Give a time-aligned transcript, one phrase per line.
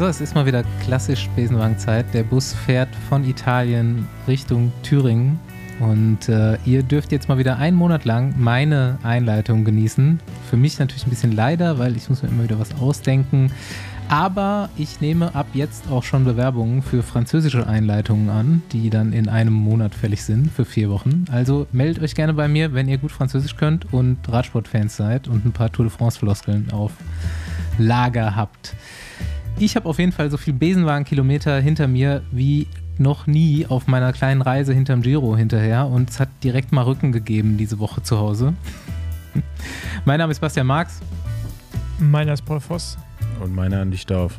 [0.00, 2.06] So, es ist mal wieder klassisch Besenwagenzeit.
[2.14, 5.38] Der Bus fährt von Italien Richtung Thüringen.
[5.78, 10.18] Und äh, ihr dürft jetzt mal wieder einen Monat lang meine Einleitung genießen.
[10.48, 13.52] Für mich natürlich ein bisschen leider, weil ich muss mir immer wieder was ausdenken.
[14.08, 19.28] Aber ich nehme ab jetzt auch schon Bewerbungen für französische Einleitungen an, die dann in
[19.28, 21.26] einem Monat fällig sind, für vier Wochen.
[21.30, 25.44] Also meldet euch gerne bei mir, wenn ihr gut Französisch könnt und Radsportfans seid und
[25.44, 26.92] ein paar Tour de France-Floskeln auf
[27.76, 28.74] Lager habt.
[29.62, 34.10] Ich habe auf jeden Fall so viel Besenwagen-Kilometer hinter mir wie noch nie auf meiner
[34.14, 38.18] kleinen Reise hinterm Giro hinterher und es hat direkt mal Rücken gegeben diese Woche zu
[38.18, 38.54] Hause.
[40.06, 41.00] mein Name ist Bastian Marx.
[41.98, 42.96] Meiner ist Paul Voss.
[43.38, 44.38] Und meiner nicht auf.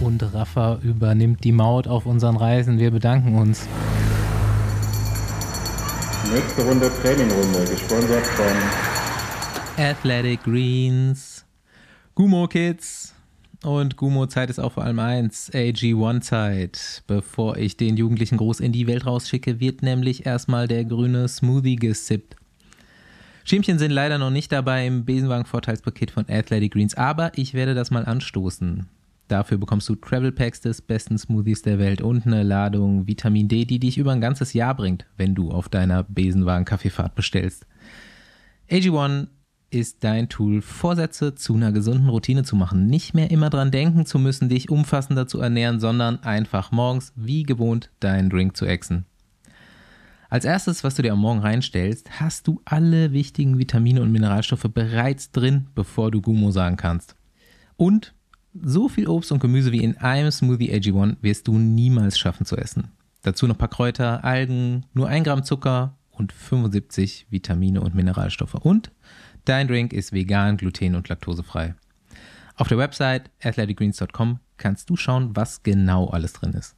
[0.00, 2.78] Und Rafa übernimmt die Maut auf unseren Reisen.
[2.78, 3.66] Wir bedanken uns.
[6.30, 11.46] Nächste Runde Trainingrunde, gesponsert von Athletic Greens,
[12.14, 13.14] Gumo Kids
[13.62, 17.02] und Gumo-Zeit ist auch vor allem eins, AG1-Zeit.
[17.06, 21.76] Bevor ich den Jugendlichen groß in die Welt rausschicke, wird nämlich erstmal der grüne Smoothie
[21.76, 22.36] gesippt.
[23.44, 27.90] Schämchen sind leider noch nicht dabei im Besenwagen-Vorteilspaket von Athletic Greens, aber ich werde das
[27.90, 28.86] mal anstoßen.
[29.26, 33.64] Dafür bekommst du Travel Packs des besten Smoothies der Welt und eine Ladung Vitamin D,
[33.64, 37.66] die dich über ein ganzes Jahr bringt, wenn du auf deiner Besenwagen-Kaffeefahrt bestellst.
[38.70, 39.28] AG1
[39.70, 42.86] ist dein Tool, Vorsätze zu einer gesunden Routine zu machen.
[42.86, 47.42] Nicht mehr immer dran denken zu müssen, dich umfassender zu ernähren, sondern einfach morgens wie
[47.42, 49.04] gewohnt deinen Drink zu exen.
[50.30, 54.68] Als erstes, was du dir am Morgen reinstellst, hast du alle wichtigen Vitamine und Mineralstoffe
[54.72, 57.16] bereits drin, bevor du Gumo sagen kannst.
[57.76, 58.14] Und
[58.60, 62.56] so viel Obst und Gemüse wie in einem Smoothie AG1 wirst du niemals schaffen zu
[62.56, 62.92] essen.
[63.22, 68.54] Dazu noch ein paar Kräuter, Algen, nur 1 Gramm Zucker und 75 Vitamine und Mineralstoffe.
[68.54, 68.90] Und
[69.48, 71.74] Dein Drink ist vegan, gluten- und laktosefrei.
[72.56, 76.76] Auf der Website athleticgreens.com kannst du schauen, was genau alles drin ist.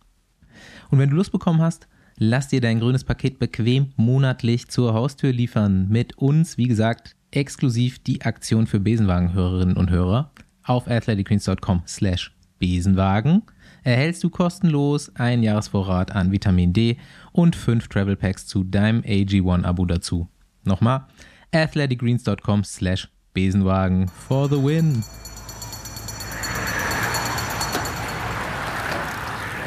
[0.89, 5.33] Und wenn du Lust bekommen hast, lass dir dein grünes Paket bequem monatlich zur Haustür
[5.33, 5.89] liefern.
[5.89, 10.31] Mit uns, wie gesagt, exklusiv die Aktion für Besenwagenhörerinnen und Hörer.
[10.63, 13.43] Auf athleticgreens.com slash Besenwagen
[13.83, 16.99] erhältst du kostenlos einen Jahresvorrat an Vitamin D
[17.33, 20.29] und fünf Travel Packs zu deinem AG1-Abo dazu.
[20.63, 21.07] Nochmal,
[21.53, 25.05] athleticgreens.com slash Besenwagen for the win.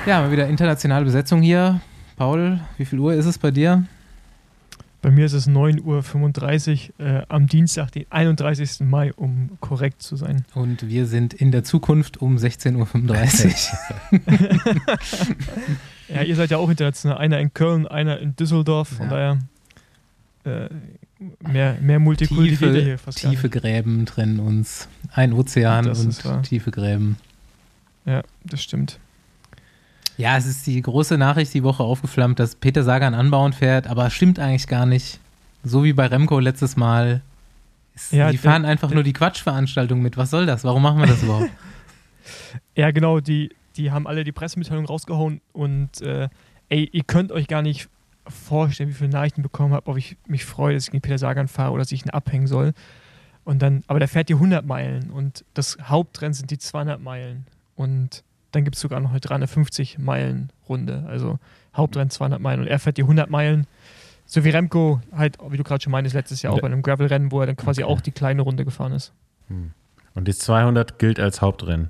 [0.06, 1.80] Ja, mal wieder internationale Besetzung hier.
[2.18, 3.86] Paul, wie viel Uhr ist es bei dir?
[5.02, 8.82] Bei mir ist es 9.35 Uhr äh, am Dienstag, den 31.
[8.82, 10.46] Mai, um korrekt zu sein.
[10.54, 13.74] Und wir sind in der Zukunft um 16.35
[14.12, 14.20] Uhr.
[16.16, 17.18] ja, ihr seid ja auch international.
[17.18, 18.90] Einer in Köln, einer in Düsseldorf.
[18.90, 19.38] Von ja.
[20.44, 20.70] daher äh,
[21.40, 24.88] mehr, mehr Multikulti tiefe, hier fast Tiefe Gräben trennen uns.
[25.12, 27.18] Ein Ozean das und tiefe Gräben.
[28.06, 29.00] Ja, das stimmt.
[30.18, 34.10] Ja, es ist die große Nachricht die Woche aufgeflammt, dass Peter Sagan anbauen fährt, aber
[34.10, 35.20] stimmt eigentlich gar nicht.
[35.64, 37.22] So wie bei Remco letztes Mal.
[37.96, 40.18] Ist, ja, die fahren der, einfach der, nur die Quatschveranstaltung mit.
[40.18, 40.64] Was soll das?
[40.64, 41.50] Warum machen wir das überhaupt?
[42.76, 43.20] ja, genau.
[43.20, 46.30] Die, die haben alle die Pressemitteilung rausgehauen und äh,
[46.70, 47.90] ey, ihr könnt euch gar nicht
[48.28, 51.48] vorstellen, wie viele Nachrichten bekommen habe, ob ich mich freue, dass ich gegen Peter Sagan
[51.48, 52.74] fahre oder dass ich ihn abhängen soll.
[53.44, 57.46] Und dann, aber der fährt die 100 Meilen und das Hauptrennen sind die 200 Meilen.
[57.76, 61.06] Und dann gibt es sogar noch eine 350 Meilen Runde.
[61.08, 61.40] Also
[61.76, 63.68] Hauptrennen 200 Meilen und er fährt die 100 Meilen.
[64.26, 67.32] So wie Remco halt, wie du gerade schon meinst, letztes Jahr auch bei einem Gravel-Rennen,
[67.32, 67.92] wo er dann quasi okay.
[67.92, 69.12] auch die kleine Runde gefahren ist.
[69.50, 69.72] Hm.
[70.16, 71.90] Und die 200 gilt als Hauptrennen?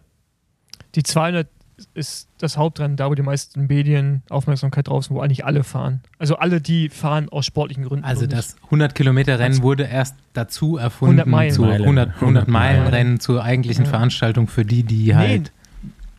[0.95, 1.47] Die 200
[1.93, 6.01] ist das Hauptrennen, da wo die meisten Medien Aufmerksamkeit drauf sind, wo eigentlich alle fahren.
[6.17, 8.05] Also alle, die fahren aus sportlichen Gründen.
[8.05, 11.51] Also das 100 Kilometer Rennen wurde erst dazu erfunden 100 Meilen.
[11.53, 13.91] zu 100, 100 Meilen Rennen zur eigentlichen ja.
[13.91, 15.51] Veranstaltung für die, die halt.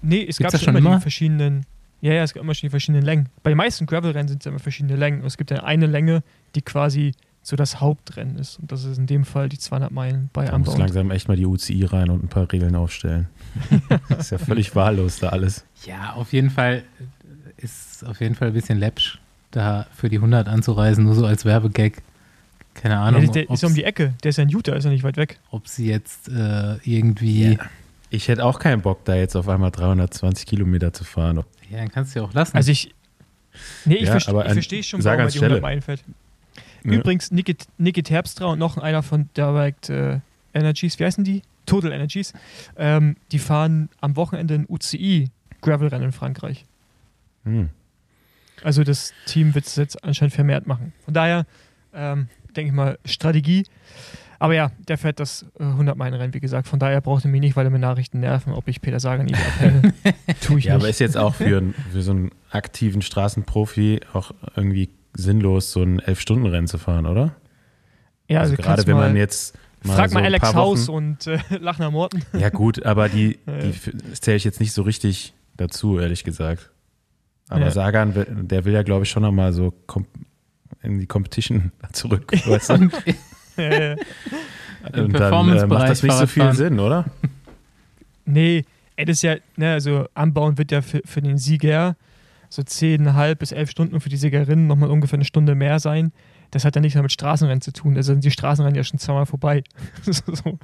[0.02, 1.66] Nee, es Gibt's gab schon immer, immer die verschiedenen.
[2.00, 3.28] Ja, ja, es gab immer schon die verschiedenen Längen.
[3.42, 5.20] Bei den meisten Gravel-Rennen sind es immer verschiedene Längen.
[5.20, 6.22] Und es gibt ja eine Länge,
[6.54, 8.58] die quasi so das Hauptrennen ist.
[8.58, 11.36] Und das ist in dem Fall die 200 Meilen bei Da muss langsam echt mal
[11.36, 13.28] die UCI rein und ein paar Regeln aufstellen.
[14.08, 15.64] Das ist ja völlig wahllos da alles.
[15.84, 16.84] Ja, auf jeden Fall
[17.56, 19.18] ist auf jeden Fall ein bisschen läppsch,
[19.50, 22.02] da für die 100 anzureisen, nur so als Werbegag.
[22.74, 23.22] Keine Ahnung.
[23.22, 24.14] Ja, der ist ja um die Ecke.
[24.22, 25.38] Der ist ja in Utah, ist ja nicht weit weg.
[25.50, 27.52] Ob sie jetzt äh, irgendwie.
[27.52, 27.58] Ja.
[28.10, 31.44] Ich hätte auch keinen Bock, da jetzt auf einmal 320 Kilometer zu fahren.
[31.70, 32.56] Ja, dann kannst du ja auch lassen.
[32.56, 32.94] Also ich.
[33.84, 36.02] Nee, ich, ja, verste ich verstehe schon, warum man die 100 Meilen fährt.
[36.82, 40.18] Übrigens, Niki, Niki Terpstra und noch einer von Direct äh,
[40.52, 41.42] Energies, wie heißen die?
[41.66, 42.32] Total Energies.
[42.76, 45.30] Ähm, die fahren am Wochenende ein UCI
[45.62, 46.66] Gravel-Rennen in Frankreich.
[47.44, 47.70] Hm.
[48.62, 50.92] Also das Team wird es jetzt anscheinend vermehrt machen.
[51.04, 51.46] Von daher
[51.92, 53.64] ähm, denke ich mal Strategie.
[54.38, 56.68] Aber ja, der fährt das äh, 100 Meilen Rennen, wie gesagt.
[56.68, 59.26] Von daher braucht er mich nicht, weil er mir Nachrichten nerven, ob ich Peter Sagan
[59.26, 59.94] nicht abhänge.
[60.42, 60.82] Tue ich Ja, nicht.
[60.82, 61.62] aber ist jetzt auch für,
[61.92, 67.36] für so einen aktiven Straßenprofi auch irgendwie sinnlos, so ein Elf-Stunden-Rennen zu fahren, oder?
[68.28, 70.88] ja, Also, also, gerade wenn man jetzt mal Frag so mal ein Alex paar Haus
[70.88, 72.22] Wochen, und äh, Lachner Morten.
[72.38, 73.72] Ja gut, aber die, die
[74.20, 76.70] zähle ich jetzt nicht so richtig dazu, ehrlich gesagt.
[77.48, 77.70] Aber Ja.
[77.70, 79.72] Sagan, will- der will ja, glaube ich, schon nochmal so
[80.82, 82.32] in die Competition zurück.
[82.46, 82.74] Weißt du?
[82.74, 82.92] Und
[83.54, 83.96] dann äh,
[85.08, 86.52] Performance-Bereich macht das nicht so viel.
[86.54, 87.04] Sinn, oder?
[88.24, 88.64] nee,
[88.96, 91.96] ey, das ist ja, ne, also anbauen wird ja für, für den Sieger
[92.48, 96.12] so 10,5 bis 11 Stunden und für die Siegerin nochmal ungefähr eine Stunde mehr sein.
[96.54, 97.96] Das hat ja nichts mehr mit Straßenrennen zu tun.
[97.96, 99.64] Also sind die Straßenrennen ja schon zweimal vorbei.
[100.04, 100.58] so.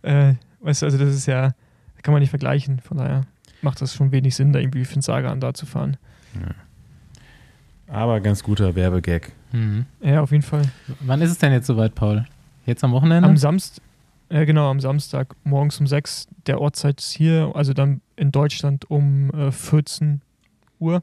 [0.00, 1.52] Äh, weißt du, also das ist ja,
[2.02, 2.80] kann man nicht vergleichen.
[2.80, 3.26] Von daher
[3.60, 5.98] macht das schon wenig Sinn, da irgendwie für den Sagan da zu fahren.
[7.86, 9.32] Aber ganz guter Werbegag.
[9.52, 9.84] Mhm.
[10.00, 10.62] Ja, auf jeden Fall.
[11.00, 12.24] Wann ist es denn jetzt soweit, Paul?
[12.64, 13.28] Jetzt am Wochenende?
[13.28, 13.84] Am Samstag,
[14.30, 18.90] ja genau, am Samstag morgens um 6 der Ortszeit ist hier, also dann in Deutschland
[18.90, 20.22] um äh, 14
[20.78, 21.02] Uhr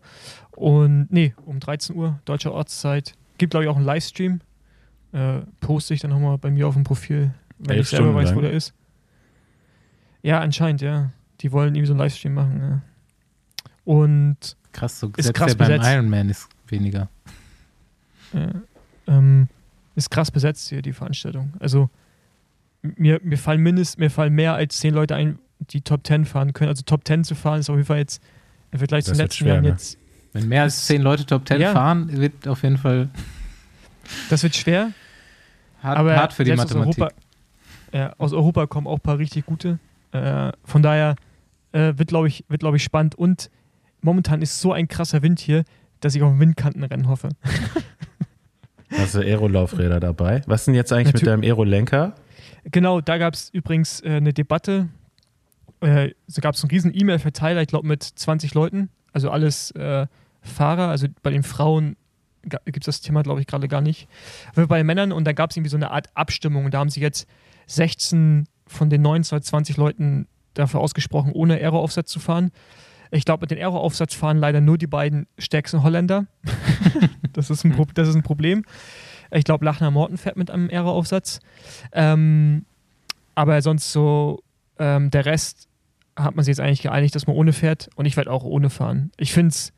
[0.51, 3.13] und nee, um 13 Uhr deutscher Ortszeit.
[3.38, 4.41] Gibt glaube ich auch einen Livestream.
[5.12, 8.15] Äh, poste ich dann nochmal bei mir auf dem Profil, wenn Elf ich selber Stunden
[8.15, 8.50] weiß, wo lang?
[8.50, 8.74] der ist.
[10.24, 11.12] Ja, anscheinend, ja.
[11.41, 12.81] Die wollen irgendwie so einen Livestream machen, ja.
[13.85, 14.38] Und
[14.71, 15.94] krass, so ist selbst krass der beim besetzt.
[15.94, 17.09] Ironman ist weniger.
[18.33, 18.53] Ja,
[19.07, 19.47] ähm,
[19.95, 21.53] ist krass besetzt hier, die Veranstaltung.
[21.59, 21.89] Also
[22.81, 26.53] mir, mir fallen mindestens, mir fallen mehr als zehn Leute ein, die Top 10 fahren
[26.53, 26.69] können.
[26.69, 28.21] Also Top 10 zu fahren ist auf jeden Fall jetzt
[28.71, 29.69] im Vergleich Das wird letzten schwer, Jahren ne?
[29.69, 29.97] jetzt,
[30.33, 31.71] Wenn mehr als zehn Leute Top 10 Ja.
[31.74, 33.09] fahren, wird auf jeden Fall
[34.30, 34.91] das wird schwer,
[35.81, 37.01] hart, aber hart für die Mathematik.
[37.01, 37.15] Aus Europa,
[37.94, 39.80] ja, aus Europa kommen auch ein paar richtig gute.
[40.12, 41.15] Äh, von daher
[41.71, 43.50] äh, wird, glaube ich, wird, glaube ich, spannend und
[44.01, 45.63] momentan ist so ein krasser Wind hier,
[46.01, 47.30] dass ich auf ein Windkantenrennen hoffe.
[48.91, 50.41] Hast du Aerolaufräder dabei?
[50.45, 52.13] Was ist denn jetzt eigentlich mit Natür- deinem Aerolenker?
[52.65, 54.89] Genau, da gab es übrigens äh, eine Debatte.
[55.81, 60.06] Äh, so gab es einen riesen E-Mail-Verteiler, ich glaube mit 20 Leuten, also alles äh,
[60.44, 61.95] Fahrer, also bei den Frauen
[62.44, 64.07] gibt es das Thema, glaube ich, gerade gar nicht.
[64.51, 66.69] Aber bei den Männern und da gab es irgendwie so eine Art Abstimmung.
[66.72, 67.28] Da haben sich jetzt
[67.68, 72.51] 16 von den 19 oder 20 Leuten dafür ausgesprochen, ohne Aero-Aufsatz zu fahren.
[73.12, 76.25] Ich glaube, mit den Aero-Aufsatz fahren leider nur die beiden stärksten Holländer.
[77.34, 78.66] das, ist ein das ist ein Problem.
[79.31, 81.40] Ich glaube, Lachner Morten fährt mit einem Aero-Aufsatz.
[81.92, 82.66] Ähm,
[83.36, 84.44] aber sonst so,
[84.80, 85.69] ähm, der Rest
[86.16, 88.69] hat man sich jetzt eigentlich geeinigt, dass man ohne fährt und ich werde auch ohne
[88.69, 89.12] fahren.
[89.18, 89.74] Ich finde es,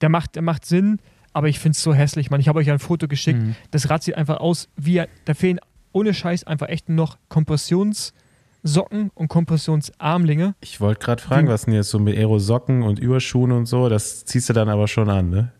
[0.00, 0.98] der macht, der macht Sinn,
[1.32, 2.40] aber ich finde es so hässlich, Mann.
[2.40, 3.40] Ich habe euch ja ein Foto geschickt.
[3.40, 3.56] Mhm.
[3.70, 5.58] Das Rad sieht einfach aus wie, da fehlen
[5.92, 10.54] ohne Scheiß einfach echt noch Kompressionssocken und Kompressionsarmlinge.
[10.60, 13.88] Ich wollte gerade fragen, Die- was denn jetzt so mit Aerosocken und Überschuhen und so,
[13.88, 15.52] das ziehst du dann aber schon an, ne?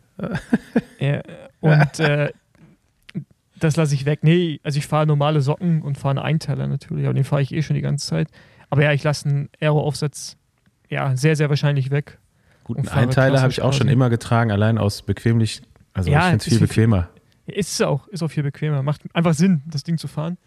[0.98, 1.20] Äh,
[1.60, 2.32] und äh,
[3.58, 4.20] das lasse ich weg.
[4.22, 7.52] Nee, also ich fahre normale Socken und fahre einen Einteiler natürlich, aber den fahre ich
[7.52, 8.28] eh schon die ganze Zeit.
[8.70, 10.36] Aber ja, ich lasse einen Aero-Aufsatz
[10.90, 12.18] ja, sehr, sehr wahrscheinlich weg.
[12.64, 13.92] Gut, Und einen fahre Einteiler habe ich auch klassisch schon quasi.
[13.94, 15.62] immer getragen, allein aus bequemlich,
[15.92, 17.08] also Ja, ich finde es viel- bequemer.
[17.46, 18.82] Ist es auch, ist auch viel bequemer.
[18.82, 20.38] Macht einfach Sinn, das Ding zu fahren.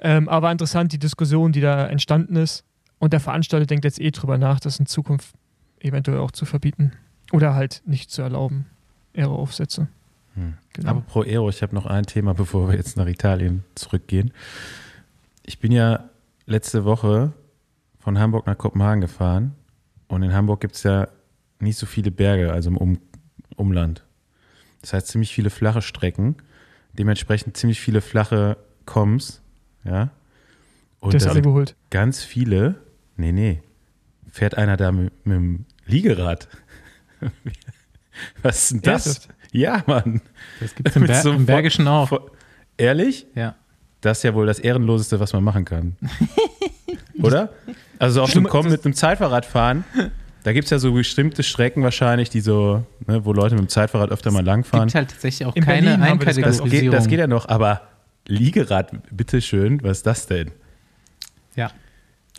[0.00, 2.64] Ähm, aber interessant, die Diskussion, die da entstanden ist.
[2.98, 5.32] Und der Veranstalter denkt jetzt eh drüber nach, das in Zukunft
[5.80, 6.92] eventuell auch zu verbieten.
[7.30, 8.66] Oder halt nicht zu erlauben.
[9.16, 9.86] Aero-Aufsätze.
[10.34, 10.54] Hm.
[10.72, 10.90] Genau.
[10.90, 14.32] Aber pro Aero, ich habe noch ein Thema, bevor wir jetzt nach Italien zurückgehen.
[15.44, 16.04] Ich bin ja
[16.46, 17.32] letzte Woche
[18.00, 19.54] von Hamburg nach Kopenhagen gefahren
[20.08, 21.06] und in Hamburg gibt es ja
[21.60, 22.98] nicht so viele Berge, also im um
[23.56, 24.04] Umland.
[24.82, 26.36] Das heißt ziemlich viele flache Strecken,
[26.92, 29.40] dementsprechend ziemlich viele flache Koms,
[29.84, 30.10] ja.
[31.00, 31.74] Und ist da alle geholt.
[31.90, 32.76] ganz viele,
[33.16, 33.62] nee, nee,
[34.30, 36.48] fährt einer da mit, mit dem Liegerad.
[38.42, 39.06] Was ist denn das?
[39.06, 39.28] Ernsthaft?
[39.52, 40.20] Ja, Mann.
[40.60, 42.08] Das gibt es im, Mit Ber so einem im Bergischen auch.
[42.08, 42.30] Vor-
[42.76, 43.26] Ehrlich?
[43.34, 43.54] Ja.
[44.00, 45.96] Das ist ja wohl das Ehrenloseste, was man machen kann.
[47.22, 47.52] Oder?
[47.98, 49.84] Also auf dem Kommen das- mit einem Zeitfahrrad fahren,
[50.44, 53.68] da gibt es ja so bestimmte Strecken wahrscheinlich, die so, ne, wo Leute mit dem
[53.68, 54.86] Zeitfahrrad öfter mal langfahren.
[54.86, 56.90] Gibt halt tatsächlich auch In keine wir das geht, Einkategorisierung.
[56.92, 57.82] das geht ja noch, aber
[58.26, 60.50] Liegerad, bitteschön, was ist das denn?
[61.56, 61.70] Ja.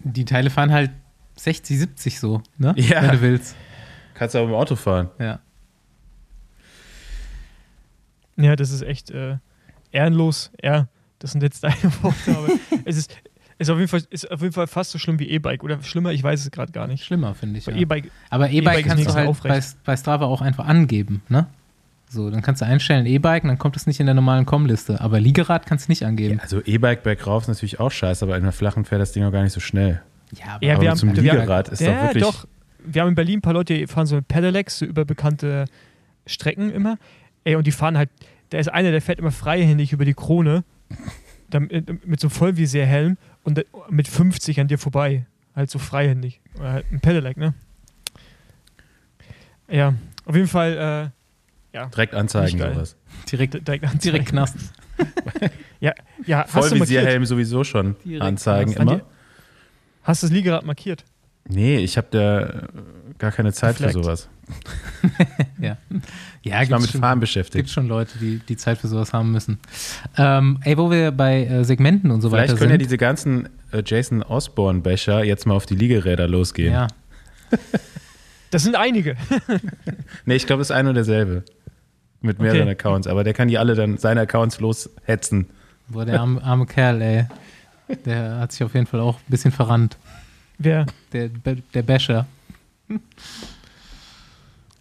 [0.03, 0.91] Die Teile fahren halt
[1.35, 2.73] 60, 70 so, ne?
[2.77, 3.01] Ja.
[3.01, 3.55] Wenn du willst.
[4.13, 5.09] Kannst du aber im Auto fahren.
[5.19, 5.39] Ja.
[8.37, 9.37] Ja, das ist echt äh,
[9.91, 10.51] ehrenlos.
[10.63, 10.87] Ja,
[11.19, 12.49] das sind jetzt deine Worte, aber
[12.85, 13.17] es ist,
[13.59, 15.63] ist, auf jeden Fall, ist auf jeden Fall fast so schlimm wie E-Bike.
[15.63, 17.03] Oder schlimmer, ich weiß es gerade gar nicht.
[17.05, 17.65] Schlimmer, finde ich.
[17.67, 17.75] Ja.
[17.75, 19.77] E-Bike, Aber E-Bike ist kannst du halt bei, aufrecht.
[19.85, 21.45] bei Strava auch einfach angeben, ne?
[22.11, 24.99] So, dann kannst du einstellen E-Bike und dann kommt es nicht in der normalen Com-Liste.
[24.99, 26.37] Aber Liegerad kannst du nicht angeben.
[26.37, 29.23] Ja, also E-Bike bergauf ist natürlich auch scheiße, aber in einer flachen fährt das Ding
[29.25, 30.01] auch gar nicht so schnell.
[30.35, 32.23] Ja, Ja, aber wir haben- zum wir haben- Liegerad ist ja, doch wirklich.
[32.23, 32.47] doch.
[32.83, 35.65] Wir haben in Berlin ein paar Leute, die fahren so mit Pedelecs, so über bekannte
[36.25, 36.97] Strecken immer.
[37.43, 38.09] Ey, und die fahren halt,
[38.49, 40.63] da ist einer, der fährt immer freihändig über die Krone.
[41.51, 41.67] dann,
[42.05, 45.25] mit so Vollvisierhelm und mit 50 an dir vorbei.
[45.55, 46.41] Halt so freihändig.
[46.57, 47.53] Oder halt ein Pedelec, ne?
[49.67, 49.93] Ja,
[50.25, 51.11] auf jeden Fall,
[51.73, 51.85] äh, ja.
[51.87, 52.95] Direkt anzeigen, sowas.
[53.31, 53.99] Direkt, direkt, anzeigen.
[53.99, 54.55] direkt Knast.
[55.79, 55.93] ja,
[56.25, 56.45] ja.
[56.45, 58.91] Vollvisierhelm sowieso schon direkt anzeigen Knast.
[58.91, 59.01] immer.
[60.03, 61.05] Hast du das Liegerad markiert?
[61.47, 62.67] Nee, ich habe da
[63.17, 63.93] gar keine Zeit Reflekt.
[63.93, 64.29] für sowas.
[65.61, 65.77] ja.
[66.43, 67.65] ja ich war mit schon, Fahren beschäftigt.
[67.65, 69.59] gibt schon Leute, die die Zeit für sowas haben müssen.
[70.17, 72.57] Ähm, ey, wo wir bei äh, Segmenten und so Vielleicht weiter sind.
[72.57, 76.73] Vielleicht können ja diese ganzen äh, Jason Osborne-Becher jetzt mal auf die Liegeräder losgehen.
[76.73, 76.87] Ja.
[78.51, 79.15] das sind einige.
[80.25, 81.43] nee, ich glaube, es ist ein und derselbe.
[82.21, 82.71] Mit mehreren okay.
[82.71, 83.07] Accounts.
[83.07, 85.47] Aber der kann die alle dann seine Accounts loshetzen.
[85.87, 87.25] Boah, der arme, arme Kerl, ey.
[88.05, 89.97] Der hat sich auf jeden Fall auch ein bisschen verrannt.
[90.57, 90.85] Wer?
[91.13, 91.29] Der,
[91.73, 92.27] der Basher.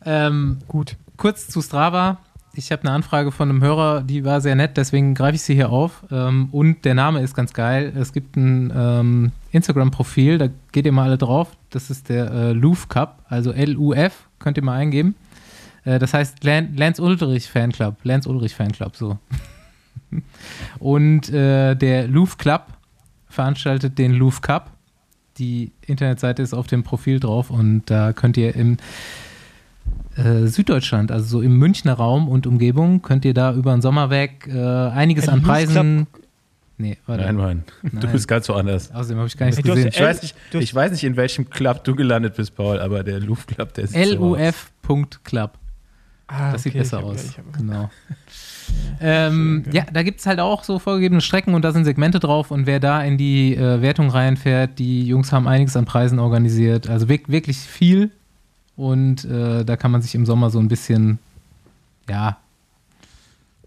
[0.08, 0.96] Ähm, Gut.
[1.16, 2.18] Kurz zu Strava.
[2.54, 5.54] Ich habe eine Anfrage von einem Hörer, die war sehr nett, deswegen greife ich sie
[5.54, 6.04] hier auf.
[6.10, 7.92] Ähm, und der Name ist ganz geil.
[7.94, 11.56] Es gibt ein ähm, Instagram-Profil, da geht ihr mal alle drauf.
[11.70, 15.14] Das ist der äh, Luf Cup, also L-U-F, könnt ihr mal eingeben.
[15.84, 17.96] Äh, das heißt Lance Ulrich Fanclub.
[18.02, 19.18] Lance Ulrich Fanclub, so.
[20.80, 22.66] und äh, der Luf Club
[23.28, 24.72] veranstaltet den Luf Cup
[25.38, 28.76] die Internetseite ist auf dem Profil drauf und da könnt ihr im
[30.18, 34.10] äh, Süddeutschland, also so im Münchner Raum und Umgebung, könnt ihr da über den Sommer
[34.10, 36.06] weg äh, einiges an Preisen.
[36.76, 37.25] Nee, warte.
[37.25, 37.64] Nein, Mann.
[37.82, 38.00] Nein.
[38.00, 38.92] Du bist ganz woanders.
[38.92, 39.88] Außerdem habe ich gar nichts hey, gesehen.
[39.88, 43.18] Ich weiß, nicht, ich weiß nicht, in welchem Club du gelandet bist, Paul, aber der
[43.18, 45.58] Luf Club, der ist LUF.club.
[46.28, 47.34] Ah, das okay, sieht besser aus.
[47.56, 47.90] Genau.
[49.00, 52.50] Ähm, ja, da gibt es halt auch so vorgegebene Strecken und da sind Segmente drauf
[52.50, 56.87] und wer da in die äh, Wertung reinfährt, die Jungs haben einiges an Preisen organisiert.
[56.87, 58.10] Also wirklich viel
[58.78, 61.18] und äh, da kann man sich im Sommer so ein bisschen,
[62.08, 62.38] ja,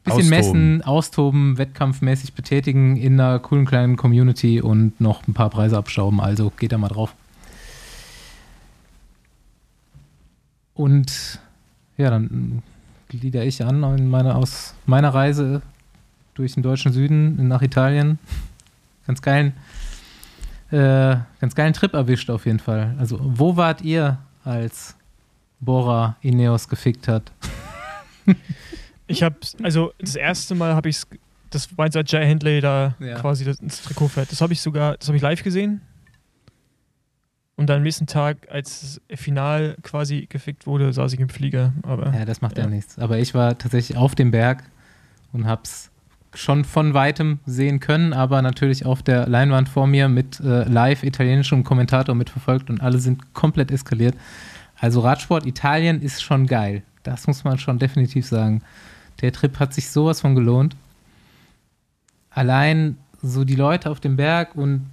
[0.04, 0.30] bisschen austoben.
[0.30, 6.22] messen, austoben, wettkampfmäßig betätigen in einer coolen kleinen Community und noch ein paar Preise abstauben.
[6.22, 7.14] Also geht da mal drauf.
[10.76, 11.42] Und
[11.98, 12.64] ja, dann
[13.10, 15.62] glieder ich an in meine, aus meiner Reise
[16.36, 18.18] durch den deutschen Süden nach Italien.
[19.06, 19.52] Ganz geilen,
[20.72, 22.96] äh, ganz geilen Trip erwischt auf jeden Fall.
[22.98, 24.96] Also, wo wart ihr, als
[25.62, 27.32] Bora Ineos gefickt hat?
[29.08, 30.98] ich habe, also das erste Mal habe ich
[31.52, 33.20] das war seit Jay Hindley da ja.
[33.20, 34.32] quasi das, das Trikot fährt.
[34.32, 35.82] Das habe ich sogar, das habe ich live gesehen.
[37.58, 41.74] Und dann am nächsten Tag, als das Final quasi gefickt wurde, saß ich im Flieger.
[41.84, 42.64] Aber, ja, das macht ja.
[42.64, 42.98] ja nichts.
[42.98, 44.64] Aber ich war tatsächlich auf dem Berg
[45.32, 45.92] und hab's
[46.34, 51.04] schon von weitem sehen können, aber natürlich auf der Leinwand vor mir mit äh, live
[51.04, 54.16] italienischem Kommentator mitverfolgt und alle sind komplett eskaliert.
[54.82, 56.82] Also Radsport Italien ist schon geil.
[57.04, 58.64] Das muss man schon definitiv sagen.
[59.22, 60.76] Der Trip hat sich sowas von gelohnt.
[62.32, 64.90] Allein so die Leute auf dem Berg und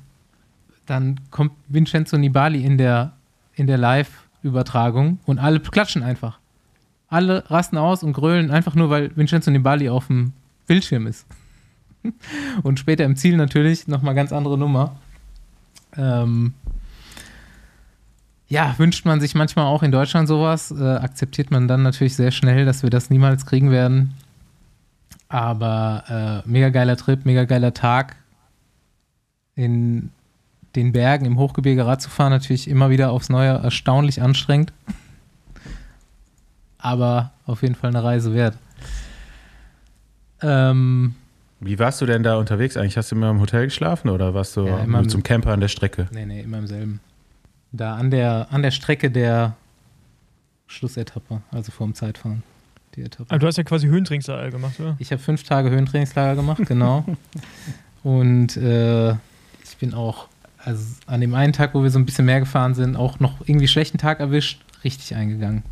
[0.84, 3.12] dann kommt Vincenzo Nibali in der,
[3.54, 6.38] in der Live-Übertragung und alle klatschen einfach.
[7.08, 10.34] Alle rasten aus und grölen einfach nur, weil Vincenzo Nibali auf dem
[10.66, 11.26] Bildschirm ist.
[12.62, 14.96] und später im Ziel natürlich nochmal ganz andere Nummer.
[15.96, 16.52] Ähm,
[18.48, 22.30] ja, wünscht man sich manchmal auch in Deutschland sowas, äh, akzeptiert man dann natürlich sehr
[22.30, 24.14] schnell, dass wir das niemals kriegen werden.
[25.28, 28.16] Aber äh, mega geiler Trip, mega geiler Tag.
[29.54, 30.10] In
[30.76, 34.72] den Bergen im Hochgebirge Rad zu fahren natürlich immer wieder aufs Neue erstaunlich anstrengend.
[36.78, 38.56] Aber auf jeden Fall eine Reise wert.
[40.40, 41.16] Ähm,
[41.60, 42.96] Wie warst du denn da unterwegs eigentlich?
[42.96, 45.68] Hast du immer im Hotel geschlafen oder warst du ja, nur zum Camper an der
[45.68, 46.06] Strecke?
[46.12, 47.00] Nee, nee, immer im selben.
[47.72, 49.54] Da an der, an der Strecke der
[50.66, 52.42] Schlussetappe, also vorm Zeitfahren.
[52.94, 53.30] Die Etappe.
[53.30, 54.96] Aber du hast ja quasi Höhentrainingslager gemacht, oder?
[54.98, 57.04] Ich habe fünf Tage Höhentrainingslager gemacht, genau.
[58.02, 62.24] Und äh, ich bin auch also an dem einen Tag, wo wir so ein bisschen
[62.24, 65.62] mehr gefahren sind, auch noch irgendwie schlechten Tag erwischt, richtig eingegangen.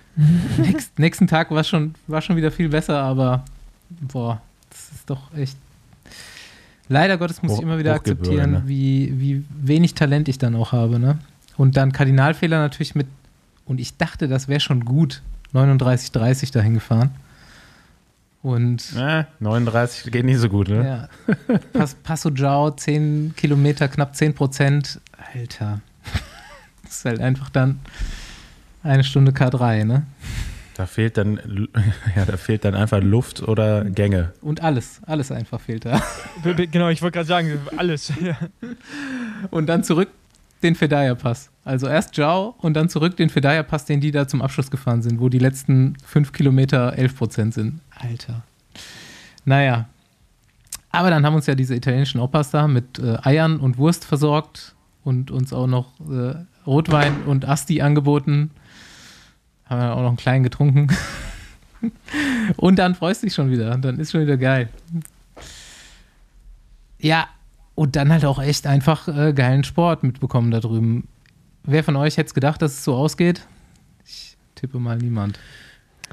[0.58, 3.44] Nächst, nächsten Tag war schon, war schon wieder viel besser, aber
[3.88, 5.56] boah, das ist doch echt.
[6.88, 8.62] Leider Gottes muss Hoch, ich immer wieder akzeptieren, ne?
[8.66, 10.98] wie, wie wenig Talent ich dann auch habe.
[10.98, 11.18] Ne?
[11.56, 13.06] Und dann Kardinalfehler natürlich mit,
[13.66, 17.10] und ich dachte, das wäre schon gut, 39, 30 dahin gefahren.
[18.42, 21.08] Und ja, 39 geht nicht so gut, ne?
[21.36, 21.58] Ja.
[21.72, 25.00] Pass, Passo Giao, 10 Kilometer, knapp 10 Prozent.
[25.34, 25.80] Alter.
[26.84, 27.80] Das ist halt einfach dann
[28.82, 30.06] eine Stunde K3, ne?
[30.78, 31.40] Da fehlt dann,
[32.16, 34.32] ja, da fehlt dann einfach Luft oder Gänge.
[34.40, 36.00] Und alles, alles einfach fehlt da.
[36.70, 38.12] Genau, ich wollte gerade sagen, alles.
[39.50, 40.08] Und dann zurück
[40.62, 41.50] den Fedaya-Pass.
[41.64, 45.20] Also erst Zhao und dann zurück den Fedaya-Pass, den die da zum Abschluss gefahren sind,
[45.20, 47.80] wo die letzten fünf Kilometer 11 Prozent sind.
[47.90, 48.42] Alter.
[49.44, 49.88] Naja.
[50.90, 54.74] Aber dann haben uns ja diese italienischen Opas da mit äh, Eiern und Wurst versorgt
[55.04, 56.34] und uns auch noch äh,
[56.66, 58.50] Rotwein und Asti angeboten.
[59.68, 60.88] Haben wir auch noch einen kleinen getrunken.
[62.56, 63.76] und dann freust du dich schon wieder.
[63.76, 64.68] Dann ist schon wieder geil.
[66.98, 67.28] Ja,
[67.74, 71.06] und dann halt auch echt einfach äh, geilen Sport mitbekommen da drüben.
[71.62, 73.46] Wer von euch hätte es gedacht, dass es so ausgeht?
[74.04, 75.38] Ich tippe mal niemand.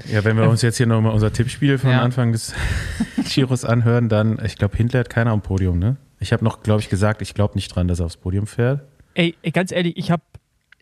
[0.04, 2.02] Ja, wenn wir uns jetzt hier nochmal unser Tippspiel von ja.
[2.02, 2.54] Anfang des
[3.30, 5.96] Giros anhören, dann, ich glaube, Hindler hat keiner am Podium, ne?
[6.20, 8.82] Ich habe noch, glaube ich, gesagt, ich glaube nicht dran, dass er aufs Podium fährt.
[9.14, 10.22] Ey, ey ganz ehrlich, ich habe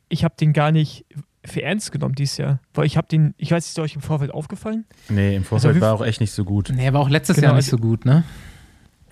[0.09, 1.07] ich hab den gar nicht
[1.45, 2.61] für ernst genommen dieses Jahr.
[2.73, 4.85] Weil ich habe den, ich weiß, ist euch im Vorfeld aufgefallen?
[5.09, 6.73] Nee, im Vorfeld also, war auch echt nicht so gut.
[6.75, 8.25] Nee, er war auch letztes genau, Jahr nicht so gut, ne?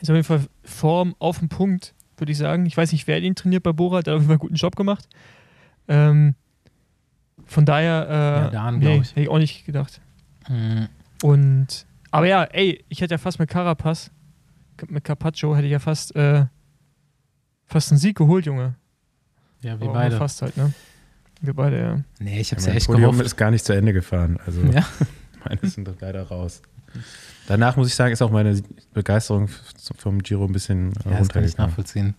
[0.01, 2.67] Ist auf jeden Fall Form auf dem Punkt, würde ich sagen.
[2.67, 4.55] Ich weiß nicht, wer ihn trainiert bei Bora, der hat auf jeden Fall einen guten
[4.55, 5.09] Job gemacht.
[5.89, 6.35] Ähm,
[7.47, 9.11] von daher, äh, ja, nee, ich.
[9.11, 10.01] hätte ich auch nicht gedacht.
[10.49, 10.89] Mhm.
[11.23, 14.11] Und, aber ja, ey, ich hätte ja fast mit Carapaz,
[14.89, 16.47] mit Carpaccio hätte ich ja fast, äh,
[17.67, 18.75] fast einen Sieg geholt, Junge.
[19.61, 20.17] Ja, wir beide.
[20.17, 20.73] Fast halt, ne?
[21.42, 22.00] Wir beide, ja.
[22.20, 23.26] Nee, ich hab's ja, ja echt Podium gehofft.
[23.26, 24.38] ist gar nicht zu Ende gefahren.
[24.46, 24.87] Also, ja.
[25.44, 26.62] meine sind doch leider raus.
[27.49, 28.62] Danach muss ich sagen, ist auch meine
[28.94, 29.49] Begeisterung
[29.99, 32.14] vom Giro ein bisschen ja, das kann ich nachvollziehen.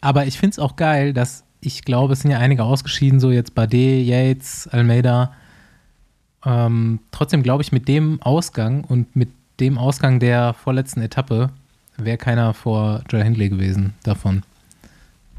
[0.00, 3.32] Aber ich finde es auch geil, dass ich glaube, es sind ja einige ausgeschieden, so
[3.32, 5.32] jetzt Bardet, Yates, Almeida.
[6.44, 11.50] Ähm, trotzdem glaube ich, mit dem Ausgang und mit dem Ausgang der vorletzten Etappe
[11.96, 14.42] wäre keiner vor Joe Hindley gewesen davon.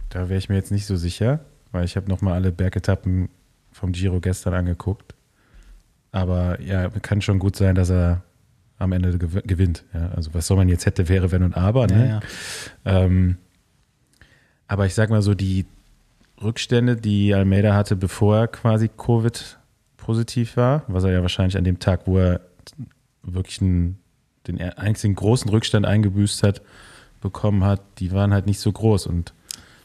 [0.10, 1.40] Da wäre ich mir jetzt nicht so sicher,
[1.72, 3.30] weil ich habe nochmal alle Bergetappen
[3.72, 5.14] vom Giro gestern angeguckt.
[6.12, 8.24] Aber ja, kann schon gut sein, dass er
[8.80, 9.84] am Ende gewinnt.
[9.94, 11.88] Ja, also was soll man jetzt hätte, wäre, wenn und aber.
[11.88, 12.08] Ne?
[12.08, 13.04] Ja, ja.
[13.04, 13.38] Ähm,
[14.68, 15.66] aber ich sag mal so, die
[16.42, 19.58] Rückstände, die Almeida hatte, bevor er quasi Covid
[19.98, 22.42] positiv war, was er ja wahrscheinlich an dem Tag, wo er
[23.24, 23.98] wirklich einen,
[24.48, 26.62] den einzigen großen Rückstand eingebüßt hat,
[27.22, 29.34] bekommen hat, die waren halt nicht so groß und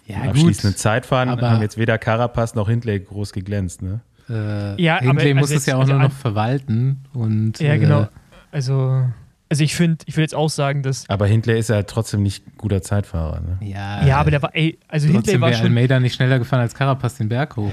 [0.06, 3.82] ja, im abschließenden Zeitfahren haben jetzt weder Carapaz noch Hindley groß geglänzt.
[3.82, 4.00] Ne?
[4.28, 7.76] Äh, ja, Hindley aber, muss also es ja auch also nur noch verwalten und ja,
[7.76, 8.02] genau.
[8.02, 8.06] Äh,
[8.50, 9.04] also,
[9.48, 11.08] also ich finde, ich würde jetzt auch sagen, dass.
[11.08, 13.58] Aber Hindley ist ja trotzdem nicht guter Zeitfahrer, ne?
[13.60, 15.66] Ja, ja aber der war, ey, also Hindley war schon.
[15.66, 17.72] Almeida nicht schneller gefahren als Carapaz den Berg hoch.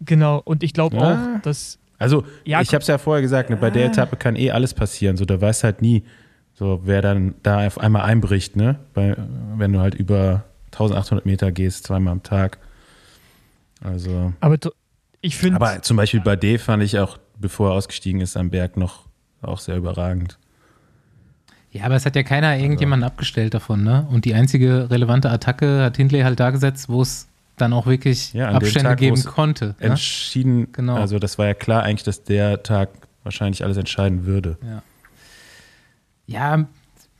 [0.00, 1.36] Genau, und ich glaube ja.
[1.36, 1.78] auch, dass.
[1.98, 4.74] Also, ja, ich habe es ja vorher gesagt, ne, bei der Etappe kann eh alles
[4.74, 5.16] passieren.
[5.16, 6.02] So, da weiß halt nie,
[6.52, 8.76] so wer dann da auf einmal einbricht, ne?
[8.92, 9.16] Bei,
[9.56, 12.58] wenn du halt über 1800 Meter gehst, zweimal am Tag.
[13.82, 14.32] Also.
[14.40, 14.58] Aber
[15.20, 15.56] ich finde.
[15.56, 19.06] Aber zum Beispiel bei D fand ich auch, bevor er ausgestiegen ist am Berg, noch
[19.42, 20.38] auch sehr überragend.
[21.70, 24.06] Ja, aber es hat ja keiner also irgendjemanden abgestellt davon, ne?
[24.10, 28.32] Und die einzige relevante Attacke hat Hindley halt da gesetzt, wo es dann auch wirklich
[28.32, 29.66] ja, Abstände Tag, geben konnte.
[29.66, 29.74] Ne?
[29.78, 30.66] Entschieden, ne?
[30.70, 30.94] genau.
[30.94, 32.90] Also das war ja klar eigentlich, dass der Tag
[33.24, 34.56] wahrscheinlich alles entscheiden würde.
[34.62, 34.82] Ja.
[36.26, 36.66] Ja,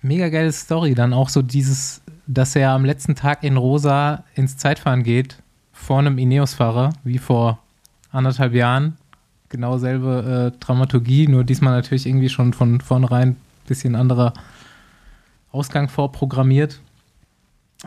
[0.02, 0.94] mega geile Story.
[0.94, 5.38] Dann auch so dieses, dass er am letzten Tag in Rosa ins Zeitfahren geht,
[5.72, 7.58] vor einem Ineos-Fahrer, wie vor
[8.10, 8.96] anderthalb Jahren
[9.48, 14.32] genau selbe äh, Dramaturgie, nur diesmal natürlich irgendwie schon von vornherein ein bisschen anderer
[15.52, 16.80] Ausgang vorprogrammiert.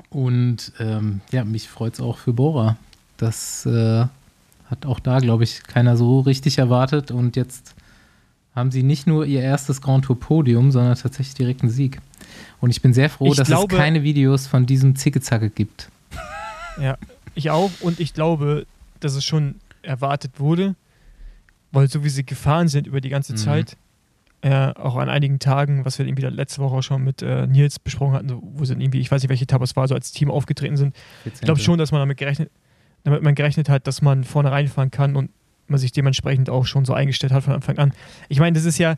[0.10, 2.78] Und ähm, ja, mich freut es auch für Bora.
[3.17, 4.06] Das äh,
[4.69, 7.12] hat auch da, glaube ich, keiner so richtig erwartet.
[7.12, 7.76] Und jetzt
[8.56, 12.00] haben sie nicht nur ihr erstes Grand Tour Podium, sondern tatsächlich direkt einen Sieg.
[12.60, 15.89] Und ich bin sehr froh, ich dass glaube, es keine Videos von diesem Zickezacke gibt.
[16.82, 16.97] Ja,
[17.36, 17.71] ich auch.
[17.82, 18.65] Und ich glaube,
[19.00, 20.76] dass es schon erwartet wurde
[21.71, 23.38] weil so wie sie gefahren sind über die ganze mhm.
[23.38, 23.78] Zeit,
[24.41, 27.80] äh, auch an einigen Tagen, was wir irgendwie letzte Woche auch schon mit äh, Nils
[27.80, 30.30] besprochen hatten, wo sie irgendwie, ich weiß nicht, welche Etappe es war, so als Team
[30.30, 30.95] aufgetreten sind.
[31.26, 32.52] Ich glaube schon, dass man damit gerechnet,
[33.04, 35.32] damit man gerechnet hat, dass man vorne reinfahren kann und
[35.67, 37.93] man sich dementsprechend auch schon so eingestellt hat von Anfang an.
[38.30, 38.95] Ich meine, das ist ja,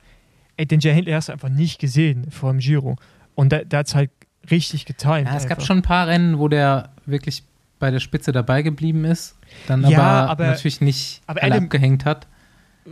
[0.58, 2.98] ey, den Jay Hindley hast du einfach nicht gesehen vor dem Giro.
[3.36, 4.12] Und da, da hat es halt
[4.50, 5.12] richtig getimt.
[5.12, 5.50] Ja, es einfach.
[5.50, 7.44] gab schon ein paar Rennen, wo der wirklich
[7.80, 9.38] bei der Spitze dabei geblieben ist,
[9.68, 12.28] dann ja, aber, aber, natürlich nicht aber Adam, abgehängt hat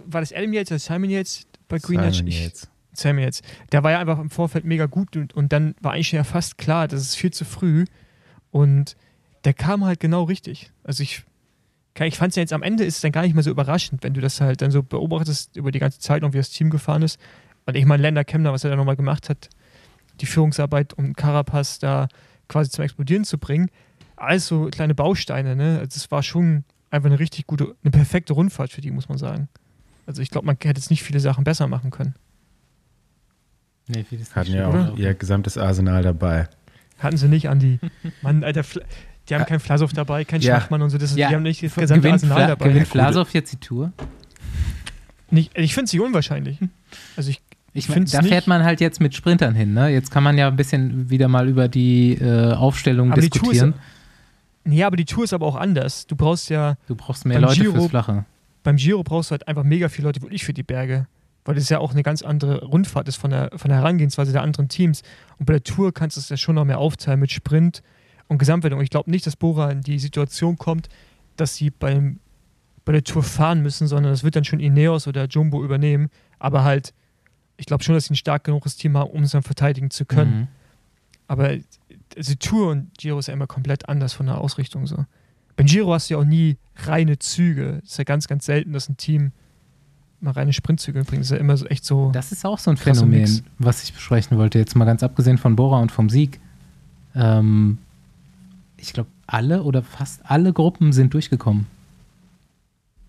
[0.05, 2.69] war das Adam jetzt oder Simon jetzt bei Green Simon jetzt.
[2.93, 3.43] Simon jetzt.
[3.71, 6.57] Der war ja einfach im Vorfeld mega gut und, und dann war eigentlich ja fast
[6.57, 7.85] klar, das ist viel zu früh.
[8.51, 8.95] Und
[9.43, 10.71] der kam halt genau richtig.
[10.83, 11.23] Also ich,
[11.99, 14.03] ich fand es ja jetzt am Ende ist es dann gar nicht mehr so überraschend,
[14.03, 16.69] wenn du das halt dann so beobachtest über die ganze Zeit und wie das Team
[16.69, 17.19] gefahren ist.
[17.65, 19.49] Und ich meine, Lender Kemner, was er da nochmal gemacht hat,
[20.21, 22.07] die Führungsarbeit, um Carapaz da
[22.47, 23.69] quasi zum Explodieren zu bringen.
[24.15, 25.79] Alles so kleine Bausteine, ne?
[25.79, 29.17] Also es war schon einfach eine richtig gute, eine perfekte Rundfahrt für die, muss man
[29.17, 29.49] sagen.
[30.05, 32.15] Also ich glaube, man hätte jetzt nicht viele Sachen besser machen können.
[33.87, 34.93] Nee, vieles Hatten ja auch oder?
[34.97, 36.47] ihr gesamtes Arsenal dabei.
[36.99, 37.79] Hatten sie nicht, Andi.
[38.21, 38.63] Mann, Alter,
[39.29, 40.59] die haben keinen Flasov dabei, keinen ja.
[40.59, 40.97] Schachmann und so.
[40.97, 41.29] Das, ja.
[41.29, 42.69] Die haben nicht das gesamte gewinnt Arsenal Fla dabei.
[42.69, 43.91] Gewinnt Flasov jetzt die Tour?
[45.29, 46.59] Nicht, ich finde es nicht unwahrscheinlich.
[47.17, 47.41] Also ich,
[47.77, 49.89] Ich meine, da fährt man halt jetzt mit Sprintern hin, ne?
[49.89, 53.75] Jetzt kann man ja ein bisschen wieder mal über die äh, Aufstellung aber diskutieren.
[54.65, 56.07] Die ist, ja, aber die Tour ist aber auch anders.
[56.07, 56.75] Du brauchst ja.
[56.87, 58.25] Du brauchst mehr Leute Giro, fürs Flache.
[58.63, 61.07] Beim Giro brauchst du halt einfach mega viele Leute wirklich für die Berge.
[61.45, 64.41] Weil das ja auch eine ganz andere Rundfahrt ist von der, von der Herangehensweise der
[64.41, 65.03] anderen Teams.
[65.37, 67.83] Und bei der Tour kannst du es ja schon noch mehr aufteilen mit Sprint
[68.27, 68.81] und Gesamtwertung.
[68.81, 70.89] Ich glaube nicht, dass Bora in die Situation kommt,
[71.37, 72.19] dass sie beim,
[72.83, 76.09] bei der Tour fahren müssen, sondern das wird dann schon Ineos oder Jumbo übernehmen.
[76.37, 76.93] Aber halt,
[77.57, 80.05] ich glaube schon, dass sie ein stark genuges Team haben, um es dann verteidigen zu
[80.05, 80.39] können.
[80.39, 80.47] Mhm.
[81.27, 81.55] Aber
[82.15, 85.05] also Tour und Giro ist ja immer komplett anders von der Ausrichtung so.
[85.55, 87.81] Beim Giro hast du ja auch nie reine Züge.
[87.83, 89.31] Es ist ja ganz, ganz selten, dass ein Team
[90.19, 91.21] mal reine Sprintzüge bringt.
[91.21, 92.11] Das ist ja immer so echt so.
[92.11, 93.43] Das ist auch so ein Phänomen, Mix.
[93.57, 94.59] was ich besprechen wollte.
[94.59, 96.39] Jetzt mal ganz abgesehen von Bora und vom Sieg.
[97.15, 97.79] Ähm,
[98.77, 101.65] ich glaube, alle oder fast alle Gruppen sind durchgekommen.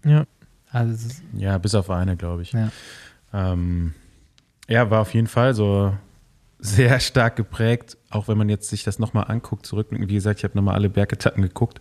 [0.04, 0.24] Ja.
[0.70, 2.52] Also, ja, bis auf eine, glaube ich.
[2.52, 2.70] Ja.
[3.32, 3.94] Ähm,
[4.68, 5.94] ja, war auf jeden Fall so
[6.58, 10.08] sehr stark geprägt, auch wenn man jetzt sich das nochmal anguckt, zurückblicken.
[10.08, 11.80] Wie gesagt, ich habe nochmal alle Bergetappen geguckt.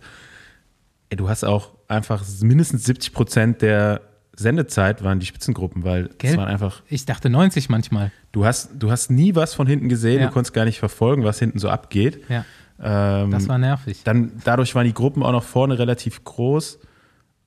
[1.10, 4.02] Ey, du hast auch einfach mindestens 70 Prozent der
[4.36, 6.30] Sendezeit waren die Spitzengruppen, weil Gell?
[6.30, 6.82] es waren einfach.
[6.88, 8.12] Ich dachte 90 manchmal.
[8.30, 10.26] Du hast, du hast nie was von hinten gesehen, ja.
[10.28, 12.22] du konntest gar nicht verfolgen, was hinten so abgeht.
[12.28, 12.44] Ja.
[12.80, 14.04] Ähm, das war nervig.
[14.04, 16.78] Dann, dadurch waren die Gruppen auch noch vorne relativ groß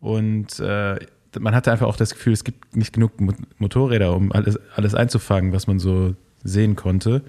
[0.02, 0.98] und äh,
[1.40, 3.14] man hatte einfach auch das Gefühl, es gibt nicht genug
[3.58, 7.24] Motorräder, um alles, alles einzufangen, was man so sehen konnte.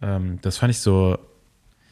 [0.00, 1.18] Ähm, das fand ich so,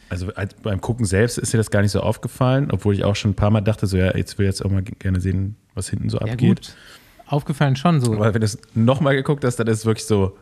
[0.09, 0.29] also
[0.63, 3.35] beim Gucken selbst ist dir das gar nicht so aufgefallen, obwohl ich auch schon ein
[3.35, 6.09] paar Mal dachte, so ja, jetzt will ich jetzt auch mal gerne sehen, was hinten
[6.09, 6.57] so ja, abgeht.
[6.57, 6.77] Gut.
[7.27, 8.15] Aufgefallen schon so.
[8.15, 10.37] Aber wenn du es nochmal geguckt hast, dann ist es wirklich so,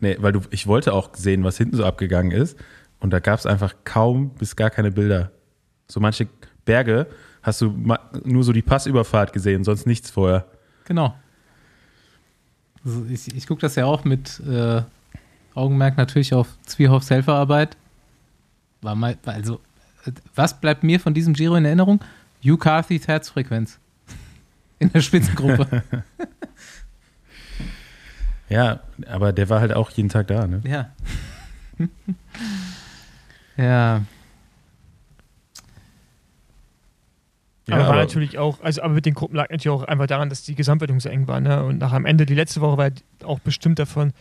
[0.00, 2.58] nee, weil du, ich wollte auch sehen, was hinten so abgegangen ist.
[3.00, 5.30] Und da gab es einfach kaum bis gar keine Bilder.
[5.88, 6.28] So manche
[6.64, 7.06] Berge
[7.46, 7.72] hast du
[8.24, 10.46] nur so die Passüberfahrt gesehen, sonst nichts vorher.
[10.84, 11.14] Genau.
[12.84, 14.82] Also ich, ich gucke das ja auch mit äh,
[15.54, 17.76] Augenmerk natürlich auf Zwiehoffs Helferarbeit.
[18.82, 19.60] War mal, also,
[20.34, 22.00] was bleibt mir von diesem Giro in Erinnerung?
[22.44, 23.78] Hugh Carthys Herzfrequenz.
[24.78, 25.82] In der Spitzengruppe.
[28.48, 30.60] ja, aber der war halt auch jeden Tag da, ne?
[30.64, 30.90] Ja.
[33.56, 34.02] ja.
[37.68, 40.28] Ja, aber, war natürlich auch, also aber mit den Gruppen lag natürlich auch einfach daran,
[40.28, 41.40] dass die Gesamtwertung so eng war.
[41.40, 41.64] Ne?
[41.64, 42.90] Und nach am Ende, die letzte Woche war
[43.24, 44.12] auch bestimmt davon,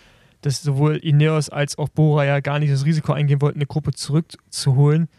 [0.41, 3.93] dass sowohl Ineos als auch Bora ja gar nicht das Risiko eingehen wollten, eine Gruppe
[3.93, 5.09] zurückzuholen,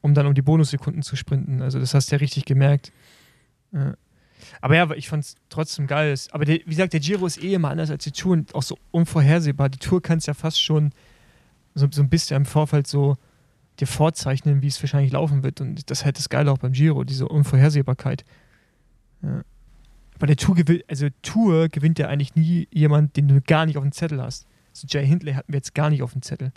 [0.00, 1.62] um dann um die Bonussekunden zu sprinten.
[1.62, 2.92] Also das hast du ja richtig gemerkt.
[3.72, 3.94] Ja.
[4.60, 6.14] Aber ja, ich fand es trotzdem geil.
[6.32, 8.62] Aber der, wie gesagt, der Giro ist eh immer anders als die Tour und auch
[8.62, 9.68] so unvorhersehbar.
[9.68, 10.92] Die Tour kannst ja fast schon
[11.74, 13.16] so, so ein bisschen im Vorfeld so
[13.80, 15.60] dir vorzeichnen, wie es wahrscheinlich laufen wird.
[15.60, 18.24] Und das hätte es geil auch beim Giro, diese Unvorhersehbarkeit.
[19.22, 19.42] Ja.
[20.18, 23.76] Bei der Tour gewinnt, also Tour gewinnt ja eigentlich nie jemand, den du gar nicht
[23.76, 24.46] auf dem Zettel hast.
[24.72, 26.52] So Jay Hindley hatten wir jetzt gar nicht auf dem Zettel.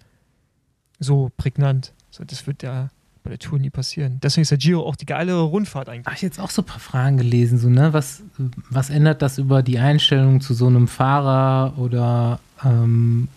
[0.99, 1.93] So prägnant.
[2.09, 2.89] So, das wird ja
[3.23, 4.19] bei der Tour nie passieren.
[4.21, 6.05] Deswegen ist der Giro auch die geilere Rundfahrt eigentlich.
[6.05, 7.93] Habe ich jetzt auch so ein paar Fragen gelesen, so, ne?
[7.93, 8.23] Was,
[8.69, 13.27] was ändert das über die Einstellung zu so einem Fahrer oder ähm,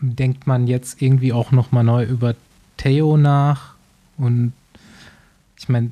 [0.00, 2.34] denkt man jetzt irgendwie auch nochmal neu über
[2.76, 3.74] Theo nach
[4.18, 4.52] und
[5.58, 5.90] ich meine,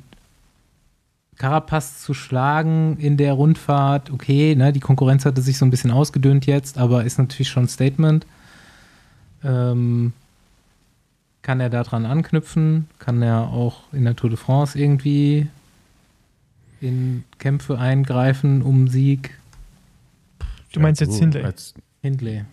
[1.37, 5.91] Carapaz zu schlagen in der Rundfahrt, okay, ne, die Konkurrenz hatte sich so ein bisschen
[5.91, 8.25] ausgedünnt jetzt, aber ist natürlich schon ein Statement.
[9.43, 10.13] Ähm,
[11.41, 12.87] kann er daran anknüpfen?
[12.99, 15.47] Kann er auch in der Tour de France irgendwie
[16.81, 19.37] in Kämpfe eingreifen um Sieg?
[20.73, 21.43] Du meinst jetzt Hindley?
[21.43, 22.45] Als, Hindley.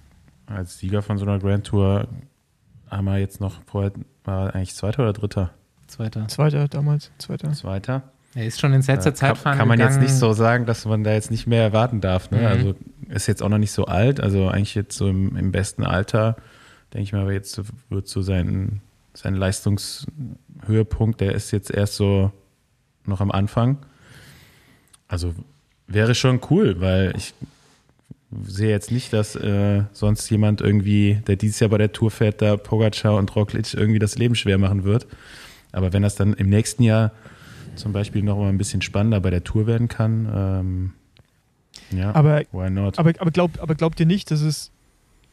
[0.47, 2.09] Als Sieger von so einer Grand Tour
[2.91, 3.93] haben wir jetzt noch vorher,
[4.25, 5.51] war eigentlich Zweiter oder Dritter?
[5.87, 6.27] Zweiter.
[6.29, 7.53] Zweiter damals, Zweiter.
[7.53, 8.03] Zweiter.
[8.35, 10.01] Er ist schon in letzter äh, Zeit Kann, kann man gegangen.
[10.01, 12.31] jetzt nicht so sagen, dass man da jetzt nicht mehr erwarten darf.
[12.31, 12.39] Ne?
[12.39, 12.47] Mhm.
[12.47, 12.75] Also
[13.09, 14.21] ist jetzt auch noch nicht so alt.
[14.21, 16.37] Also eigentlich jetzt so im, im besten Alter,
[16.95, 18.81] denke ich mal, aber jetzt wird so sein,
[19.13, 22.33] sein Leistungshöhepunkt, der ist jetzt erst so
[23.05, 23.79] noch am Anfang.
[25.09, 25.35] Also
[25.87, 27.35] wäre schon cool, weil ich
[28.45, 32.43] sehe jetzt nicht, dass äh, sonst jemand irgendwie, der dieses Jahr bei der Tour fährt,
[32.43, 35.07] da Pogacar und Roglic irgendwie das Leben schwer machen wird.
[35.73, 37.13] Aber wenn das dann im nächsten Jahr
[37.75, 40.93] zum Beispiel noch mal ein bisschen spannender bei der Tour werden kann, ähm,
[41.91, 42.99] ja, aber, why not?
[42.99, 44.71] Aber, aber, glaub, aber glaubt ihr nicht, dass es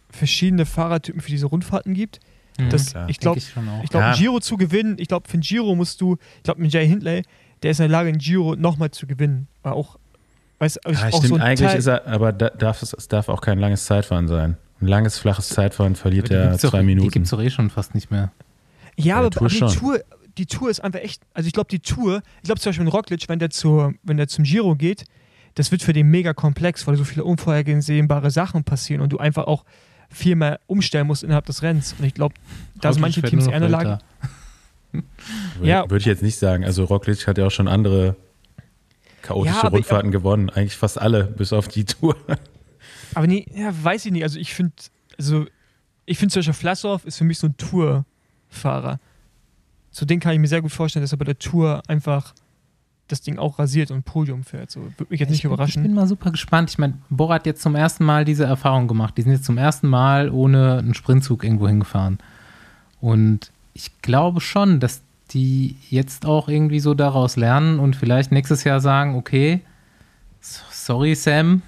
[0.09, 2.19] verschiedene Fahrertypen für diese Rundfahrten gibt?
[2.57, 3.09] Mhm, das, klar.
[3.09, 3.47] ich glaube, ich,
[3.83, 4.15] ich glaube, ja.
[4.15, 7.23] Giro zu gewinnen, ich glaube, für ein Giro musst du, ich glaube, mit Jay Hindley,
[7.63, 9.47] der ist in der Lage, ein Giro nochmal zu gewinnen.
[9.63, 9.98] Auch
[10.59, 13.41] Weißt, ja, stimmt, so eigentlich Teil ist er, aber da, darf es, es darf auch
[13.41, 14.57] kein langes Zeitfahren sein.
[14.81, 17.07] Ein langes, flaches Zeitfahren verliert er zwei doch, Minuten.
[17.07, 18.31] Die gibt es doch eh schon fast nicht mehr.
[18.97, 19.99] Ja, aber, aber die, Tour,
[20.37, 22.91] die Tour ist einfach echt, also ich glaube, die Tour, ich glaube zum Beispiel in
[22.91, 25.05] Roglic, wenn der, zur, wenn der zum Giro geht,
[25.55, 29.47] das wird für den mega komplex, weil so viele unvorhergesehbare Sachen passieren und du einfach
[29.47, 29.63] auch
[30.09, 31.95] viel mehr umstellen musst innerhalb des Rennens.
[31.97, 32.35] Und ich glaube,
[32.81, 33.99] da sind manche Teams eher in der Lage.
[35.61, 35.83] ja.
[35.83, 36.65] Würde ich jetzt nicht sagen.
[36.65, 38.15] Also Roglic hat ja auch schon andere
[39.21, 40.49] chaotische ja, Rundfahrten ich, gewonnen.
[40.49, 42.15] Eigentlich fast alle, bis auf die Tour.
[43.13, 44.23] Aber nee, ja, weiß ich nicht.
[44.23, 44.73] Also ich finde,
[45.17, 45.45] also
[46.05, 48.99] ich finde zum Beispiel Flassow ist für mich so ein Tourfahrer.
[49.91, 52.33] So den kann ich mir sehr gut vorstellen, dass er bei der Tour einfach
[53.07, 54.71] das Ding auch rasiert und Podium fährt.
[54.71, 55.81] So würde mich jetzt nicht bin, überraschen.
[55.81, 56.69] Ich bin mal super gespannt.
[56.69, 59.17] Ich meine, Bora hat jetzt zum ersten Mal diese Erfahrung gemacht.
[59.17, 62.19] Die sind jetzt zum ersten Mal ohne einen Sprintzug irgendwo hingefahren.
[63.01, 65.01] Und ich glaube schon, dass
[65.31, 69.61] die jetzt auch irgendwie so daraus lernen und vielleicht nächstes Jahr sagen, okay,
[70.39, 71.61] sorry Sam,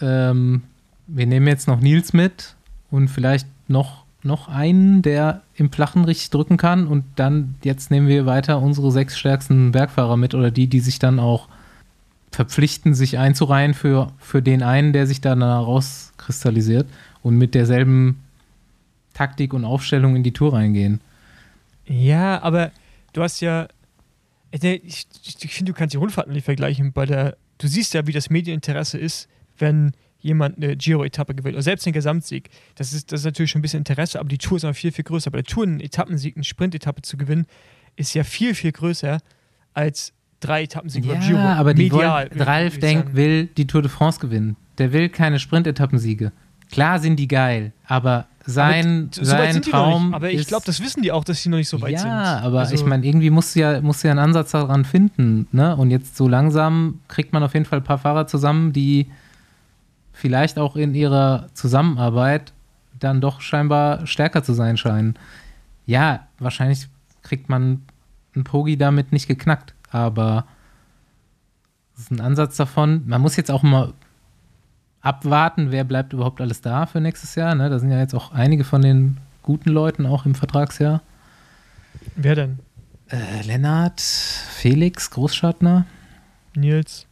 [0.00, 0.62] ähm,
[1.06, 2.54] wir nehmen jetzt noch Nils mit
[2.90, 8.08] und vielleicht noch noch einen, der im Flachen richtig drücken kann und dann jetzt nehmen
[8.08, 11.48] wir weiter unsere sechs stärksten Bergfahrer mit oder die, die sich dann auch
[12.32, 16.88] verpflichten, sich einzureihen für, für den einen, der sich dann rauskristallisiert
[17.22, 18.22] und mit derselben
[19.14, 21.00] Taktik und Aufstellung in die Tour reingehen.
[21.86, 22.70] Ja, aber
[23.18, 23.66] du hast ja,
[24.52, 25.06] ich,
[25.42, 28.30] ich finde, du kannst die Rundfahrten nicht vergleichen, bei der, du siehst ja, wie das
[28.30, 29.28] Medieninteresse ist,
[29.58, 32.48] wenn jemand eine Giro-Etappe gewinnt oder selbst den Gesamtsieg.
[32.76, 34.92] Das ist, das ist natürlich schon ein bisschen Interesse, aber die Tour ist noch viel,
[34.92, 35.30] viel größer.
[35.30, 37.46] Bei der Tour einen Etappensieg, eine Sprint-Etappe zu gewinnen,
[37.96, 39.18] ist ja viel, viel größer
[39.74, 41.38] als drei Etappensieg ja, Giro.
[41.38, 44.56] aber die Medial, wollen, Ralf Denk will die Tour de France gewinnen.
[44.78, 46.32] Der will keine Sprint-Etappensiege.
[46.70, 50.14] Klar sind die geil, aber sein, aber so sein Traum.
[50.14, 52.10] Aber ich glaube, das wissen die auch, dass sie noch nicht so weit ja, sind.
[52.10, 54.84] Ja, aber also ich meine, irgendwie musst du, ja, musst du ja einen Ansatz daran
[54.84, 55.48] finden.
[55.52, 55.76] Ne?
[55.76, 59.06] Und jetzt so langsam kriegt man auf jeden Fall ein paar Fahrer zusammen, die
[60.12, 62.52] vielleicht auch in ihrer Zusammenarbeit
[62.98, 65.14] dann doch scheinbar stärker zu sein scheinen.
[65.86, 66.88] Ja, wahrscheinlich
[67.22, 67.82] kriegt man
[68.34, 70.46] einen Pogi damit nicht geknackt, aber
[71.94, 73.02] das ist ein Ansatz davon.
[73.06, 73.92] Man muss jetzt auch mal
[75.08, 77.54] abwarten, wer bleibt überhaupt alles da für nächstes Jahr.
[77.54, 77.70] Ne?
[77.70, 81.00] Da sind ja jetzt auch einige von den guten Leuten auch im Vertragsjahr.
[82.14, 82.58] Wer denn?
[83.10, 85.86] Äh, Lennart, Felix, Großschartner.
[86.54, 87.06] Nils.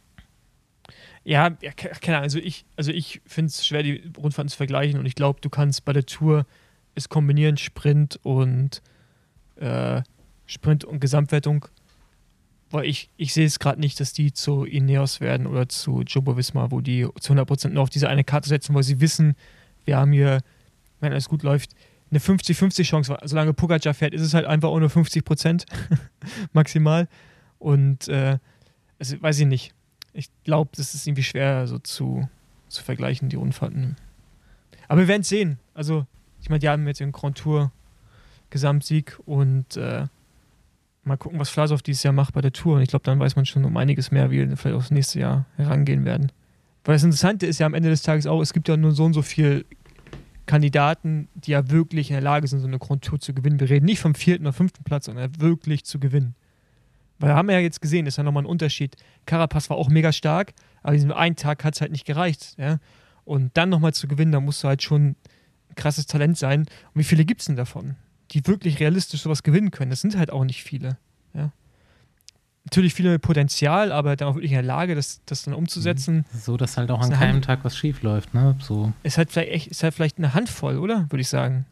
[1.23, 2.23] Ja, ja keine Ahnung.
[2.25, 5.49] Also ich, also ich finde es schwer, die Rundfahrten zu vergleichen und ich glaube, du
[5.49, 6.45] kannst bei der Tour
[6.93, 8.83] es kombinieren, Sprint und
[9.55, 10.03] äh,
[10.45, 11.65] Sprint und Gesamtwertung.
[12.69, 16.35] Weil ich, ich sehe es gerade nicht, dass die zu Ineos werden oder zu Jumbo
[16.35, 19.35] Visma, wo die zu 100% nur auf diese eine Karte setzen, weil sie wissen,
[19.85, 20.41] wir haben hier,
[20.99, 21.71] wenn alles gut läuft,
[22.09, 23.17] eine 50-50 Chance.
[23.23, 25.65] Solange Pogacar fährt, ist es halt einfach ohne 50%
[26.53, 27.07] maximal.
[27.59, 28.37] Und äh,
[28.99, 29.73] also, weiß ich nicht
[30.17, 32.27] ich glaube, das ist irgendwie schwer so zu,
[32.69, 33.95] zu vergleichen, die Rundfahrten.
[34.87, 35.59] Aber wir werden es sehen.
[35.75, 36.07] Also,
[36.41, 37.71] ich meine, die haben jetzt den Grand Tour
[38.49, 40.07] Gesamtsieg und äh,
[41.07, 42.75] mal gucken, was Flasov dieses Jahr macht bei der Tour.
[42.75, 45.19] Und ich glaube, dann weiß man schon um einiges mehr, wie wir vielleicht aufs nächste
[45.19, 46.31] Jahr herangehen werden.
[46.83, 49.05] Weil das Interessante ist ja am Ende des Tages auch, es gibt ja nur so
[49.05, 49.65] und so viele
[50.45, 53.59] Kandidaten, die ja wirklich in der Lage sind, so eine Grand Tour zu gewinnen.
[53.59, 56.35] Wir reden nicht vom vierten oder fünften Platz, sondern wirklich zu gewinnen.
[57.19, 58.95] Weil haben wir ja jetzt gesehen, ist ja nochmal ein Unterschied.
[59.25, 62.55] Carapaz war auch mega stark, aber diesem einen Tag hat es halt nicht gereicht.
[62.57, 62.79] Ja?
[63.25, 66.61] Und dann nochmal zu gewinnen, da musst du halt schon ein krasses Talent sein.
[66.61, 67.95] Und wie viele gibt es denn davon,
[68.31, 69.89] die wirklich realistisch sowas gewinnen können?
[69.89, 70.97] Das sind halt auch nicht viele.
[71.33, 71.51] Ja?
[72.65, 76.17] Natürlich viele mit Potenzial, aber dann auch wirklich in der Lage, das, das dann umzusetzen.
[76.17, 76.39] Mhm.
[76.39, 78.33] So, dass halt auch an keinem Hand Tag was schief läuft.
[78.33, 78.57] Ne?
[78.59, 78.91] So.
[79.03, 81.09] Ist, halt vielleicht echt, ist halt vielleicht eine Handvoll, oder?
[81.09, 81.65] Würde ich sagen.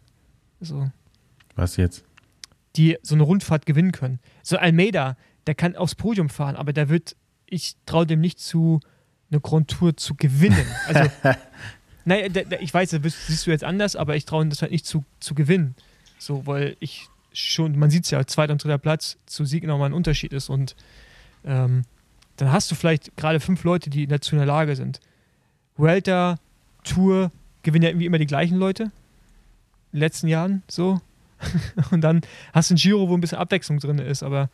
[0.61, 0.89] So.
[1.55, 2.03] Was jetzt?
[2.75, 4.19] Die so eine Rundfahrt gewinnen können.
[4.43, 7.15] So Almeida, der kann aufs Podium fahren, aber der wird,
[7.45, 8.79] ich traue dem nicht zu,
[9.31, 10.65] eine Grand Tour zu gewinnen.
[10.87, 11.09] Also,
[12.05, 14.61] naja, der, der, ich weiß, das siehst du jetzt anders, aber ich traue ihm das
[14.61, 15.75] halt nicht zu, zu gewinnen.
[16.17, 19.89] So, weil ich schon, man sieht es ja, zweiter und dritter Platz zu Sieg nochmal
[19.89, 20.75] ein Unterschied ist und
[21.43, 21.83] ähm,
[22.37, 24.99] dann hast du vielleicht gerade fünf Leute, die dazu in der Lage sind.
[25.77, 26.37] Welter,
[26.83, 27.31] Tour,
[27.63, 28.83] gewinnen ja irgendwie immer die gleichen Leute.
[28.83, 28.91] In
[29.93, 31.01] den letzten Jahren so.
[31.91, 32.21] und dann
[32.53, 34.49] hast du ein Giro, wo ein bisschen Abwechslung drin ist, aber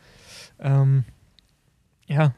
[0.60, 1.04] ähm,
[2.06, 2.34] ja.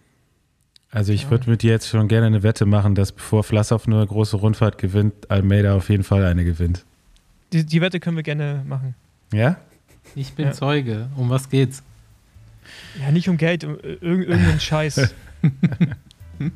[0.91, 3.99] Also ich würde mit dir jetzt schon gerne eine Wette machen, dass bevor Flassow nur
[3.99, 6.85] eine große Rundfahrt gewinnt, Almeida auf jeden Fall eine gewinnt.
[7.53, 8.95] Die, die Wette können wir gerne machen.
[9.35, 9.57] Ja?
[10.15, 10.53] Ich bin ja.
[10.53, 11.09] Zeuge.
[11.17, 11.83] Um was geht's?
[13.01, 14.95] Ja, nicht um Geld, um irg irgendeinen Scheiß.
[16.39, 16.53] können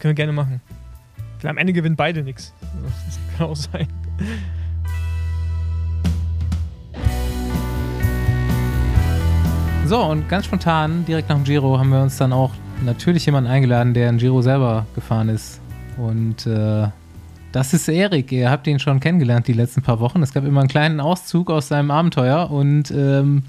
[0.00, 0.60] wir gerne machen.
[1.42, 2.52] Am Ende gewinnen beide nichts.
[3.06, 3.88] Das kann auch sein.
[9.86, 12.52] So, und ganz spontan, direkt nach dem Giro, haben wir uns dann auch
[12.84, 15.60] natürlich jemanden eingeladen, der in Giro selber gefahren ist.
[15.98, 16.88] Und äh,
[17.52, 18.32] das ist Erik.
[18.32, 20.22] Ihr habt ihn schon kennengelernt die letzten paar Wochen.
[20.22, 23.42] Es gab immer einen kleinen Auszug aus seinem Abenteuer und ähm,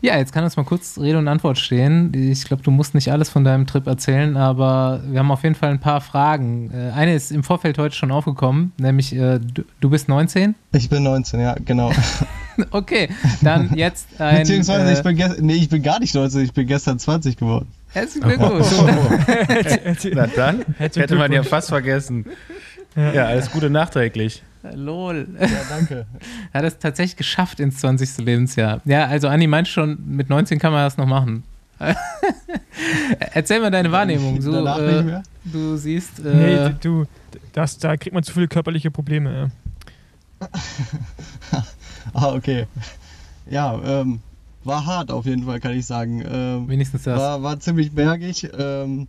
[0.00, 2.12] Ja, jetzt kann uns mal kurz Rede und Antwort stehen.
[2.14, 5.56] Ich glaube, du musst nicht alles von deinem Trip erzählen, aber wir haben auf jeden
[5.56, 6.70] Fall ein paar Fragen.
[6.72, 10.54] Äh, eine ist im Vorfeld heute schon aufgekommen, nämlich äh, du, du bist 19?
[10.72, 11.90] Ich bin 19, ja, genau.
[12.70, 13.08] okay,
[13.42, 14.38] dann jetzt ein.
[14.38, 17.66] Beziehungsweise, äh, ich, bin nee, ich bin gar nicht 19, ich bin gestern 20 geworden.
[17.90, 18.66] Herzlichen Glückwunsch.
[18.78, 20.08] Oh, oh.
[20.14, 22.26] Na dann, hätte man ja fast vergessen.
[22.96, 24.42] Ja, ja alles Gute nachträglich.
[24.74, 25.28] Lol.
[25.40, 26.06] Ja, danke.
[26.52, 28.18] Hat es tatsächlich geschafft ins 20.
[28.18, 28.80] Lebensjahr.
[28.84, 31.44] Ja, also Anni meint schon, mit 19 kann man das noch machen.
[33.32, 34.40] Erzähl mal deine Wahrnehmung.
[34.42, 35.22] So, äh, nicht mehr?
[35.44, 36.18] Du siehst.
[36.24, 37.04] Äh, nee, du,
[37.52, 39.50] das, da kriegt man zu viele körperliche Probleme.
[40.40, 40.48] Ja.
[42.12, 42.66] ah, okay.
[43.48, 44.20] Ja, ähm,
[44.64, 46.22] war hart auf jeden Fall, kann ich sagen.
[46.28, 47.18] Ähm, Wenigstens das.
[47.18, 48.48] War, war ziemlich bergig.
[48.58, 49.08] Ähm,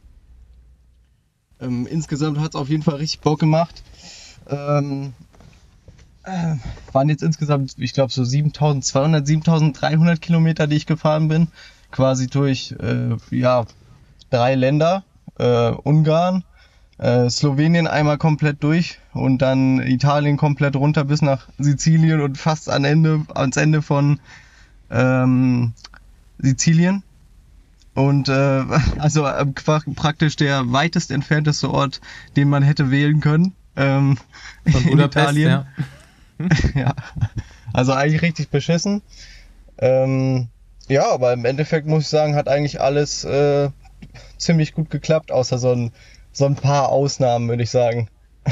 [1.62, 3.84] ähm, insgesamt hat es auf jeden Fall richtig Bock gemacht.
[4.50, 5.13] Ähm,
[6.24, 6.56] äh,
[6.93, 11.48] waren jetzt insgesamt, ich glaube, so 7200, 7300 Kilometer, die ich gefahren bin.
[11.91, 13.65] Quasi durch, äh, ja,
[14.30, 15.04] drei Länder.
[15.38, 16.43] Äh, Ungarn,
[16.98, 22.69] äh, Slowenien einmal komplett durch und dann Italien komplett runter bis nach Sizilien und fast
[22.69, 24.19] an Ende, ans Ende von
[24.91, 25.72] ähm,
[26.39, 27.04] Sizilien.
[28.00, 28.64] Und äh,
[28.98, 32.00] also äh, praktisch der weitest entfernteste Ort,
[32.38, 33.54] den man hätte wählen können.
[33.76, 34.18] Ähm,
[34.72, 35.50] Von in Italien.
[35.50, 35.66] Ja.
[36.76, 36.96] ja.
[37.74, 39.02] Also eigentlich richtig beschissen.
[39.80, 40.48] Ähm,
[40.88, 43.70] ja, aber im Endeffekt muss ich sagen, hat eigentlich alles äh,
[44.38, 45.92] ziemlich gut geklappt, außer so ein,
[46.32, 48.08] so ein paar Ausnahmen, würde ich sagen.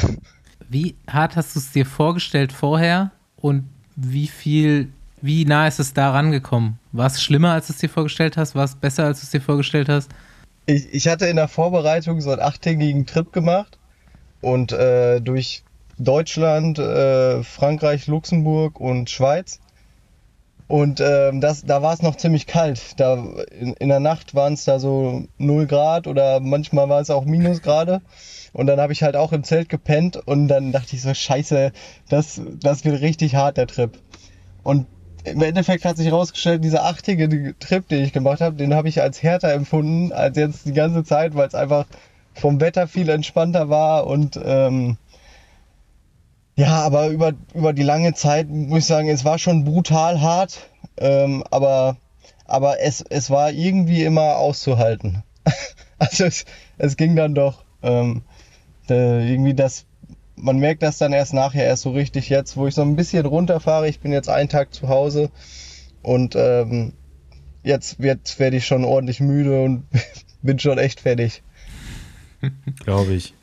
[0.70, 4.92] Wie hart hast du es dir vorgestellt vorher und wie viel,
[5.28, 6.80] wie nah ist es da rangekommen?
[6.92, 8.56] War es schlimmer, als du es dir vorgestellt hast?
[8.56, 10.10] War es besser, als du es dir vorgestellt hast?
[10.66, 13.78] Ich, ich hatte in der Vorbereitung so einen achttägigen Trip gemacht
[14.42, 15.64] und äh, durch
[16.00, 19.60] Deutschland, äh, Frankreich, Luxemburg und Schweiz.
[20.68, 23.00] Und ähm, das, da war es noch ziemlich kalt.
[23.00, 23.16] Da,
[23.58, 27.24] in, in der Nacht waren es da so 0 Grad oder manchmal war es auch
[27.24, 28.02] Minusgrade.
[28.52, 31.72] Und dann habe ich halt auch im Zelt gepennt und dann dachte ich so, scheiße,
[32.10, 33.98] das, das wird richtig hart, der Trip.
[34.64, 34.88] Und
[35.32, 39.02] im Endeffekt hat sich herausgestellt, dieser achtige Trip, den ich gemacht habe, den habe ich
[39.02, 41.86] als härter empfunden als jetzt die ganze Zeit, weil es einfach
[42.34, 44.98] vom Wetter viel entspannter war und ähm,
[46.56, 50.70] ja, aber über, über die lange Zeit muss ich sagen, es war schon brutal hart,
[50.98, 51.98] ähm, aber,
[52.46, 55.24] aber es, es war irgendwie immer auszuhalten.
[56.00, 56.46] also es,
[56.80, 57.64] es ging dann doch.
[57.84, 58.24] Ähm,
[58.90, 59.86] irgendwie das,
[60.38, 63.26] man merkt das dann erst nachher, erst so richtig jetzt, wo ich so ein bisschen
[63.26, 63.90] runterfahre.
[63.90, 65.30] Ich bin jetzt einen Tag zu Hause
[66.04, 66.94] und ähm,
[67.64, 69.84] jetzt, jetzt werde ich schon ordentlich müde und
[70.42, 71.44] bin schon echt fertig.
[72.84, 73.34] Glaube ich.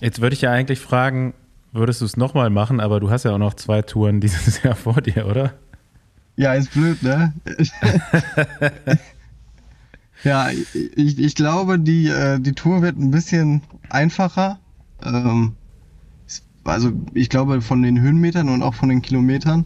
[0.00, 1.34] Jetzt würde ich ja eigentlich fragen,
[1.72, 4.74] würdest du es nochmal machen, aber du hast ja auch noch zwei Touren dieses Jahr
[4.74, 5.54] vor dir, oder?
[6.36, 7.34] Ja, ist blöd, ne?
[10.24, 14.58] ja, ich, ich glaube, die, äh, die Tour wird ein bisschen einfacher.
[15.04, 15.52] Ähm,
[16.64, 19.64] also ich glaube von den Höhenmetern und auch von den Kilometern.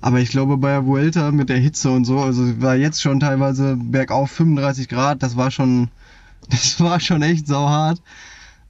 [0.00, 3.20] Aber ich glaube bei der Vuelta mit der Hitze und so, also war jetzt schon
[3.20, 5.88] teilweise bergauf 35 Grad, das war schon,
[6.50, 8.02] das war schon echt sauhart.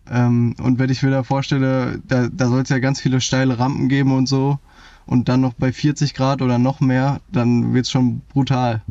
[0.09, 3.59] Ähm, und wenn ich mir da vorstelle, da, da soll es ja ganz viele steile
[3.59, 4.59] Rampen geben und so,
[5.07, 8.83] und dann noch bei 40 Grad oder noch mehr, dann wird es schon brutal.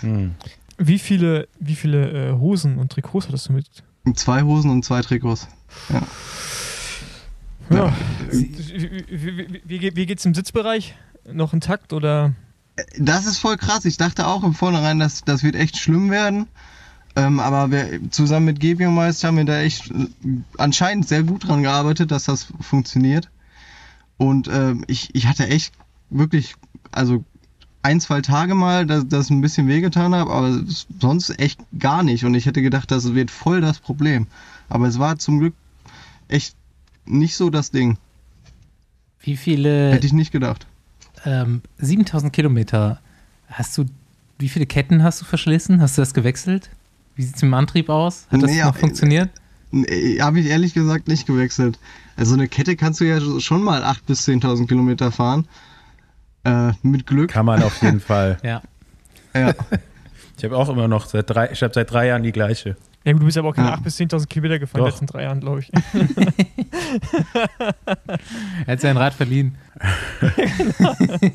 [0.00, 0.34] Hm.
[0.78, 3.66] Wie viele, wie viele äh, Hosen und Trikots hattest du mit?
[4.14, 5.48] Zwei Hosen und zwei Trikots.
[5.88, 6.02] Ja.
[7.76, 7.92] ja.
[8.30, 10.94] Wie, wie, wie, geht's im Sitzbereich?
[11.30, 12.34] Noch intakt oder?
[12.98, 13.84] Das ist voll krass.
[13.84, 16.46] Ich dachte auch im Vornherein, dass das wird echt schlimm werden.
[17.14, 20.06] Ähm, aber wir, zusammen mit Gebiomeister haben wir da echt äh,
[20.56, 23.28] anscheinend sehr gut dran gearbeitet, dass das funktioniert.
[24.16, 25.74] Und äh, ich, ich hatte echt
[26.08, 26.54] wirklich,
[26.90, 27.24] also
[27.82, 30.62] ein, zwei Tage mal, dass das ein bisschen wehgetan habe, aber
[31.00, 32.24] sonst echt gar nicht.
[32.24, 34.26] Und ich hätte gedacht, das wird voll das Problem.
[34.68, 35.54] Aber es war zum Glück
[36.32, 36.56] echt
[37.04, 37.98] nicht so das Ding.
[39.20, 39.92] Wie viele.
[39.92, 40.66] Hätte ich nicht gedacht.
[41.24, 43.00] Ähm, 7000 Kilometer.
[43.48, 43.84] Hast du.
[44.38, 45.80] Wie viele Ketten hast du verschlissen?
[45.80, 46.70] Hast du das gewechselt?
[47.14, 48.26] Wie sieht es mit dem Antrieb aus?
[48.30, 49.30] Hat das nee, noch funktioniert?
[49.70, 51.78] Nee, habe ich ehrlich gesagt nicht gewechselt.
[52.16, 55.46] Also eine Kette kannst du ja schon mal 8.000 bis 10.000 Kilometer fahren.
[56.44, 57.30] Äh, mit Glück.
[57.30, 58.38] Kann man auf jeden Fall.
[58.42, 58.62] ja.
[59.34, 59.54] ja.
[60.36, 62.76] Ich habe auch immer noch seit drei, ich habe seit drei Jahren die gleiche.
[63.04, 63.74] Ja, gut, du bist aber auch keine ja.
[63.76, 65.72] 8.000 bis 10.000 Kilometer gefahren in den letzten drei Jahren, glaube ich.
[68.66, 69.56] er hat sein Rad verliehen.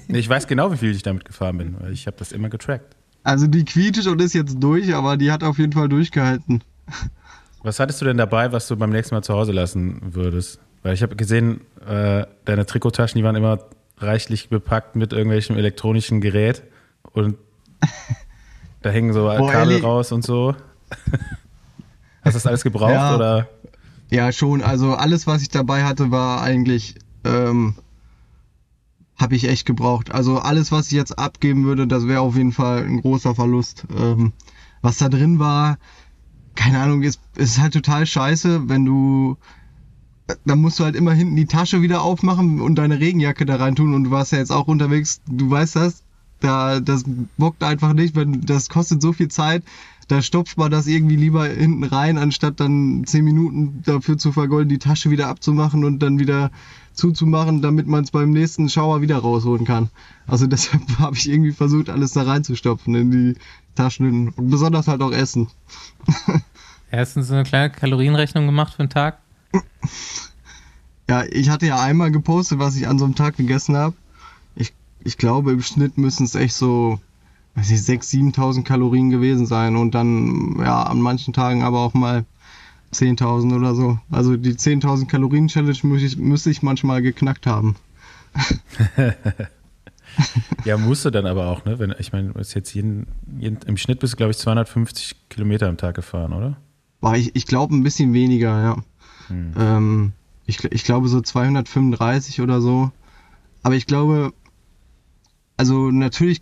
[0.08, 2.96] ich weiß genau, wie viel ich damit gefahren bin, weil ich habe das immer getrackt.
[3.24, 6.64] Also die quietscht und ist jetzt durch, aber die hat auf jeden Fall durchgehalten.
[7.64, 10.60] Was hattest du denn dabei, was du beim nächsten Mal zu Hause lassen würdest?
[10.84, 13.60] Weil ich habe gesehen, äh, deine Trikottaschen, die waren immer
[13.98, 16.64] reichlich bepackt mit irgendwelchem elektronischen Gerät.
[17.12, 17.36] Und
[18.82, 20.56] Da hängen so Boah, Kabel Elli- raus und so.
[22.28, 23.16] Hast du das alles gebraucht Ja.
[23.16, 23.50] oder?
[24.10, 24.62] Ja, schon.
[24.62, 27.76] Also alles, was ich dabei hatte, war eigentlich, ähm,
[29.18, 30.12] habe ich echt gebraucht.
[30.12, 33.86] Also alles, was ich jetzt abgeben würde, das wäre auf jeden Fall ein großer Verlust.
[33.98, 34.32] Ähm,
[34.82, 35.78] was da drin war,
[36.56, 39.38] keine Ahnung, ist, ist halt total scheiße, wenn du,
[40.46, 43.76] dann musst du halt immer hinten die Tasche wieder aufmachen und deine Regenjacke da rein
[43.76, 46.04] tun und du warst ja jetzt auch unterwegs, du weißt das,
[46.40, 47.04] da, das
[47.38, 49.64] bockt einfach nicht, wenn, das kostet so viel Zeit,
[50.08, 54.70] da stopft man das irgendwie lieber hinten rein, anstatt dann zehn Minuten dafür zu vergolden,
[54.70, 56.52] die Tasche wieder abzumachen und dann wieder
[56.94, 59.90] zuzumachen, damit man es beim nächsten Schauer wieder rausholen kann.
[60.26, 63.36] Also deshalb habe ich irgendwie versucht, alles da reinzustopfen in die
[63.76, 65.48] Taschen und besonders halt auch Essen.
[66.92, 69.20] Erstens so eine kleine Kalorienrechnung gemacht für den Tag.
[71.10, 73.96] Ja, ich hatte ja einmal gepostet, was ich an so einem Tag gegessen habe.
[74.56, 77.00] Ich, ich glaube, im Schnitt müssen es echt so,
[77.58, 81.96] weiß ich, 6.000, 7.000 Kalorien gewesen sein und dann, ja, an manchen Tagen aber auch
[81.96, 82.24] mal
[82.94, 83.98] 10.000 oder so.
[84.12, 87.76] Also die 10.000 Kalorien Challenge müsste ich, müsste ich manchmal geknackt haben.
[90.66, 91.78] Ja, musst du dann aber auch, ne?
[91.78, 93.06] Wenn, ich meine, jetzt jeden,
[93.40, 96.58] jeden, im Schnitt bist du, glaube ich, 250 Kilometer am Tag gefahren, oder?
[97.02, 98.78] War ich, ich glaube ein bisschen weniger, ja.
[99.28, 99.54] Hm.
[99.58, 100.12] Ähm,
[100.48, 102.92] ich, ich glaube so 235 oder so.
[103.62, 104.34] Aber ich glaube,
[105.56, 106.42] also natürlich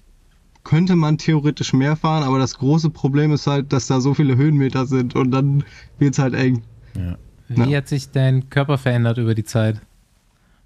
[0.65, 4.35] könnte man theoretisch mehr fahren, aber das große Problem ist halt, dass da so viele
[4.35, 5.63] Höhenmeter sind und dann
[5.99, 6.63] wird's halt eng.
[6.95, 7.17] Ja.
[7.47, 7.77] Wie Ja.
[7.77, 9.79] hat sich dein Körper verändert über die Zeit?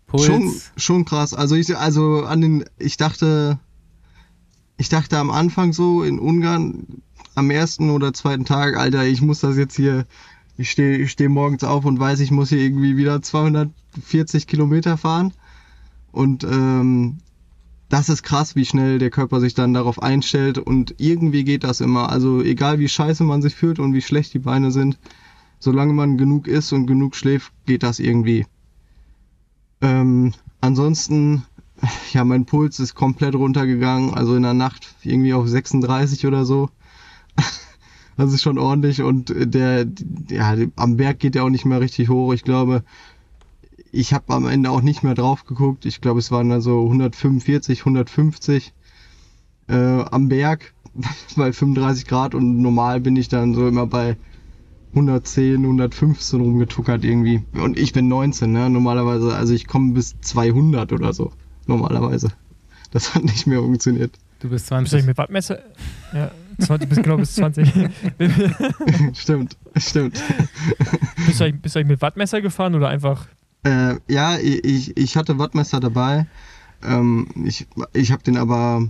[0.07, 0.25] Puls?
[0.25, 1.33] Schon, schon krass.
[1.35, 3.59] Also ich, also an den, ich dachte,
[4.77, 7.01] ich dachte am Anfang so in Ungarn
[7.35, 10.05] am ersten oder zweiten Tag, Alter, ich muss das jetzt hier,
[10.57, 14.97] ich stehe ich steh morgens auf und weiß, ich muss hier irgendwie wieder 240 Kilometer
[14.97, 15.33] fahren.
[16.11, 17.17] Und ähm,
[17.89, 21.81] das ist krass, wie schnell der Körper sich dann darauf einstellt und irgendwie geht das
[21.81, 22.09] immer.
[22.11, 24.99] Also egal wie scheiße man sich fühlt und wie schlecht die Beine sind,
[25.57, 28.45] solange man genug isst und genug schläft, geht das irgendwie.
[29.81, 31.43] Ähm, ansonsten,
[32.13, 36.69] ja, mein Puls ist komplett runtergegangen, also in der Nacht irgendwie auf 36 oder so.
[38.17, 39.87] Das ist schon ordentlich und der,
[40.29, 42.33] ja, am Berg geht er auch nicht mehr richtig hoch.
[42.33, 42.83] Ich glaube,
[43.91, 45.85] ich habe am Ende auch nicht mehr drauf geguckt.
[45.85, 48.73] Ich glaube, es waren also 145, 150
[49.67, 50.73] äh, am Berg
[51.35, 54.17] bei 35 Grad und normal bin ich dann so immer bei
[54.91, 57.43] 110, 115 rumgetuckert irgendwie.
[57.53, 58.69] Und ich bin 19, ne?
[58.69, 61.31] Normalerweise, also ich komme bis 200 oder so.
[61.67, 62.29] Normalerweise.
[62.91, 64.17] Das hat nicht mehr funktioniert.
[64.39, 65.07] Du bist Bist du eigentlich 20.
[65.07, 65.59] mit Wattmesser?
[66.13, 67.71] Ja, 20, bis genau bis 20.
[69.13, 70.23] stimmt, stimmt.
[71.25, 73.27] bist, du bist du eigentlich mit Wattmesser gefahren oder einfach.
[73.63, 76.27] Äh, ja, ich, ich hatte Wattmesser dabei.
[76.83, 78.87] Ähm, ich ich habe den aber.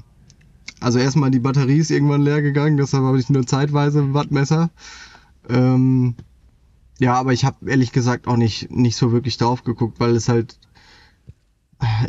[0.81, 4.69] Also erstmal die Batterie ist irgendwann leer gegangen, deshalb habe ich nur zeitweise ein Wattmesser.
[5.49, 6.15] Ähm,
[6.99, 10.29] ja, aber ich habe ehrlich gesagt auch nicht, nicht so wirklich drauf geguckt, weil es
[10.29, 10.59] halt.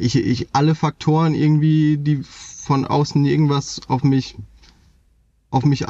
[0.00, 4.36] Ich, ich alle Faktoren irgendwie, die von außen irgendwas auf mich
[5.50, 5.88] auf mich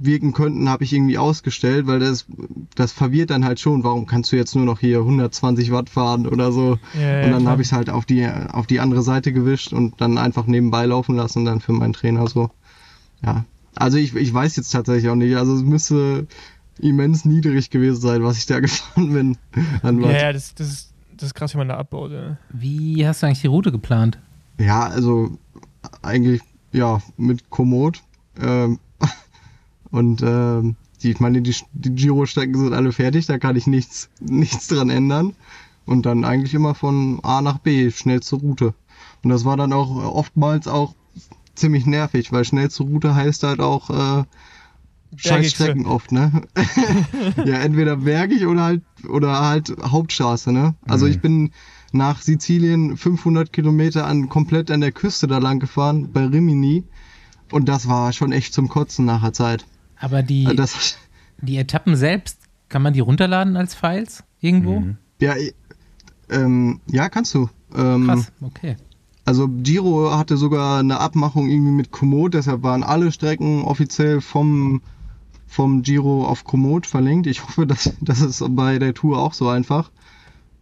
[0.00, 2.26] einwirken könnten, habe ich irgendwie ausgestellt, weil das,
[2.74, 3.84] das verwirrt dann halt schon.
[3.84, 6.78] Warum kannst du jetzt nur noch hier 120 Watt fahren oder so?
[6.98, 7.52] Ja, und dann klar.
[7.52, 10.86] habe ich es halt auf die, auf die andere Seite gewischt und dann einfach nebenbei
[10.86, 12.50] laufen lassen, dann für meinen Trainer so.
[13.24, 13.44] Ja.
[13.76, 15.36] Also ich, ich weiß jetzt tatsächlich auch nicht.
[15.36, 16.26] Also es müsste
[16.78, 19.38] immens niedrig gewesen sein, was ich da gefahren bin.
[19.82, 20.14] An Ja, Watt.
[20.20, 22.10] ja, das, das, ist, das ist krass, wie man da abbaut.
[22.12, 22.38] Ja.
[22.50, 24.18] Wie hast du eigentlich die Route geplant?
[24.58, 25.30] Ja, also
[26.02, 26.42] eigentlich
[26.72, 28.02] ja mit Komoot.
[28.40, 28.78] Ähm,
[29.90, 34.10] und ähm, die, ich meine, die, die Giro-Strecken sind alle fertig, da kann ich nichts,
[34.20, 35.34] nichts dran ändern.
[35.86, 38.74] Und dann eigentlich immer von A nach B, schnellste Route.
[39.24, 40.94] Und das war dann auch oftmals auch
[41.54, 44.24] ziemlich nervig, weil schnellste Route heißt halt auch äh,
[45.16, 46.42] scheiß Strecken oft, ne?
[47.44, 50.74] ja, entweder bergig oder halt oder halt Hauptstraße, ne?
[50.86, 51.12] Also Mhm.
[51.12, 51.50] ich bin
[51.92, 56.84] nach Sizilien 500 Kilometer an komplett an der Küste da lang gefahren bei Rimini
[57.50, 59.66] und das war schon echt zum Kotzen nach der Zeit.
[60.00, 60.98] Aber die, Also Das,
[61.40, 62.38] die Etappen selbst,
[62.68, 64.80] kann man die runterladen als Files irgendwo?
[64.80, 64.96] Mhm.
[65.20, 65.34] ja,
[66.30, 67.48] ähm, ja, kannst du.
[67.76, 68.76] Ähm, Krass, okay.
[69.24, 74.82] Also Giro hatte sogar eine Abmachung irgendwie mit Komoot, deshalb waren alle Strecken offiziell vom,
[75.46, 77.26] vom Giro auf Komoot verlinkt.
[77.26, 79.90] Ich hoffe, dass das ist bei der Tour auch so einfach.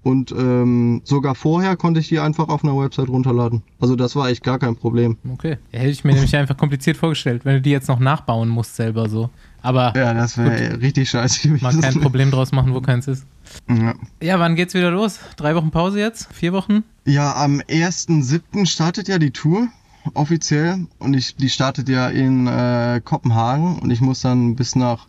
[0.03, 3.63] Und ähm, sogar vorher konnte ich die einfach auf einer Website runterladen.
[3.81, 5.19] Also das war echt gar kein Problem.
[5.35, 5.59] Okay.
[5.73, 9.09] Hätte ich mir nämlich einfach kompliziert vorgestellt, wenn du die jetzt noch nachbauen musst selber
[9.09, 9.29] so.
[9.61, 11.63] Aber Ja, das wäre richtig scheiße gewesen.
[11.65, 13.27] mal kein Problem draus machen, wo keins ist.
[13.69, 13.95] Ja.
[14.23, 15.19] Ja, wann geht's wieder los?
[15.37, 16.33] Drei Wochen Pause jetzt?
[16.33, 16.85] Vier Wochen?
[17.05, 18.67] Ja, am 1.7.
[18.67, 19.69] startet ja die Tour.
[20.15, 25.07] offiziell und ich, die startet ja in äh, Kopenhagen und ich muss dann bis nach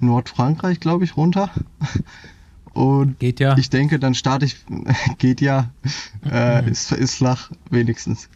[0.00, 1.48] Nordfrankreich, glaube ich, runter.
[2.74, 3.56] Und Geht ja.
[3.58, 4.56] ich denke, dann starte ich,
[5.18, 5.70] geht ja,
[6.30, 8.28] äh, ist, ist flach wenigstens.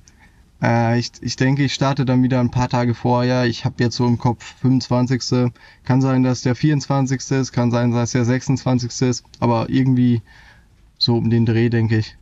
[0.62, 3.44] Äh, ich, ich denke, ich starte dann wieder ein paar Tage vorher.
[3.46, 5.52] Ich habe jetzt so im Kopf 25.
[5.84, 7.30] Kann sein, dass der 24.
[7.30, 9.08] ist, kann sein, dass der 26.
[9.08, 10.22] ist, aber irgendwie
[10.98, 12.16] so um den Dreh, denke ich.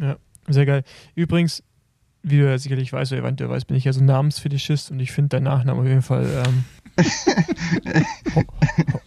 [0.00, 0.16] Ja,
[0.48, 0.84] sehr geil.
[1.14, 1.62] Übrigens,
[2.22, 5.00] wie du ja sicherlich weißt, oder eventuell weißt, bin ich ja so ein Namensfetischist und
[5.00, 6.44] ich finde deinen Nachnamen auf jeden Fall.
[6.46, 6.64] Ähm,
[8.34, 8.44] Ho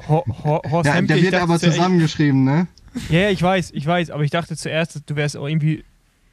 [0.07, 2.67] Ho Ho Horst Ja, Hemke, der wird dachte aber zusammengeschrieben, ne?
[3.09, 5.83] Ja, ja, ich weiß, ich weiß, aber ich dachte zuerst, du wärst auch irgendwie,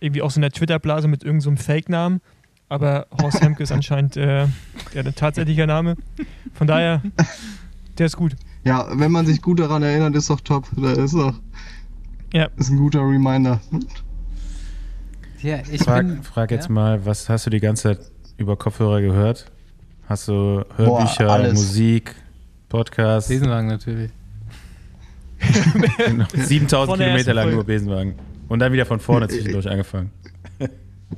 [0.00, 2.20] irgendwie aus so einer Twitter-Blase mit irgendeinem so einem Fake-Namen.
[2.68, 4.46] Aber Horst Hemke ist anscheinend äh,
[4.94, 5.96] ja, der tatsächliche Name.
[6.54, 7.02] Von daher,
[7.98, 8.34] der ist gut.
[8.64, 10.68] Ja, wenn man sich gut daran erinnert, ist doch top.
[10.76, 11.34] Da ist doch
[12.32, 12.48] Ja.
[12.56, 13.60] ist ein guter Reminder.
[15.42, 16.72] Ja, ich Frag, bin, frag jetzt ja.
[16.72, 17.98] mal, was hast du die ganze Zeit
[18.38, 19.51] über Kopfhörer gehört?
[20.08, 21.54] Hast du Hörbücher, alles.
[21.54, 22.14] Musik,
[22.68, 23.28] Podcasts?
[23.28, 24.10] Besenwagen natürlich.
[25.98, 26.26] Genau.
[26.32, 28.14] 7000 Von der Kilometer lang nur Besenwagen.
[28.48, 30.12] Und dann wieder von vorne zwischendurch angefangen.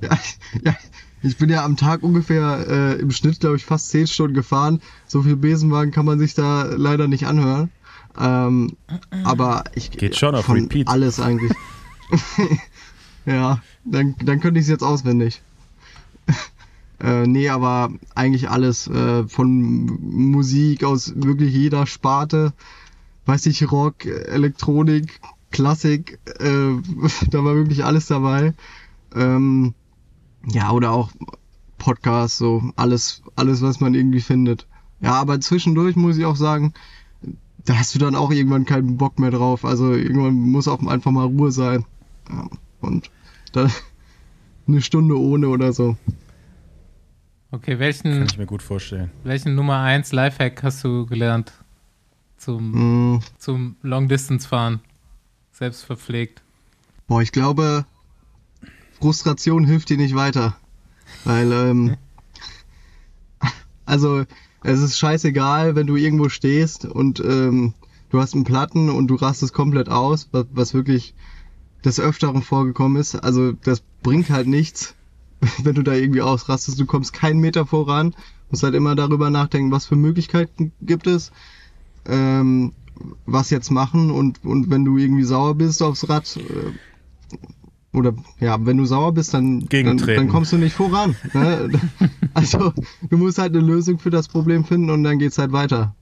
[0.00, 0.18] Ja,
[0.64, 0.74] ja,
[1.22, 4.80] ich bin ja am Tag ungefähr äh, im Schnitt, glaube ich, fast 10 Stunden gefahren.
[5.06, 7.70] So viel Besenwagen kann man sich da leider nicht anhören.
[8.18, 8.76] Ähm,
[9.24, 10.88] aber ich Geht schon auf von Repeat.
[10.88, 11.52] alles eigentlich.
[13.26, 15.42] ja, dann, dann könnte ich es jetzt auswendig.
[17.00, 22.52] Äh, nee, aber eigentlich alles äh, von Musik aus wirklich jeder Sparte.
[23.26, 25.20] Weiß ich, Rock, Elektronik,
[25.50, 26.74] Klassik, äh,
[27.30, 28.54] da war wirklich alles dabei.
[29.14, 29.74] Ähm,
[30.46, 31.10] ja, oder auch
[31.78, 34.66] Podcasts, so alles, alles, was man irgendwie findet.
[35.00, 36.72] Ja, aber zwischendurch muss ich auch sagen,
[37.64, 39.64] da hast du dann auch irgendwann keinen Bock mehr drauf.
[39.64, 41.84] Also irgendwann muss auch einfach mal Ruhe sein.
[42.30, 42.48] Ja,
[42.80, 43.10] und
[43.52, 43.70] dann
[44.68, 45.96] eine Stunde ohne oder so.
[47.54, 49.12] Okay, Kann welchen, ich mir gut vorstellen.
[49.22, 51.52] welchen Nummer 1 Lifehack hast du gelernt
[52.36, 54.80] zum, Mm, zum Long-Distance-Fahren?
[55.52, 56.42] Selbst verpflegt.
[57.06, 57.86] boah, ich glaube,
[59.00, 60.56] Frustration hilft dir nicht weiter.
[61.22, 61.96] Weil, ähm,
[63.86, 64.24] also,
[64.64, 67.74] es ist scheißegal, wenn du irgendwo stehst und ähm,
[68.10, 71.14] du hast einen Platten und du rastest komplett aus, was, was wirklich
[71.84, 73.14] des Öfteren vorgekommen ist.
[73.14, 74.96] Also, das bringt halt nichts,
[75.62, 76.78] wenn du da irgendwie ausrastest.
[76.78, 78.14] Du kommst keinen Meter voran,
[78.50, 81.32] musst halt immer darüber nachdenken, was für Möglichkeiten gibt es.
[82.06, 82.72] Ähm,
[83.26, 87.36] was jetzt machen und, und wenn du irgendwie sauer bist aufs Rad, äh,
[87.92, 91.16] oder ja, wenn du sauer bist, dann, dann, dann kommst du nicht voran.
[91.32, 91.70] Ne?
[92.34, 92.72] Also
[93.08, 95.94] du musst halt eine Lösung für das Problem finden und dann geht's halt weiter.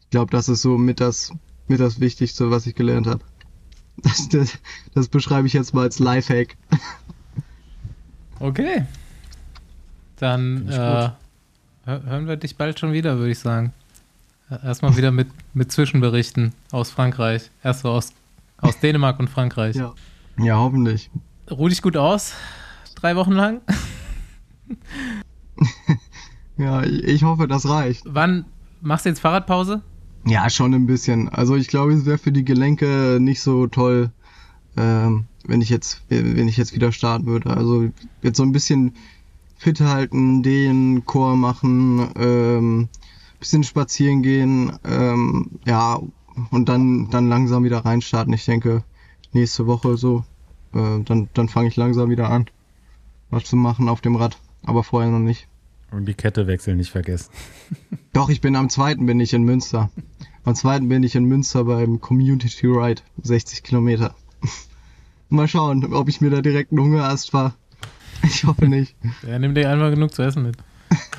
[0.00, 1.32] Ich glaube, das ist so mit das,
[1.68, 3.22] mit das Wichtigste, was ich gelernt habe.
[3.98, 4.58] Das, das,
[4.94, 6.56] das beschreibe ich jetzt mal als Lifehack.
[8.40, 8.84] Okay.
[10.16, 11.10] Dann äh,
[11.84, 13.72] hören wir dich bald schon wieder, würde ich sagen.
[14.50, 17.50] Äh, Erstmal wieder mit, mit Zwischenberichten aus Frankreich.
[17.62, 18.12] Erst so aus,
[18.58, 19.76] aus Dänemark und Frankreich.
[19.76, 19.94] Ja.
[20.38, 21.10] Ja, hoffentlich.
[21.50, 22.34] Ruh dich gut aus.
[22.96, 23.60] Drei Wochen lang.
[26.56, 28.02] Ja, ich ich hoffe, das reicht.
[28.06, 28.44] Wann
[28.82, 29.80] machst du jetzt Fahrradpause?
[30.26, 31.30] Ja, schon ein bisschen.
[31.30, 34.10] Also ich glaube, es wäre für die Gelenke nicht so toll,
[34.80, 37.50] ähm, wenn ich jetzt, wenn ich jetzt wieder starten würde.
[37.50, 37.90] Also
[38.22, 38.94] jetzt so ein bisschen
[39.56, 42.88] fit halten, den Chor machen, ähm,
[43.38, 46.00] bisschen spazieren gehen, ähm, ja,
[46.50, 48.32] und dann, dann langsam wieder reinstarten.
[48.32, 48.84] Ich denke,
[49.32, 50.24] nächste Woche so,
[50.72, 52.46] äh, dann, dann fange ich langsam wieder an,
[53.30, 55.46] was zu machen auf dem Rad, aber vorher noch nicht.
[55.90, 57.30] Und die Kette wechseln nicht vergessen.
[58.12, 59.90] Doch, ich bin am zweiten bin ich in Münster.
[60.44, 64.14] Am zweiten bin ich in Münster beim Community Ride, 60 Kilometer.
[65.30, 67.54] Mal schauen, ob ich mir da direkt einen Hungerast fahre.
[68.22, 68.94] Ich hoffe nicht.
[69.26, 70.56] Ja, nimm dir einmal genug zu essen mit.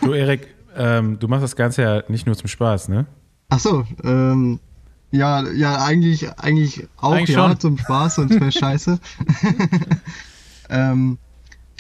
[0.02, 0.48] Du, Erik,
[0.78, 3.08] ähm, du machst das Ganze ja nicht nur zum Spaß, ne?
[3.50, 4.60] Ach so, ähm,
[5.10, 7.60] ja, ja, eigentlich, eigentlich auch Eigentlich ja, schon.
[7.60, 9.00] zum Spaß, sonst wäre scheiße.
[10.70, 11.18] ähm,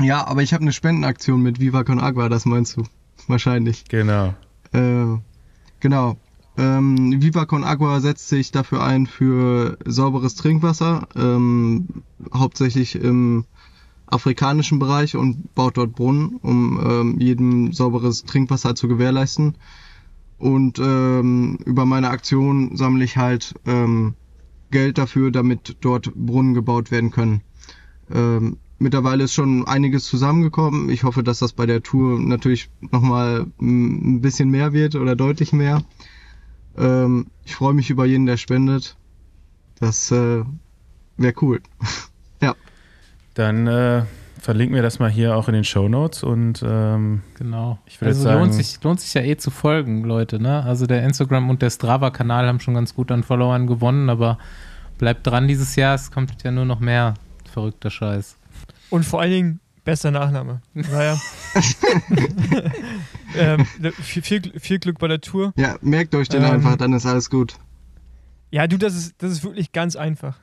[0.01, 2.84] ja, aber ich habe eine Spendenaktion mit Viva Con Agua, das meinst du?
[3.27, 3.86] Wahrscheinlich.
[3.86, 4.34] Genau.
[4.73, 5.17] Äh,
[5.79, 6.17] genau.
[6.57, 11.87] Ähm, Viva Con Agua setzt sich dafür ein für sauberes Trinkwasser, ähm,
[12.33, 13.45] hauptsächlich im
[14.07, 19.55] afrikanischen Bereich und baut dort Brunnen, um ähm, jedem sauberes Trinkwasser zu gewährleisten.
[20.37, 24.15] Und ähm, über meine Aktion sammle ich halt ähm,
[24.71, 27.41] Geld dafür, damit dort Brunnen gebaut werden können.
[28.13, 30.89] Ähm, mittlerweile ist schon einiges zusammengekommen.
[30.89, 35.53] Ich hoffe, dass das bei der Tour natürlich nochmal ein bisschen mehr wird oder deutlich
[35.53, 35.83] mehr.
[36.78, 38.95] Ähm, ich freue mich über jeden, der spendet.
[39.80, 40.43] Das äh,
[41.17, 41.61] wäre cool.
[42.41, 42.55] ja.
[43.34, 44.03] Dann äh,
[44.39, 47.80] verlinken wir das mal hier auch in den Show Notes und ähm, Genau.
[47.86, 50.63] Ich würde also sagen- lohnt sich, lohnt sich ja eh zu folgen, Leute, ne?
[50.63, 54.38] Also der Instagram und der Strava-Kanal haben schon ganz gut an Followern gewonnen, aber
[54.97, 57.15] bleibt dran dieses Jahr, es kommt ja nur noch mehr
[57.51, 58.38] verrückter Scheiß.
[58.89, 59.59] Und vor allen Dingen
[59.91, 60.61] bester Nachname.
[60.73, 61.19] Naja.
[63.37, 63.65] ähm,
[64.01, 65.51] viel, viel, viel Glück bei der Tour.
[65.57, 67.55] Ja, merkt euch den Ähm, einfach, dann ist alles gut.
[68.51, 70.39] Ja, du, das ist, das ist wirklich ganz einfach.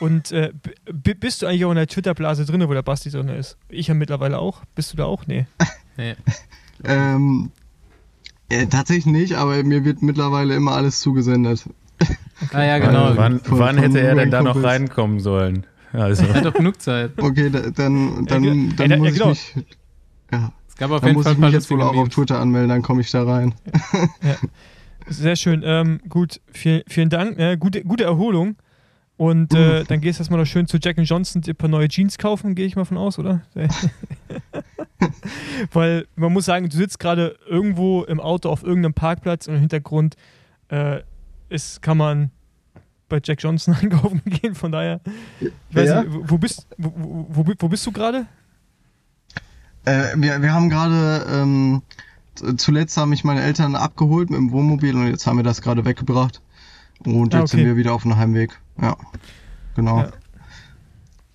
[0.00, 0.50] Und äh,
[0.90, 3.58] bist du eigentlich auch in der Twitter-Blase drin, wo der Basti drin ist?
[3.68, 4.62] Ich ja mittlerweile auch.
[4.74, 5.26] Bist du da auch?
[5.26, 5.46] Nee.
[5.96, 6.14] Nee.
[6.84, 7.52] Ähm,
[8.50, 11.64] äh, tatsächlich nicht, aber mir wird mittlerweile immer alles zugesendet.
[12.52, 13.16] Ah ja, genau.
[13.16, 15.64] wann, Von- wann von hätte er denn da noch reinkommen sollen?
[16.02, 17.12] Also, Er hat doch genug Zeit.
[17.16, 19.30] Okay, da, dann, dann, Ja, dann ja, muss genau.
[19.32, 19.66] ich mich,
[20.32, 22.08] ja, Es gab auf dann jeden muss Fall ich mich jetzt wohl auch auf.
[22.08, 23.54] Twitter anmelden, dann komme ich da rein.
[25.08, 25.62] Sehr schön.
[25.64, 27.38] Ähm, gut, vielen, vielen Dank.
[27.38, 28.56] Äh, gute, gute Erholung.
[29.16, 31.88] Und äh, dann gehst du erstmal noch schön zu Jack Johnson dir ein paar neue
[31.88, 33.40] Jeans kaufen, gehe ich mal von aus, oder?
[35.72, 39.60] Weil man muss sagen, du sitzt gerade irgendwo im Auto auf irgendeinem Parkplatz und im
[39.60, 40.16] Hintergrund
[40.68, 41.00] äh,
[41.48, 42.30] ist, kann man
[43.08, 44.54] bei Jack Johnson einkaufen gehen.
[44.54, 45.00] Von daher,
[45.40, 46.02] ich weiß Ja?
[46.02, 46.92] nicht, wo, bist, wo,
[47.28, 48.26] wo, wo, bist du gerade?
[49.84, 51.82] Äh, wir, wir haben gerade, ähm,
[52.56, 55.84] zuletzt haben mich meine Eltern abgeholt mit dem Wohnmobil und jetzt haben wir das gerade
[55.84, 56.40] weggebracht.
[57.04, 57.58] Und Ah, jetzt okay.
[57.58, 58.58] sind wir wieder auf dem Heimweg.
[58.80, 58.96] Ja,
[59.74, 60.00] genau.
[60.00, 60.08] Ja.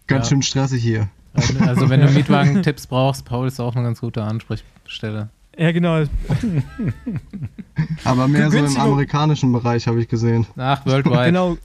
[0.08, 0.30] Ganz Ja.
[0.30, 1.08] schön stressig hier.
[1.34, 5.30] Also, also wenn du Mietwagen-Tipps brauchst, Paul ist auch eine ganz gute Ansprechstelle.
[5.58, 6.04] Ja, genau.
[8.04, 10.46] Aber mehr so im amerikanischen Bereich habe ich gesehen.
[10.58, 11.26] Ach, worldwide.
[11.26, 11.58] Genau.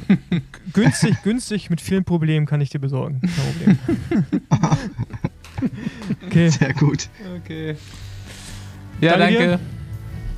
[0.72, 3.20] günstig, günstig, mit vielen Problemen kann ich dir besorgen.
[3.20, 3.78] Kein Problem.
[6.26, 6.48] Okay.
[6.48, 7.08] Sehr gut.
[7.44, 7.76] Okay.
[9.00, 9.60] Ja, Danke danke.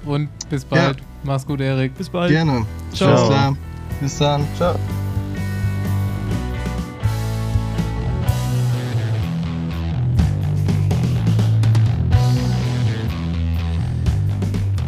[0.05, 0.99] Und bis bald.
[1.23, 1.97] Mach's gut, Erik.
[1.97, 2.31] Bis bald.
[2.31, 2.67] Gerne.
[2.93, 3.57] Ciao.
[4.01, 4.47] Bis dann.
[4.57, 4.79] Ciao.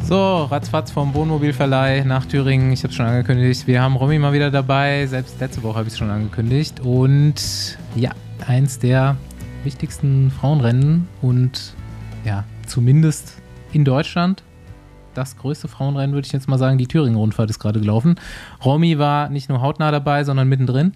[0.08, 2.70] So, ratzfatz vom Wohnmobilverleih nach Thüringen.
[2.70, 3.66] Ich habe schon angekündigt.
[3.66, 5.04] Wir haben Romy mal wieder dabei.
[5.08, 6.78] Selbst letzte Woche habe ich es schon angekündigt.
[6.78, 8.12] Und ja,
[8.46, 9.16] eins der
[9.64, 11.74] wichtigsten Frauenrennen und
[12.24, 13.42] ja, zumindest
[13.72, 14.44] in Deutschland.
[15.14, 16.78] Das größte Frauenrennen, würde ich jetzt mal sagen.
[16.78, 18.14] Die Thüringen-Rundfahrt ist gerade gelaufen.
[18.64, 20.92] Romy war nicht nur hautnah dabei, sondern mittendrin.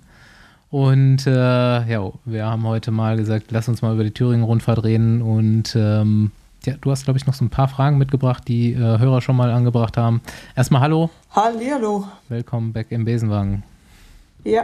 [0.71, 5.21] Und äh, ja, wir haben heute mal gesagt, lass uns mal über die Thüringen-Rundfahrt reden.
[5.21, 6.31] Und ähm,
[6.65, 9.37] ja, du hast, glaube ich, noch so ein paar Fragen mitgebracht, die äh, Hörer schon
[9.37, 10.21] mal angebracht haben.
[10.57, 12.07] Erstmal hallo, Hallihallo.
[12.29, 13.63] willkommen back im Besenwagen.
[14.45, 14.63] Ja,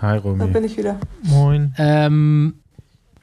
[0.00, 0.46] hi da Romy.
[0.46, 0.96] bin ich wieder.
[1.22, 1.74] Moin.
[1.78, 2.54] Ähm,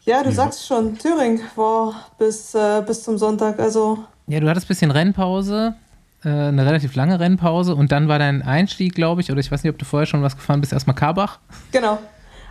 [0.05, 3.59] Ja, du sagst schon, Thüringen war bis, äh, bis zum Sonntag.
[3.59, 5.75] Also, ja, du hattest ein bisschen Rennpause,
[6.23, 9.63] äh, eine relativ lange Rennpause und dann war dein Einstieg, glaube ich, oder ich weiß
[9.63, 11.39] nicht, ob du vorher schon was gefahren bist, erstmal Karbach.
[11.71, 11.99] genau.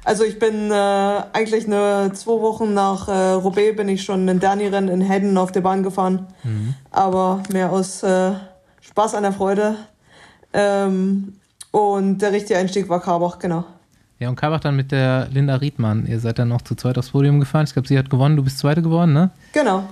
[0.09, 4.41] Also ich bin äh, eigentlich eine, zwei Wochen nach äh, Roubaix bin ich schon ein
[4.41, 6.27] Derni-Rennen in Hedden auf der Bahn gefahren.
[6.91, 8.33] Aber mehr aus äh,
[8.81, 9.77] Spaß an der Freude.
[10.55, 11.35] Ähm,
[11.73, 13.67] und der richtige Einstieg war Karbach, genau.
[14.19, 16.07] Ja, und Karbach dann mit der Linda Riedmann.
[16.07, 17.67] Ihr seid dann noch zu zweit aufs Podium gefahren.
[17.67, 19.29] Ich glaube, sie hat gewonnen, du bist Zweite geworden, ne?
[19.53, 19.85] Genau.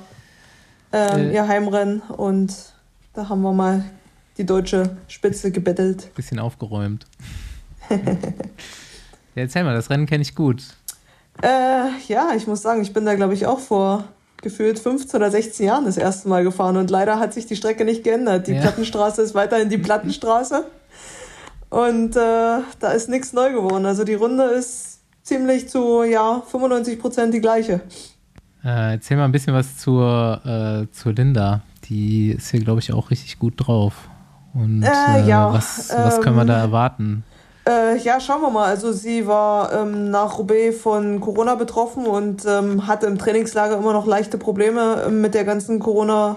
[0.95, 1.35] Ähm, Äh.
[1.35, 2.55] Ihr Heimrennen und
[3.13, 3.85] da haben wir mal
[4.39, 6.15] die deutsche Spitze gebettelt.
[6.15, 7.05] Bisschen aufgeräumt.
[9.37, 10.65] ja, erzähl mal, das Rennen kenne ich gut.
[11.43, 14.05] Äh, ja, ich muss sagen, ich bin da, glaube ich, auch vor
[14.43, 17.85] gefühlt 15 oder 16 Jahren das erste Mal gefahren und leider hat sich die Strecke
[17.85, 18.47] nicht geändert.
[18.47, 18.61] Die Ja.
[18.63, 20.65] Plattenstraße ist weiterhin die Plattenstraße
[21.71, 23.87] und äh, da ist nichts neu geworden.
[23.87, 27.81] Also die Runde ist ziemlich zu, ja, 95 Prozent die gleiche.
[28.65, 31.63] Äh, erzähl mal ein bisschen was zur, äh, zur Linda.
[31.85, 34.09] Die ist hier, glaube ich, auch richtig gut drauf.
[34.55, 37.25] Und Äh, äh, ja, was, was können wir ähm, da erwarten?
[37.69, 38.67] Äh, ja, schauen wir mal.
[38.67, 43.93] Also sie war ähm, nach Roubaix von Corona betroffen und ähm, hatte im Trainingslager immer
[43.93, 46.37] noch leichte Probleme ähm, mit der ganzen Corona.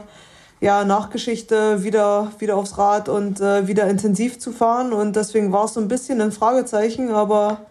[0.61, 4.91] Ja, Nachgeschichte wieder, wieder aufs Rad und äh, wieder intensiv zu fahren.
[4.91, 7.11] Und deswegen war es so ein bisschen ein Fragezeichen.
[7.11, 7.61] Aber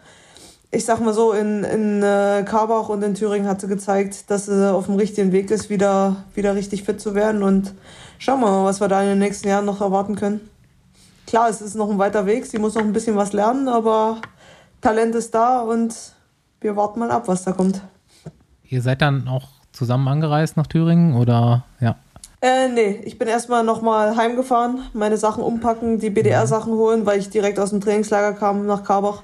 [0.71, 4.47] ich sag mal so, in, in äh, Karbach und in Thüringen hat sie gezeigt, dass
[4.47, 7.43] sie auf dem richtigen Weg ist, wieder, wieder richtig fit zu werden.
[7.43, 7.75] Und
[8.19, 10.48] schauen wir mal, was wir da in den nächsten Jahren noch erwarten können.
[11.29, 14.17] Klar, es ist noch ein weiter Weg, sie muss noch ein bisschen was lernen, aber
[14.81, 15.95] Talent ist da und
[16.63, 17.83] wir warten mal ab, was da kommt.
[18.65, 21.97] Ihr seid dann auch zusammen angereist nach Thüringen oder ja?
[22.41, 27.29] Äh, nee, ich bin erstmal nochmal heimgefahren, meine Sachen umpacken, die BDR-Sachen holen, weil ich
[27.29, 29.23] direkt aus dem Trainingslager kam nach Karbach.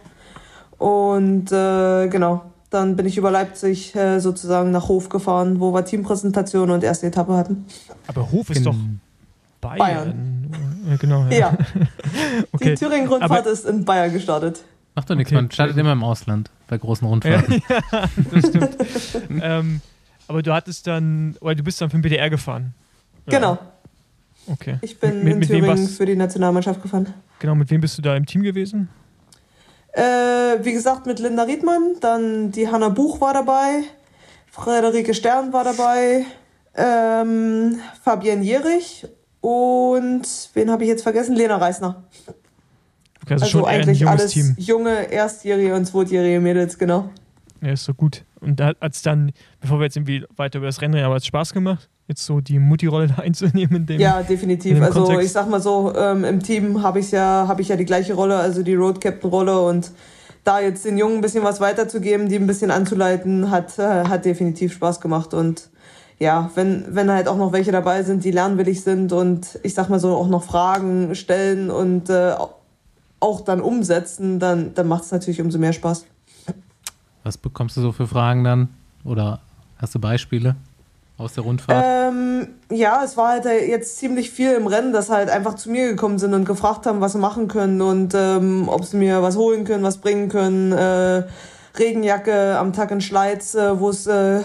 [0.76, 5.86] Und äh, genau, dann bin ich über Leipzig äh, sozusagen nach Hof gefahren, wo wir
[5.86, 7.64] Teampräsentation und erste Etappe hatten.
[8.09, 8.74] Aber Hof ist In- doch
[9.69, 10.51] Bayern.
[10.89, 11.27] Ja, genau.
[11.31, 11.57] Ja,
[12.53, 12.71] Okay.
[12.71, 14.62] die Thüringen-Rundfahrt ist in Bayern gestartet.
[14.95, 16.51] Macht doch nichts, Okay, man startet immer im Ausland.
[16.69, 17.62] bei großen Rundfahrten.
[17.69, 18.77] ja, das stimmt.
[19.43, 19.81] ähm,
[20.29, 22.75] aber du hattest dann, oder du bist dann für den BDR gefahren.
[23.27, 23.59] Genau.
[24.47, 24.77] Okay.
[24.83, 27.12] Ich bin Mit- in mit wem Thüringen warst- für die Nationalmannschaft gefahren.
[27.39, 28.89] Genau, mit wem bist du da im Team gewesen?
[29.93, 30.03] Äh,
[30.62, 33.83] wie gesagt, mit Linda Riedmann, dann die Hanna Buch war dabei,
[34.51, 36.25] Frederike Stern war dabei,
[36.77, 39.07] ähm, Fabienne Jerich
[39.45, 40.22] und
[40.55, 41.36] wen habe ich jetzt vergessen?
[41.36, 42.03] Lena Reisner.
[43.22, 44.55] Okay, also, Also, schon eigentlich alles Team.
[44.57, 47.11] junge, erstjährige und zweitjährige Mädels, genau.
[47.61, 48.24] Ja, ist so gut.
[48.40, 51.16] Und da hat es dann, bevor wir jetzt irgendwie weiter über das Rennen reden, aber
[51.16, 54.01] hat es Spaß gemacht, jetzt so die Mutti-Rolle da einzunehmen in dem.
[54.01, 54.80] Ja, in definitiv.
[54.80, 55.26] Also Kontext.
[55.26, 58.14] ich sag mal so, ähm, im Team habe ich ja, habe ich ja die gleiche
[58.14, 59.90] Rolle, also die Road Captain Rolle und
[60.45, 64.24] da jetzt den Jungen ein bisschen was weiterzugeben, die ein bisschen anzuleiten, hat, äh, hat
[64.24, 65.68] definitiv Spaß gemacht und
[66.19, 69.89] ja, wenn, wenn halt auch noch welche dabei sind, die lernwillig sind und ich sag
[69.89, 72.35] mal so auch noch Fragen stellen und äh,
[73.21, 76.07] auch dann umsetzen, dann, dann macht es natürlich umso mehr Spaß.
[77.25, 78.69] Was bekommst du so für Fragen dann?
[79.05, 79.41] Oder
[79.79, 80.57] hast du Beispiele
[81.17, 81.85] aus der Rundfahrt?
[81.87, 85.89] Ähm, ja, es war halt jetzt ziemlich viel im Rennen, dass halt einfach zu mir
[85.89, 89.37] gekommen sind und gefragt haben, was sie machen können und ähm, ob sie mir was
[89.37, 90.73] holen können, was bringen können.
[90.73, 91.25] Äh,
[91.77, 94.43] Regenjacke am Tag in Schleiz, äh, wo es äh,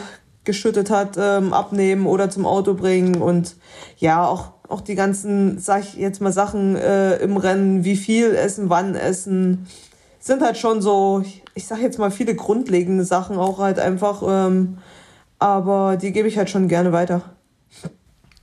[0.50, 3.56] geschüttet hat, ähm, abnehmen oder zum Auto bringen und
[4.00, 8.34] ja, auch, auch die ganzen, sag ich jetzt mal, Sachen äh, im Rennen, wie viel
[8.34, 9.68] essen, wann essen,
[10.20, 11.24] sind halt schon so,
[11.54, 14.24] ich sag jetzt mal, viele grundlegende Sachen auch halt einfach.
[14.28, 14.80] Ähm,
[15.38, 17.22] aber die gebe ich halt schon gerne weiter.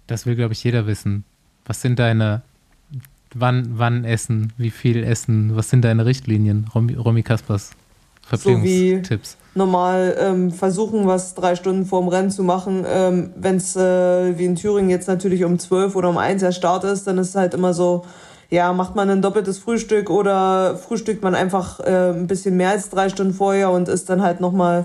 [0.07, 1.25] Das will, glaube ich, jeder wissen.
[1.65, 2.43] Was sind deine,
[3.35, 7.73] wann, wann essen, wie viel essen, was sind deine Richtlinien, Romy, Romy Kaspers
[8.23, 9.37] Verpflegungstipps?
[9.57, 12.85] Normal ähm, versuchen, was drei Stunden vorm Rennen zu machen.
[12.89, 16.53] Ähm, Wenn es äh, wie in Thüringen jetzt natürlich um 12 oder um 1 der
[16.53, 18.05] Start ist, dann ist es halt immer so,
[18.51, 22.91] ja, macht man ein doppeltes Frühstück oder frühstückt man einfach äh, ein bisschen mehr als
[22.91, 24.85] drei Stunden vorher und isst dann halt nochmal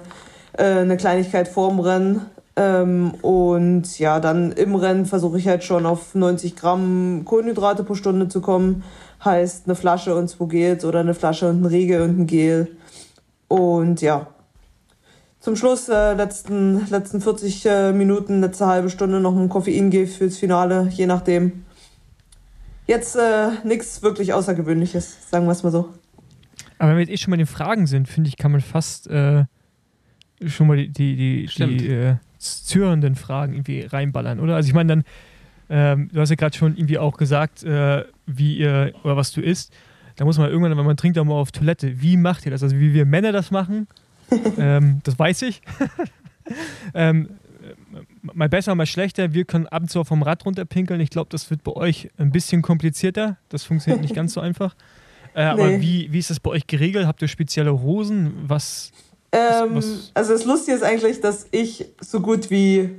[0.54, 2.26] äh, eine Kleinigkeit vorm Rennen.
[2.56, 7.96] Ähm, und ja, dann im Rennen versuche ich halt schon auf 90 Gramm Kohlenhydrate pro
[7.96, 8.84] Stunde zu kommen.
[9.24, 12.68] Heißt eine Flasche und zwei Gels oder eine Flasche und ein Riegel und ein Gel.
[13.48, 14.28] Und ja,
[15.42, 20.38] zum Schluss, äh, letzten, letzten 40 äh, Minuten, letzte halbe Stunde noch ein Koffeingel fürs
[20.38, 21.66] Finale, je nachdem.
[22.88, 25.90] Jetzt äh, nichts wirklich Außergewöhnliches, sagen wir es mal so.
[26.78, 28.62] Aber wenn wir jetzt eh schon mal in den Fragen sind, finde ich, kann man
[28.62, 29.46] fast äh,
[30.46, 31.82] schon mal die, die, die, Stimmt.
[31.82, 34.56] die äh, zürenden Fragen irgendwie reinballern, oder?
[34.56, 35.04] Also ich meine dann,
[35.70, 39.42] ähm, du hast ja gerade schon irgendwie auch gesagt, äh, wie ihr oder was du
[39.42, 39.74] isst.
[40.18, 42.02] Da muss man irgendwann, wenn man trinkt, auch mal auf Toilette.
[42.02, 42.62] Wie macht ihr das?
[42.62, 43.88] Also wie wir Männer das machen,
[44.58, 45.62] ähm, das weiß ich.
[46.94, 47.30] ähm,
[48.22, 49.34] mal besser, mal schlechter.
[49.34, 51.00] Wir können ab und zu auch vom Rad runterpinkeln.
[51.02, 53.38] Ich glaube, das wird bei euch ein bisschen komplizierter.
[53.50, 54.76] Das funktioniert nicht ganz so einfach.
[55.34, 55.82] Äh, Aber Nee.
[55.82, 57.08] wie, wie ist das bei euch geregelt?
[57.08, 58.34] Habt ihr spezielle Hosen?
[58.48, 58.92] Was?
[59.32, 62.90] Ähm, was- also das Lustige ist eigentlich, dass ich so gut wie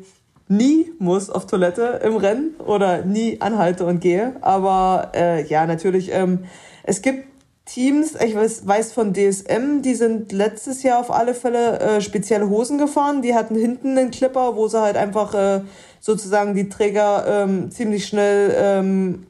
[0.48, 4.36] nie muss auf Toilette im Rennen oder nie anhalte und gehe.
[4.42, 6.40] Aber äh, ja, natürlich, ähm,
[6.84, 7.26] es gibt
[7.72, 12.50] Teams, ich weiß, weiß von DSM, die sind letztes Jahr auf alle Fälle äh, spezielle
[12.50, 13.22] Hosen gefahren.
[13.22, 15.62] Die hatten hinten einen Clipper, wo sie halt einfach äh,
[15.98, 19.26] sozusagen die Träger ähm, ziemlich schnell ähm,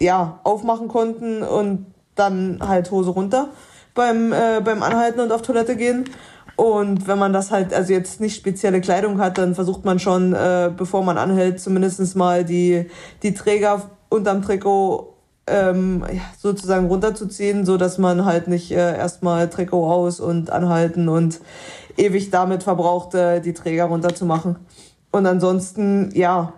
[0.00, 1.84] ja, aufmachen konnten und
[2.14, 3.50] dann halt Hose runter
[3.94, 6.08] beim, äh, beim Anhalten und auf Toilette gehen.
[6.56, 10.32] Und wenn man das halt, also jetzt nicht spezielle Kleidung hat, dann versucht man schon,
[10.32, 12.86] äh, bevor man anhält, zumindest mal die,
[13.22, 15.15] die Träger unterm Trikot
[15.46, 16.04] ähm,
[16.38, 21.40] sozusagen runterzuziehen, so dass man halt nicht äh, erstmal Trikot aus und anhalten und
[21.96, 24.56] ewig damit verbraucht, äh, die Träger runterzumachen.
[25.12, 26.52] Und ansonsten, ja,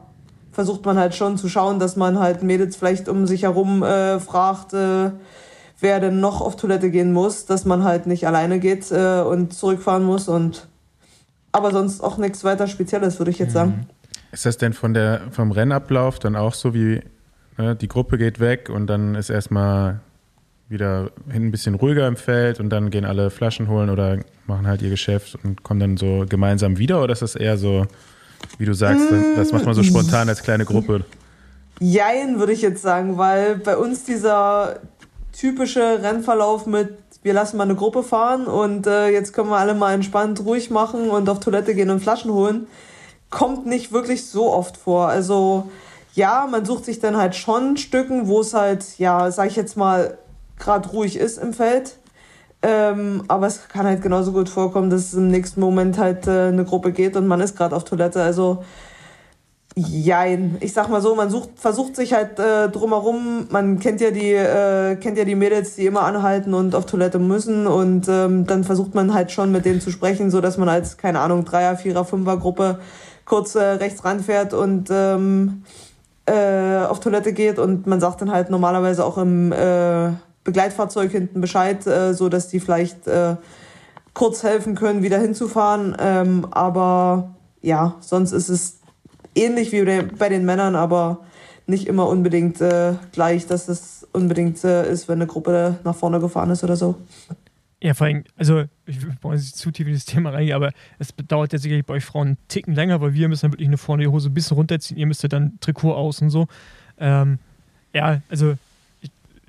[0.53, 4.18] versucht man halt schon zu schauen, dass man halt Mädels vielleicht um sich herum äh,
[4.18, 5.11] fragt, äh,
[5.78, 9.53] wer denn noch auf Toilette gehen muss, dass man halt nicht alleine geht äh, und
[9.53, 10.66] zurückfahren muss und
[11.53, 13.86] aber sonst auch nichts weiter Spezielles, würde ich jetzt sagen.
[14.32, 17.03] Ist das denn von der, vom Rennablauf dann auch so wie,
[17.59, 20.01] die Gruppe geht weg und dann ist erstmal
[20.69, 24.67] wieder hin ein bisschen ruhiger im Feld und dann gehen alle Flaschen holen oder machen
[24.67, 27.87] halt ihr Geschäft und kommen dann so gemeinsam wieder oder ist das eher so,
[28.59, 29.07] wie du sagst,
[29.37, 31.05] das macht man so spontan als kleine Gruppe?
[31.81, 34.81] Jein, würde ich jetzt sagen, weil bei uns dieser
[35.33, 39.75] typische Rennverlauf mit wir lassen mal eine Gruppe fahren und äh, jetzt können wir alle
[39.75, 42.69] mal entspannt ruhig machen und auf Toilette gehen und Flaschen holen,
[43.29, 45.09] kommt nicht wirklich so oft vor.
[45.09, 45.69] Also
[46.19, 49.77] ja, man sucht sich dann halt schon Stücken, wo es halt, ja, sag ich jetzt
[49.77, 50.19] mal,
[50.59, 51.97] gerade ruhig ist im Feld.
[52.61, 56.49] Ähm, aber es kann halt genauso gut vorkommen, dass es im nächsten Moment halt äh,
[56.49, 58.21] eine Gruppe geht und man ist gerade auf Toilette.
[58.21, 58.64] Also
[59.77, 60.57] Jein.
[60.59, 64.33] Ich sag mal so, man sucht, versucht sich halt äh, drumherum, man kennt ja die,
[64.33, 68.64] äh, kennt ja die Mädels, die immer anhalten und auf Toilette müssen und ähm, dann
[68.64, 71.77] versucht man halt schon mit denen zu sprechen, so dass man als, keine Ahnung, Dreier,
[71.77, 72.81] Vierer, Fünfer Gruppe
[73.25, 75.62] kurz äh, rechts ranfährt und ähm,
[76.29, 80.11] äh, auf Toilette geht und man sagt dann halt normalerweise auch im äh,
[80.45, 83.37] Begleitfahrzeug hinten Bescheid, äh, so dass die vielleicht äh,
[84.14, 85.97] kurz helfen können, wieder hinzufahren.
[85.99, 88.79] Ähm, aber ja, sonst ist es
[89.35, 89.85] ähnlich wie
[90.18, 91.20] bei den Männern, aber
[91.66, 96.18] nicht immer unbedingt äh, gleich, dass es unbedingt äh, ist, wenn eine Gruppe nach vorne
[96.18, 96.97] gefahren ist oder so.
[97.81, 101.14] Ja, vor allem, also ich brauche nicht zu tief in das Thema reingehen, aber es
[101.29, 103.79] dauert ja sicherlich bei euch Frauen einen Ticken länger, weil wir müssen dann wirklich nur
[103.79, 106.49] vorne die Hose ein bisschen runterziehen, ihr müsst ja dann Trikot aus und so.
[106.99, 107.39] Ähm,
[107.95, 108.57] ja, also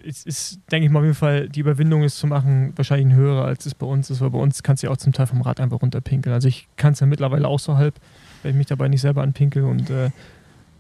[0.05, 3.15] es ist, denke ich mal, auf jeden Fall, die Überwindung ist zu machen, wahrscheinlich ein
[3.15, 5.27] höherer, als es bei uns ist, weil bei uns kannst du ja auch zum Teil
[5.27, 6.34] vom Rad einfach runterpinkeln.
[6.34, 7.91] Also ich kann es ja mittlerweile auch so wenn
[8.43, 10.11] ich mich dabei nicht selber anpinkel und äh,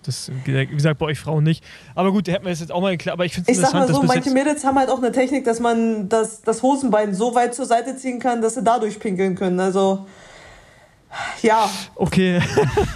[0.09, 1.63] das, wie gesagt, bei euch Frauen nicht.
[1.95, 3.13] Aber gut, da hätten wir es jetzt auch mal geklärt.
[3.13, 5.45] Aber ich finde es interessant, sag mal so, manche Mädels haben halt auch eine Technik,
[5.45, 9.35] dass man das, das Hosenbein so weit zur Seite ziehen kann, dass sie dadurch pinkeln
[9.35, 9.59] können.
[9.59, 10.05] Also,
[11.41, 11.69] ja.
[11.95, 12.41] Okay,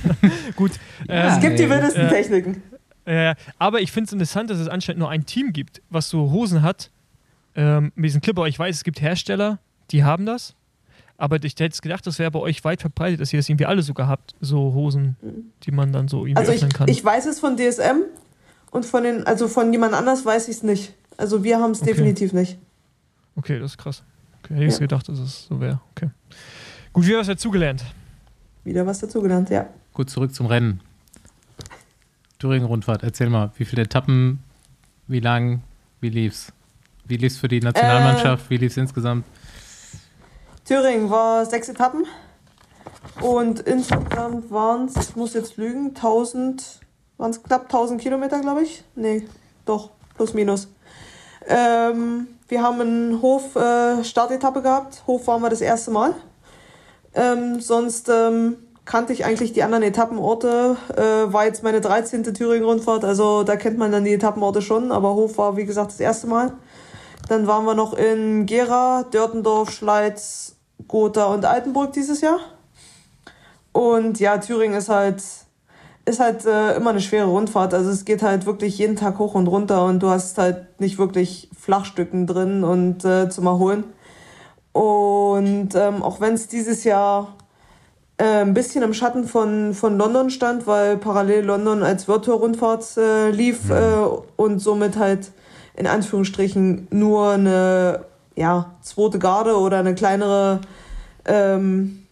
[0.55, 0.71] gut.
[1.07, 2.63] Ja, es gibt die wildesten äh, Techniken.
[3.05, 6.31] Äh, aber ich finde es interessant, dass es anscheinend nur ein Team gibt, was so
[6.31, 6.91] Hosen hat.
[7.55, 8.47] Ähm, mit diesem Clipper.
[8.47, 9.59] Ich weiß, es gibt Hersteller,
[9.91, 10.55] die haben das.
[11.23, 13.81] Aber ich hätte gedacht, das wäre bei euch weit verbreitet, dass ihr das irgendwie alle
[13.81, 15.15] sogar habt, so Hosen,
[15.63, 16.87] die man dann so irgendwie also öffnen ich, kann.
[16.89, 18.01] Ich weiß es von DSM
[18.71, 20.93] und von den, also von jemand anders weiß ich es nicht.
[21.15, 21.91] Also wir haben es okay.
[21.91, 22.57] definitiv nicht.
[23.37, 24.03] Okay, das ist krass.
[24.43, 24.79] Okay, hätte ich ja.
[24.79, 25.79] gedacht, dass es so wäre.
[25.95, 26.09] Okay.
[26.91, 27.85] Gut, wieder was dazugelernt.
[28.65, 29.69] Wieder was dazugelernt, ja.
[29.93, 30.81] Gut, zurück zum Rennen.
[32.39, 34.39] Thüringen-Rundfahrt, erzähl mal, wie viele Etappen,
[35.07, 35.61] wie lang,
[36.01, 36.51] wie lief's?
[37.05, 39.23] Wie lief's für die Nationalmannschaft, äh, wie lief's insgesamt?
[40.65, 42.05] Thüringen war sechs Etappen
[43.21, 46.79] und insgesamt waren es, ich muss jetzt lügen, 1000,
[47.17, 48.83] waren es knapp 1000 Kilometer, glaube ich.
[48.95, 49.27] Nee,
[49.65, 50.69] doch, plus minus.
[51.47, 55.03] Ähm, wir haben einen Hof-Startetappe äh, gehabt.
[55.05, 56.13] Hof waren wir das erste Mal.
[57.13, 58.55] Ähm, sonst ähm,
[58.85, 60.77] kannte ich eigentlich die anderen Etappenorte.
[60.95, 62.23] Äh, war jetzt meine 13.
[62.33, 65.99] Thüringen-Rundfahrt, also da kennt man dann die Etappenorte schon, aber Hof war wie gesagt das
[65.99, 66.53] erste Mal.
[67.29, 70.52] Dann waren wir noch in Gera, Dörtendorf, Schleiz,
[70.93, 72.39] Gotha und Altenburg dieses Jahr.
[73.71, 75.23] Und ja, Thüringen ist halt,
[76.05, 77.73] ist halt äh, immer eine schwere Rundfahrt.
[77.73, 80.99] Also es geht halt wirklich jeden Tag hoch und runter und du hast halt nicht
[80.99, 83.85] wirklich Flachstücken drin und äh, zum Erholen.
[84.71, 87.37] Und ähm, auch wenn es dieses Jahr
[88.19, 93.31] äh, ein bisschen im Schatten von, von London stand, weil parallel London als Virtual-Rundfahrt äh,
[93.31, 93.71] lief mhm.
[93.71, 95.31] äh, und somit halt
[95.75, 100.61] in Anführungsstrichen nur eine ja, zweite Garde oder eine kleinere
[101.25, 102.03] ähm,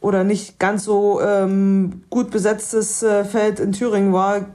[0.00, 4.46] oder nicht ganz so ähm, gut besetztes äh, Feld in Thüringen war,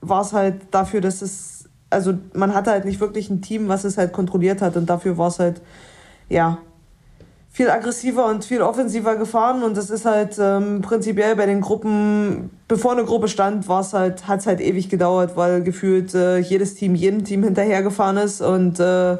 [0.00, 3.84] war es halt dafür, dass es, also man hatte halt nicht wirklich ein Team, was
[3.84, 5.60] es halt kontrolliert hat und dafür war es halt,
[6.28, 6.58] ja,
[7.50, 12.50] viel aggressiver und viel offensiver gefahren und das ist halt ähm, prinzipiell bei den Gruppen,
[12.66, 16.38] bevor eine Gruppe stand, war es halt, hat es halt ewig gedauert, weil gefühlt äh,
[16.38, 19.18] jedes Team jedem Team hinterhergefahren ist und äh,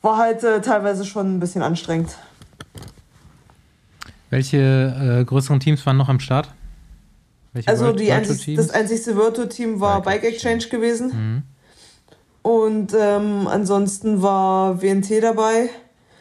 [0.00, 2.16] war halt äh, teilweise schon ein bisschen anstrengend.
[4.30, 6.50] Welche äh, größeren Teams waren noch am Start?
[7.52, 11.08] Welche also die einzig, das einzigste Virtual-Team war Bike, Bike Exchange gewesen.
[11.08, 11.42] Mhm.
[12.42, 15.70] Und ähm, ansonsten war WNT dabei.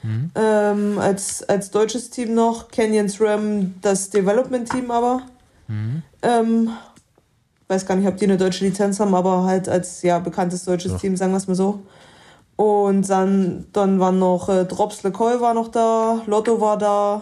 [0.03, 0.31] Mhm.
[0.35, 5.23] Ähm, als, als deutsches Team noch, Canyons Ram das Development-Team aber.
[5.67, 6.03] Mhm.
[6.21, 6.69] Ähm,
[7.67, 10.93] weiß gar nicht, ob die eine deutsche Lizenz haben, aber halt als ja, bekanntes deutsches
[10.93, 11.01] Doch.
[11.01, 11.83] Team, sagen wir es mal so.
[12.55, 17.21] Und dann, dann waren noch äh, Drops LeCoy war noch da, Lotto war da.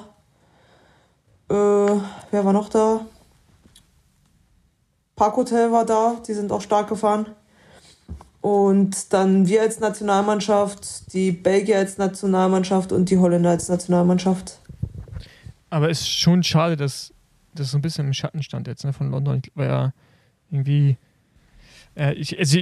[1.50, 3.06] Äh, wer war noch da?
[5.16, 7.28] Park Hotel war da, die sind auch stark gefahren.
[8.42, 14.60] Und dann wir als Nationalmannschaft, die Belgier als Nationalmannschaft und die Holländer als Nationalmannschaft.
[15.70, 17.12] Aber es ist schon schade, dass
[17.56, 19.42] das so ein bisschen im Schatten stand jetzt ne, von London.
[19.44, 19.94] Ich war ja
[20.52, 20.98] irgendwie.
[21.96, 22.60] Äh, ich, also,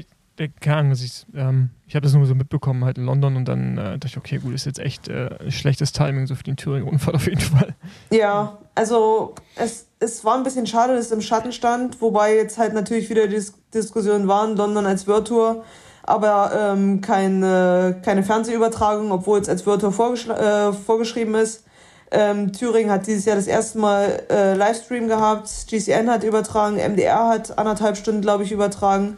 [0.62, 3.78] keine Ahnung, ich, ähm, ich habe das nur so mitbekommen halt in London und dann
[3.78, 7.16] äh, dachte ich, okay, gut, ist jetzt echt äh, schlechtes Timing so für den Thüringen-Unfall
[7.16, 7.76] auf jeden Fall.
[8.12, 12.58] Ja, also es, es war ein bisschen schade, dass es im Schatten stand, wobei jetzt
[12.58, 15.64] halt natürlich wieder die Dis Diskussionen waren, London als Virtual,
[16.04, 21.64] aber ähm, keine, keine Fernsehübertragung, obwohl es als Virtual vorgesch äh, vorgeschrieben ist.
[22.12, 27.28] Ähm, Thüringen hat dieses Jahr das erste Mal äh, Livestream gehabt, GCN hat übertragen, MDR
[27.28, 29.18] hat anderthalb Stunden, glaube ich, übertragen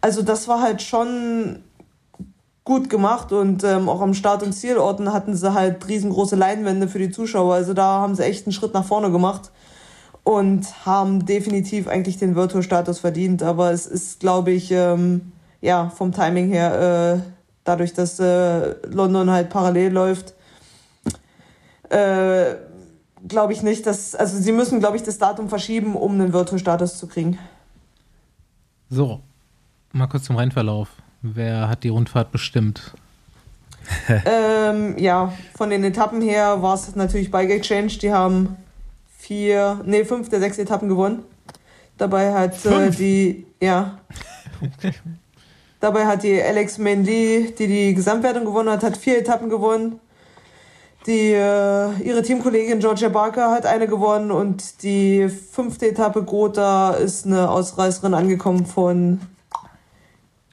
[0.00, 1.62] also das war halt schon
[2.64, 6.98] gut gemacht und ähm, auch am Start- und Zielorten hatten sie halt riesengroße Leinwände für
[6.98, 7.54] die Zuschauer.
[7.54, 9.50] Also da haben sie echt einen Schritt nach vorne gemacht.
[10.28, 13.42] und haben definitiv eigentlich den Virtual-Status verdient.
[13.42, 15.32] Aber es ist, glaube ich, ähm,
[15.62, 17.30] ja, vom Timing her, äh,
[17.64, 20.34] dadurch, dass äh, London halt parallel läuft,
[21.88, 22.56] äh,
[23.26, 26.98] glaube ich nicht, dass, also sie müssen, glaube ich, das Datum verschieben, um einen Virtual-Status
[26.98, 27.38] zu kriegen.
[28.90, 29.20] So,
[29.92, 30.88] mal kurz zum Rennverlauf.
[31.22, 32.94] Wer hat die Rundfahrt bestimmt?
[34.26, 37.98] ähm, ja, von den Etappen her war es natürlich Bike Exchange.
[38.00, 38.56] Die haben
[39.16, 41.24] vier, nee, fünf der sechs Etappen gewonnen.
[41.96, 43.98] Dabei hat äh, die, ja.
[45.80, 50.00] Dabei hat die Alex Mendy, die die Gesamtwertung gewonnen hat, hat vier Etappen gewonnen.
[51.06, 57.26] Die, äh, ihre Teamkollegin Georgia Barker hat eine gewonnen und die fünfte Etappe Grota ist
[57.26, 59.20] eine Ausreißerin angekommen von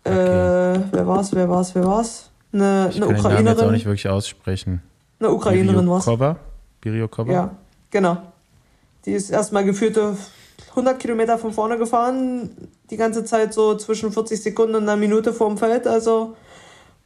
[0.06, 0.84] äh, okay.
[0.92, 2.30] wer war's, wer war's, wer war's?
[2.54, 3.22] Eine, ich eine kann Ukrainerin.
[3.22, 4.82] Den Namen jetzt auch nicht wirklich aussprechen.
[5.20, 6.06] Eine Ukrainerin war's.
[6.06, 6.38] Kova?
[7.10, 7.32] Kova?
[7.32, 7.56] Ja,
[7.90, 8.18] genau.
[9.06, 10.16] Die ist erstmal geführte
[10.70, 12.50] 100 Kilometer von vorne gefahren,
[12.90, 15.88] die ganze Zeit so zwischen 40 Sekunden und einer Minute vorm Feld.
[15.88, 16.36] Also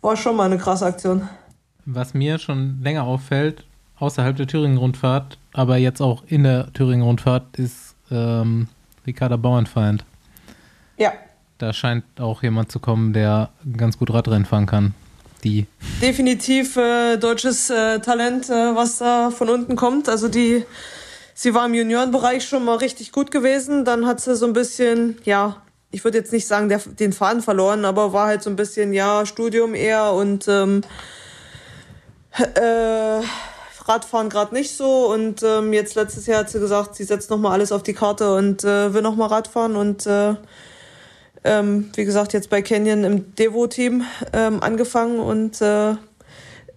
[0.02, 1.30] war schon mal eine krasse Aktion.
[1.86, 3.66] Was mir schon länger auffällt,
[3.98, 8.68] außerhalb der Thüringen-Rundfahrt, aber jetzt auch in der Thüringen-Rundfahrt, ist ähm,
[9.06, 10.06] Ricarda Bauernfeind.
[10.98, 11.14] Ja.
[11.60, 14.96] Da scheint auch jemand zu kommen, der ganz gut Radrennen fahren kann.
[15.44, 15.68] Die.
[16.02, 20.10] Definitiv äh, deutsches äh, Talent, äh, was da von unten kommt.
[20.10, 20.66] Also die
[21.42, 23.86] Sie war im Juniorenbereich schon mal richtig gut gewesen.
[23.86, 27.42] Dann hat sie so ein bisschen, ja, ich würde jetzt nicht sagen, der, den Faden
[27.42, 30.82] verloren, aber war halt so ein bisschen, ja, Studium eher und ähm,
[32.56, 33.22] äh,
[33.86, 35.14] Radfahren gerade nicht so.
[35.14, 38.36] Und ähm, jetzt letztes Jahr hat sie gesagt, sie setzt nochmal alles auf die Karte
[38.36, 39.78] und äh, will nochmal Radfahren.
[39.78, 40.36] Und äh,
[41.44, 45.96] ähm, wie gesagt, jetzt bei Canyon im Devo-Team ähm, angefangen und äh,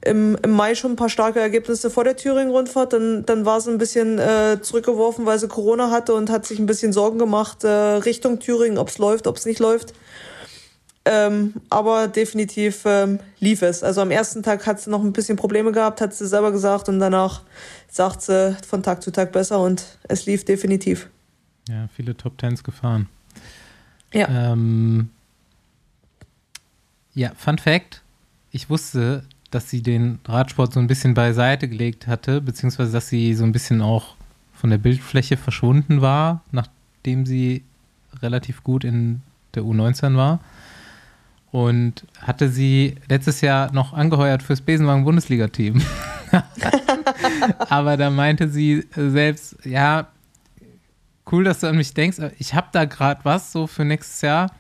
[0.05, 2.93] im, im Mai schon ein paar starke Ergebnisse vor der Thüringen-Rundfahrt.
[2.93, 6.59] Dann, dann war sie ein bisschen äh, zurückgeworfen, weil sie Corona hatte und hat sich
[6.59, 9.95] ein bisschen Sorgen gemacht äh, Richtung Thüringen, ob es läuft, ob es nicht läuft.
[11.05, 13.83] Ähm, aber definitiv ähm, lief es.
[13.83, 16.89] Also am ersten Tag hat sie noch ein bisschen Probleme gehabt, hat sie selber gesagt
[16.89, 17.43] und danach
[17.89, 21.09] sagt sie von Tag zu Tag besser und es lief definitiv.
[21.69, 23.09] Ja, viele Top Tens gefahren.
[24.13, 24.53] Ja.
[24.53, 25.11] Ähm,
[27.15, 28.03] ja, Fun Fact:
[28.51, 33.35] Ich wusste, dass sie den Radsport so ein bisschen beiseite gelegt hatte, beziehungsweise dass sie
[33.35, 34.17] so ein bisschen auch
[34.55, 37.65] von der Bildfläche verschwunden war, nachdem sie
[38.23, 39.23] relativ gut in
[39.55, 40.41] der U19 war.
[41.51, 45.83] Und hatte sie letztes Jahr noch angeheuert fürs Besenwagen-Bundesliga-Team.
[47.69, 50.07] aber da meinte sie selbst, ja,
[51.31, 52.19] cool, dass du an mich denkst.
[52.39, 54.51] Ich habe da gerade was so für nächstes Jahr.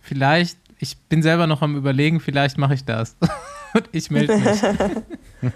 [0.00, 3.16] Vielleicht, ich bin selber noch am Überlegen, vielleicht mache ich das.
[3.74, 4.62] und ich melde mich.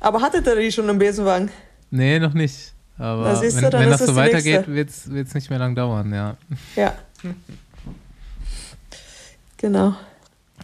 [0.00, 1.50] Aber hattet ihr die schon im Besenwagen?
[1.90, 2.72] Nee, noch nicht.
[2.96, 6.36] Aber da wenn, du, wenn das so weitergeht, wird es nicht mehr lang dauern, ja.
[6.76, 6.94] Ja.
[9.56, 9.94] genau.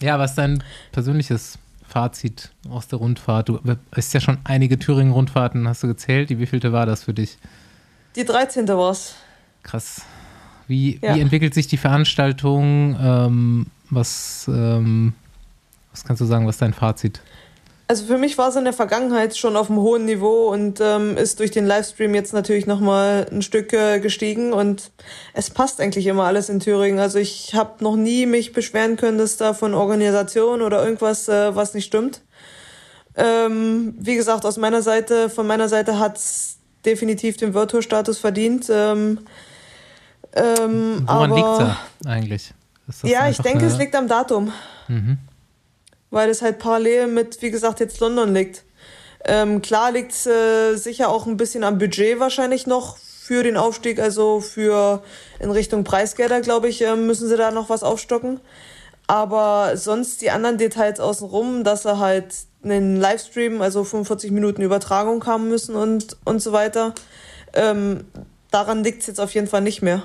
[0.01, 0.63] Ja, was ist dein
[0.93, 1.59] persönliches
[1.89, 3.49] Fazit aus der Rundfahrt?
[3.49, 3.61] Du
[3.95, 6.29] hast ja schon einige Thüringen-Rundfahrten, hast du gezählt.
[6.29, 7.39] Die wievielte war das für dich?
[8.17, 8.67] Die 13.
[8.69, 9.15] war es.
[9.63, 10.03] Krass.
[10.67, 11.15] Wie, ja.
[11.15, 12.97] wie entwickelt sich die Veranstaltung?
[13.01, 15.15] Ähm, was ähm,
[15.97, 17.23] was kannst du sagen, was ist dein Fazit?
[17.89, 21.17] Also für mich war es in der Vergangenheit schon auf einem hohen Niveau und ähm,
[21.17, 24.91] ist durch den Livestream jetzt natürlich nochmal ein Stück äh, gestiegen und
[25.33, 26.99] es passt eigentlich immer alles in Thüringen.
[26.99, 31.55] Also ich habe noch nie mich beschweren können, dass da von Organisation oder irgendwas äh,
[31.55, 32.21] was nicht stimmt.
[33.15, 36.56] Ähm, wie gesagt, aus meiner Seite, von meiner Seite hat's
[36.87, 38.71] definitiv den Virtual-Status verdient.
[38.71, 39.21] Ähm,
[40.35, 41.71] ähm, Woran liegt
[42.03, 42.55] es eigentlich?
[43.03, 44.53] ja, ich denke, es liegt am Datum.
[44.89, 45.19] Mhm
[46.11, 48.65] weil es halt parallel mit, wie gesagt, jetzt London liegt.
[49.25, 53.57] Ähm, klar liegt es äh, sicher auch ein bisschen am Budget wahrscheinlich noch für den
[53.57, 55.03] Aufstieg, also für
[55.41, 58.41] in Richtung Preisgelder, glaube ich, äh, müssen sie da noch was aufstocken.
[59.09, 62.35] Aber sonst die anderen Details außenrum, dass er halt
[62.71, 66.95] einen Livestream, also 45 Minuten Übertragung haben müssen und, und so weiter,
[67.55, 68.05] ähm,
[68.51, 70.03] daran liegt es jetzt auf jeden Fall nicht mehr.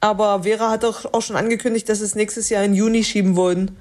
[0.00, 3.76] Aber Vera hat auch, auch schon angekündigt, dass es nächstes Jahr in Juni schieben wollen.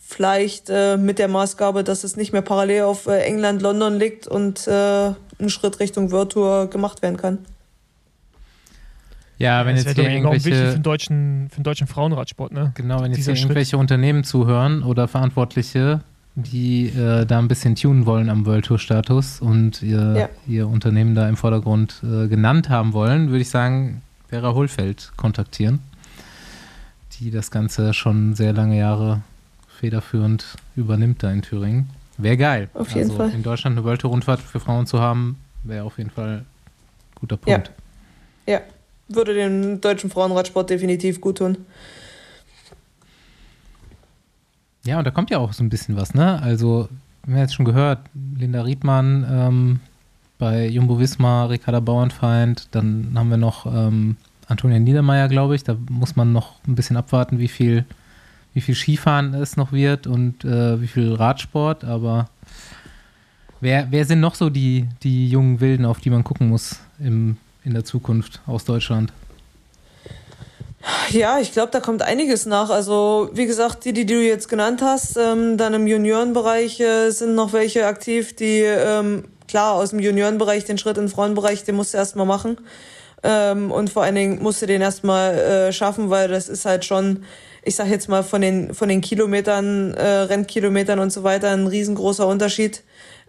[0.00, 4.28] Vielleicht äh, mit der Maßgabe, dass es nicht mehr parallel auf äh, England, London liegt
[4.28, 5.08] und äh,
[5.40, 7.38] ein Schritt Richtung World Tour gemacht werden kann.
[9.38, 12.72] Ja, wenn das jetzt hier irgendwelche wichtig für den deutschen, für den deutschen Frauenradsport, ne?
[12.76, 13.76] Genau, wenn jetzt hier irgendwelche.
[13.76, 16.00] Unternehmen zuhören oder Verantwortliche,
[16.36, 20.28] die äh, da ein bisschen tunen wollen am World Tour Status und ihr, ja.
[20.46, 25.78] ihr Unternehmen da im Vordergrund äh, genannt haben wollen, würde ich sagen, Vera Hohlfeld kontaktieren,
[27.18, 29.22] die das Ganze schon sehr lange Jahre
[29.78, 31.90] federführend übernimmt da in Thüringen.
[32.16, 32.68] Wäre geil.
[32.74, 33.30] Auf jeden also Fall.
[33.30, 36.46] In Deutschland eine World Tour Rundfahrt für Frauen zu haben, wäre auf jeden Fall ein
[37.14, 37.70] guter Punkt.
[38.46, 38.54] Ja.
[38.54, 38.60] ja,
[39.08, 41.58] würde dem deutschen Frauenradsport definitiv gut tun.
[44.84, 46.40] Ja, und da kommt ja auch so ein bisschen was, ne?
[46.42, 46.88] Also,
[47.24, 48.00] wir haben jetzt schon gehört,
[48.36, 49.80] Linda Riedmann ähm,
[50.38, 54.16] bei Jumbo Wismar, Ricarda Bauernfeind, dann haben wir noch ähm,
[54.46, 55.64] Antonia Niedermeyer, glaube ich.
[55.64, 57.86] Da muss man noch ein bisschen abwarten, wie viel,
[58.52, 62.28] wie viel Skifahren es noch wird und äh, wie viel Radsport, aber
[63.60, 67.38] wer, wer sind noch so die, die jungen Wilden, auf die man gucken muss im,
[67.64, 69.12] in der Zukunft aus Deutschland?
[71.10, 72.70] Ja, ich glaube, da kommt einiges nach.
[72.70, 77.34] Also, wie gesagt, die, die du jetzt genannt hast, ähm, dann im Juniorenbereich äh, sind
[77.34, 81.76] noch welche aktiv, die, ähm, klar, aus dem Juniorenbereich den Schritt in den Frauenbereich, den
[81.76, 82.58] musst du erstmal machen.
[83.22, 86.84] Ähm, und vor allen Dingen musst du den erstmal äh, schaffen, weil das ist halt
[86.84, 87.24] schon,
[87.62, 91.66] ich sag jetzt mal, von den, von den Kilometern, äh, Rennkilometern und so weiter ein
[91.66, 92.82] riesengroßer Unterschied.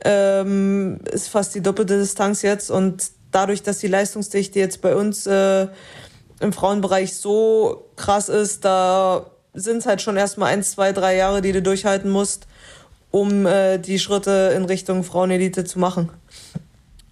[0.03, 5.25] Ähm, ist fast die doppelte Distanz jetzt und dadurch, dass die Leistungsdichte jetzt bei uns
[5.25, 5.67] äh,
[6.39, 11.41] im Frauenbereich so krass ist, da sind es halt schon erstmal ein, zwei, drei Jahre,
[11.41, 12.47] die du durchhalten musst,
[13.11, 16.09] um äh, die Schritte in Richtung Frauenelite zu machen.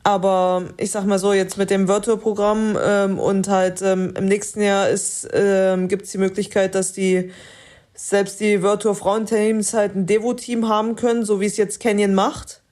[0.04, 4.62] Aber ich sag mal so, jetzt mit dem Virtual-Programm ähm, und halt ähm, im nächsten
[4.62, 4.90] Jahr
[5.32, 7.32] ähm, gibt es die Möglichkeit, dass die
[7.94, 12.63] selbst die Virtual Frauenteams halt ein Devo-Team haben können, so wie es jetzt Canyon macht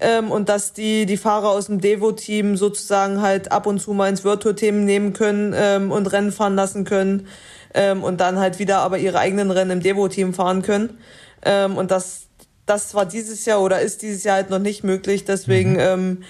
[0.00, 4.08] ähm, und dass die die Fahrer aus dem Devo-Team sozusagen halt ab und zu mal
[4.08, 7.26] ins Virtual-Team nehmen können ähm, und Rennen fahren lassen können
[7.74, 10.98] ähm, und dann halt wieder aber ihre eigenen Rennen im Devo-Team fahren können.
[11.42, 12.26] Ähm, und das,
[12.66, 15.24] das war dieses Jahr oder ist dieses Jahr halt noch nicht möglich.
[15.24, 15.80] Deswegen mhm.
[15.80, 16.22] ähm,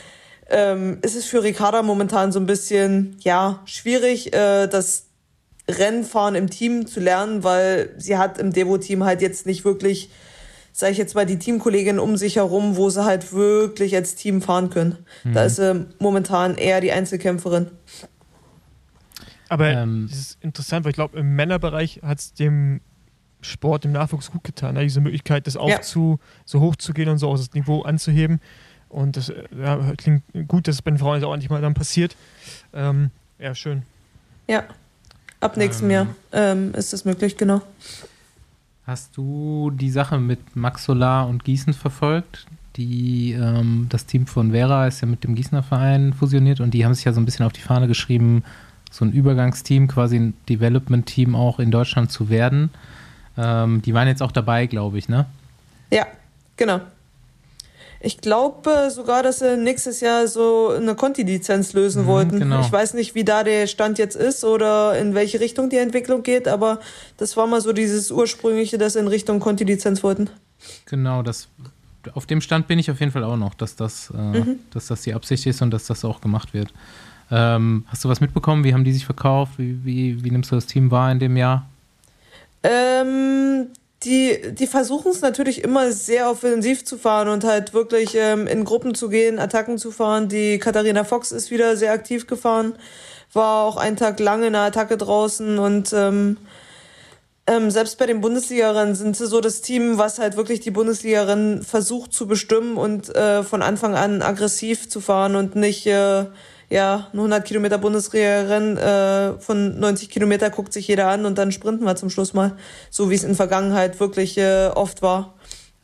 [0.49, 5.05] ähm, ist es für Ricarda momentan so ein bisschen ja schwierig, äh, das
[5.69, 10.11] Rennfahren im Team zu lernen, weil sie hat im Devo-Team halt jetzt nicht wirklich
[10.79, 14.41] sage ich jetzt mal, die Teamkolleginnen um sich herum, wo sie halt wirklich als Team
[14.41, 14.99] fahren können.
[15.25, 15.33] Mhm.
[15.33, 17.67] Da ist sie momentan eher die Einzelkämpferin.
[19.49, 22.81] Aber ähm, das ist interessant, weil ich glaube, im Männerbereich hat es dem
[23.41, 24.75] Sport, dem Nachwuchs gut getan.
[24.75, 24.85] Ne?
[24.85, 26.27] Diese Möglichkeit, das aufzu, ja.
[26.45, 28.41] so hoch zu gehen und so aus das Niveau anzuheben.
[28.89, 31.75] Und das ja, klingt gut, dass es bei den Frauen jetzt auch endlich mal dann
[31.75, 32.15] passiert.
[32.73, 33.11] Ähm,
[33.41, 33.83] ja, schön.
[34.47, 34.63] Ja,
[35.41, 37.63] ab nächstem ähm, Jahr ähm, ist das möglich, genau.
[38.89, 42.47] Hast du die Sache mit Max Solar und Gießen verfolgt?
[42.77, 46.87] Die, ähm, das Team von Vera ist ja mit dem Gießener Verein fusioniert und die
[46.87, 48.45] haben sich ja so ein bisschen auf die Fahne geschrieben,
[48.91, 52.71] so ein Übergangsteam, quasi ein Development-Team auch in Deutschland zu werden.
[53.37, 55.27] Ähm, die waren jetzt auch dabei, glaube ich, ne?
[55.93, 56.07] Ja,
[56.57, 56.81] genau.
[58.01, 62.39] Ich glaube sogar, dass sie nächstes Jahr so eine Conti-Lizenz lösen mhm, wollten.
[62.39, 62.61] Genau.
[62.61, 66.23] Ich weiß nicht, wie da der Stand jetzt ist oder in welche Richtung die Entwicklung
[66.23, 66.79] geht, aber
[67.17, 70.31] das war mal so dieses ursprüngliche, dass sie in Richtung Conti-Lizenz wollten.
[70.87, 71.49] Genau, das,
[72.15, 74.59] auf dem Stand bin ich auf jeden Fall auch noch, dass das, äh, mhm.
[74.73, 76.73] dass das die Absicht ist und dass das auch gemacht wird.
[77.31, 78.65] Ähm, hast du was mitbekommen?
[78.65, 79.59] Wie haben die sich verkauft?
[79.59, 81.69] Wie, wie, wie nimmst du das Team wahr in dem Jahr?
[82.63, 83.69] Ähm,
[84.05, 88.65] die, die versuchen es natürlich immer sehr offensiv zu fahren und halt wirklich ähm, in
[88.65, 90.29] Gruppen zu gehen, Attacken zu fahren.
[90.29, 92.75] Die Katharina Fox ist wieder sehr aktiv gefahren,
[93.33, 96.37] war auch einen Tag lang in der Attacke draußen und ähm,
[97.49, 101.63] ähm, selbst bei den Bundesligerinnen sind sie so das Team, was halt wirklich die Bundesligerinnen
[101.63, 106.27] versucht zu bestimmen und äh, von Anfang an aggressiv zu fahren und nicht äh,
[106.71, 111.51] ja, ein 100 Kilometer Bundesrennen äh, von 90 Kilometer guckt sich jeder an und dann
[111.51, 112.57] sprinten wir zum Schluss mal,
[112.91, 115.35] so wie es in Vergangenheit wirklich äh, oft war.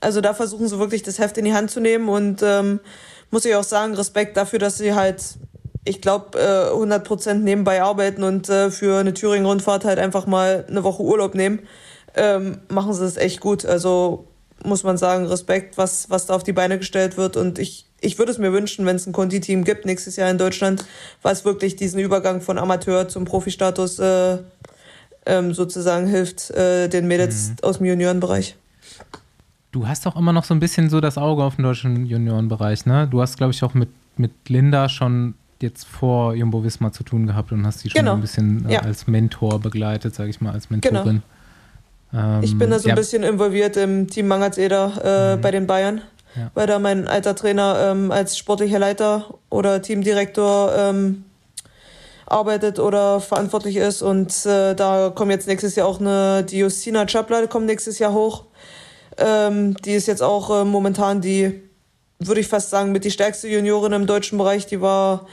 [0.00, 2.80] Also da versuchen sie wirklich das Heft in die Hand zu nehmen und ähm,
[3.30, 5.22] muss ich auch sagen, Respekt dafür, dass sie halt,
[5.84, 10.66] ich glaube, äh, 100 Prozent nebenbei arbeiten und äh, für eine Thüringen-Rundfahrt halt einfach mal
[10.68, 11.60] eine Woche Urlaub nehmen.
[12.14, 13.64] Ähm, machen sie es echt gut.
[13.64, 14.28] Also
[14.64, 18.18] muss man sagen, Respekt, was, was da auf die Beine gestellt wird und ich ich
[18.18, 20.84] würde es mir wünschen, wenn es ein Conti-Team gibt nächstes Jahr in Deutschland,
[21.22, 24.38] was wirklich diesen Übergang von Amateur zum Profistatus äh,
[25.26, 27.56] ähm, sozusagen hilft, äh, den Mädels mhm.
[27.62, 28.56] aus dem Juniorenbereich.
[29.72, 32.86] Du hast auch immer noch so ein bisschen so das Auge auf den deutschen Juniorenbereich,
[32.86, 33.08] ne?
[33.10, 37.26] Du hast, glaube ich, auch mit, mit Linda schon jetzt vor Jumbo Wismar zu tun
[37.26, 38.14] gehabt und hast sie schon genau.
[38.14, 38.80] ein bisschen äh, ja.
[38.80, 41.04] als Mentor begleitet, sage ich mal, als Mentorin.
[41.04, 41.22] Genau.
[42.14, 42.94] Ähm, ich bin da so ja.
[42.94, 45.40] ein bisschen involviert im Team Mangatseder äh, mhm.
[45.40, 46.02] bei den Bayern
[46.36, 46.50] ja.
[46.54, 51.24] weil da mein alter Trainer ähm, als sportlicher Leiter oder Teamdirektor ähm,
[52.26, 54.02] arbeitet oder verantwortlich ist.
[54.02, 58.12] Und äh, da kommt jetzt nächstes Jahr auch eine, die Justina Chapler kommt nächstes Jahr
[58.12, 58.44] hoch.
[59.16, 61.62] Ähm, die ist jetzt auch äh, momentan die,
[62.18, 64.66] würde ich fast sagen, mit die stärkste Juniorin im deutschen Bereich.
[64.66, 65.26] Die war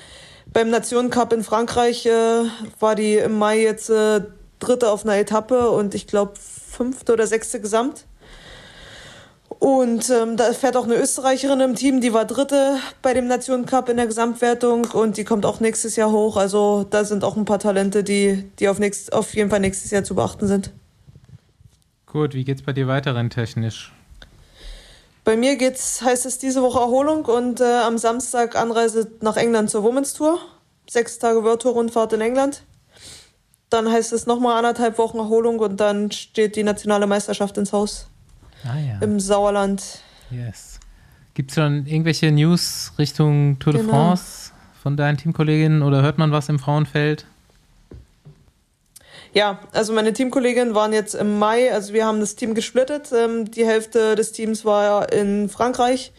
[0.53, 2.43] beim Nationencup in Frankreich, äh,
[2.79, 4.21] war die im Mai jetzt äh,
[4.59, 6.33] Dritte auf einer Etappe und ich glaube
[6.81, 8.05] fünfte oder sechste Gesamt.
[9.59, 13.89] Und ähm, da fährt auch eine Österreicherin im Team, die war Dritte bei dem Nationencup
[13.89, 16.37] in der Gesamtwertung und die kommt auch nächstes Jahr hoch.
[16.37, 19.91] Also da sind auch ein paar Talente, die, die auf, nächst, auf jeden Fall nächstes
[19.91, 20.71] Jahr zu beachten sind.
[22.07, 23.93] Gut, wie geht's bei dir weiter renntechnisch?
[25.23, 29.69] Bei mir geht's, heißt es diese Woche Erholung und äh, am Samstag Anreise nach England
[29.69, 30.39] zur Women's Tour.
[30.89, 32.63] Sechs Tage World Tour Rundfahrt in England.
[33.71, 38.07] Dann heißt es nochmal anderthalb Wochen Erholung und dann steht die nationale Meisterschaft ins Haus.
[38.65, 38.99] Ah ja.
[38.99, 40.01] Im Sauerland.
[40.29, 40.79] Yes.
[41.33, 43.93] Gibt es schon irgendwelche News Richtung Tour de Genau.
[43.93, 44.51] France
[44.83, 47.25] von deinen Teamkolleginnen oder hört man was im Frauenfeld?
[49.33, 53.09] Ja, also meine Teamkolleginnen waren jetzt im Mai, also wir haben das Team gesplittet.
[53.13, 56.11] Ähm, die Hälfte des Teams war in Frankreich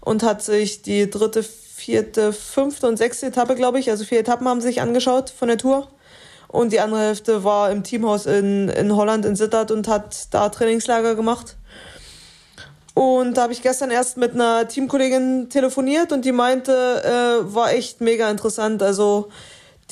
[0.00, 4.46] und hat sich die dritte, vierte, fünfte und sechste Etappe, glaube ich, also vier Etappen
[4.46, 5.88] haben sich angeschaut von der Tour.
[6.50, 10.48] Und die andere Hälfte war im Teamhaus in, in Holland, in Sittard und hat da
[10.48, 11.56] Trainingslager gemacht.
[12.94, 16.72] Und da habe ich gestern erst mit einer Teamkollegin telefoniert und die meinte,
[17.04, 18.82] äh, war echt mega interessant.
[18.82, 19.28] Also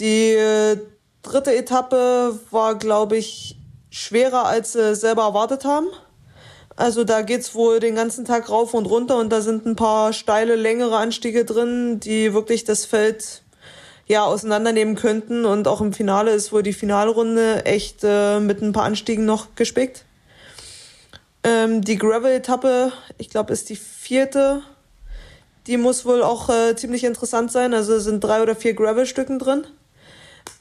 [0.00, 0.78] die äh,
[1.22, 3.56] dritte Etappe war, glaube ich,
[3.90, 5.86] schwerer, als sie selber erwartet haben.
[6.74, 10.12] Also da geht's wohl den ganzen Tag rauf und runter und da sind ein paar
[10.12, 13.42] steile, längere Anstiege drin, die wirklich das Feld
[14.08, 15.44] ja auseinandernehmen könnten.
[15.44, 19.54] Und auch im Finale ist wohl die Finalrunde echt äh, mit ein paar Anstiegen noch
[19.54, 20.04] gespickt.
[21.44, 24.62] Ähm, die Gravel-Etappe, ich glaube, ist die vierte.
[25.66, 27.74] Die muss wohl auch äh, ziemlich interessant sein.
[27.74, 29.66] Also sind drei oder vier Gravel-Stücken drin.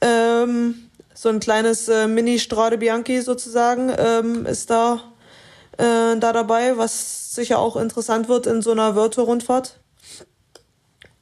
[0.01, 5.01] Ähm, so ein kleines äh, Mini-Strade Bianchi sozusagen ähm, ist da,
[5.77, 9.79] äh, da dabei, was sicher auch interessant wird in so einer Virtual-Rundfahrt.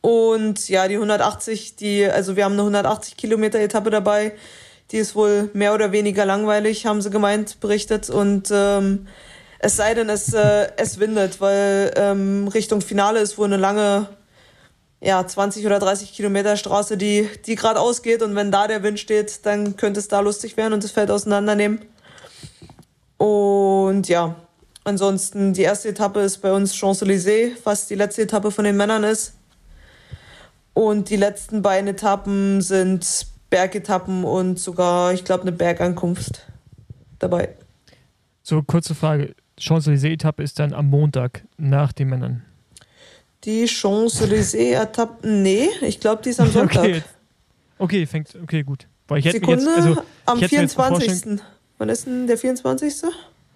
[0.05, 4.33] Und ja, die 180, die, also wir haben eine 180 Kilometer Etappe dabei.
[4.91, 8.11] Die ist wohl mehr oder weniger langweilig, haben sie gemeint, berichtet.
[8.11, 9.07] Und ähm,
[9.57, 14.07] es sei denn, es, äh, es windet, weil ähm, Richtung Finale ist wohl eine lange,
[15.01, 18.21] ja, 20 oder 30 Kilometer Straße, die, die geradeaus geht.
[18.21, 21.09] Und wenn da der Wind steht, dann könnte es da lustig werden und das Feld
[21.09, 21.83] auseinandernehmen.
[23.17, 24.35] Und ja,
[24.83, 29.03] ansonsten die erste Etappe ist bei uns Champs-Élysées, was die letzte Etappe von den Männern
[29.03, 29.34] ist.
[30.75, 36.45] Und die letzten beiden Etappen sind Bergetappen und sogar, ich glaube, eine Bergankunft
[37.17, 37.55] dabei.
[38.43, 39.35] So, kurze Frage.
[39.57, 42.43] Champs-Élysées-Etappe ist dann am Montag nach den Männern.
[43.45, 46.83] Die Champs-Élysées-Etappe, nee, ich glaube, die ist am Sonntag.
[46.83, 47.03] Okay,
[47.77, 48.85] okay, fängt, okay, gut.
[49.07, 51.41] Weil ich Sekunde, jetzt, also, am ich hätte mir jetzt vorstellen- 24.
[51.77, 52.93] Wann ist denn der 24.?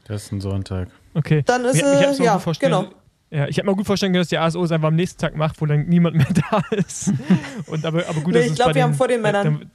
[0.05, 0.87] Das ist ein Sonntag.
[1.13, 1.43] Okay.
[1.45, 2.87] Dann ist äh, mir ja, genau.
[3.31, 5.35] Ja, ich hätte mir gut vorstellen können, dass die ASO es einfach am nächsten Tag
[5.35, 7.13] macht, wo dann niemand mehr da ist.
[7.67, 9.23] Und aber, aber gut, Nee, dass ich es glaub, bei wir haben den- vor den
[9.23, 9.71] ja, Männern.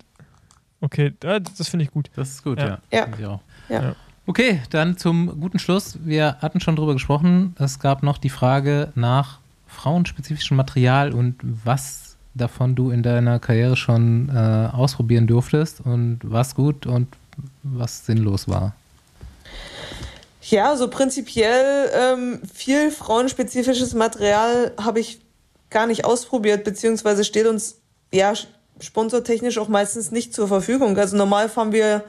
[0.81, 2.11] Okay, da- das finde ich gut.
[2.17, 2.79] Das ist gut, Ja.
[2.93, 3.07] ja.
[3.19, 3.41] Ja.
[3.69, 3.97] Ja.
[4.27, 5.99] Okay, dann zum guten Schluss.
[6.05, 7.55] Wir hatten schon drüber gesprochen.
[7.59, 13.77] Es gab noch die Frage nach frauenspezifischem Material und was davon du in deiner Karriere
[13.77, 14.33] schon äh,
[14.73, 17.07] ausprobieren durftest und was gut und
[17.63, 18.75] was sinnlos war.
[20.47, 25.23] Ja, so prinzipiell ähm, viel frauenspezifisches Material habe ich
[25.71, 27.81] gar nicht ausprobiert, beziehungsweise steht uns
[28.13, 28.35] ja
[28.79, 30.99] sponsortechnisch auch meistens nicht zur Verfügung.
[30.99, 32.05] Also normal fahren wir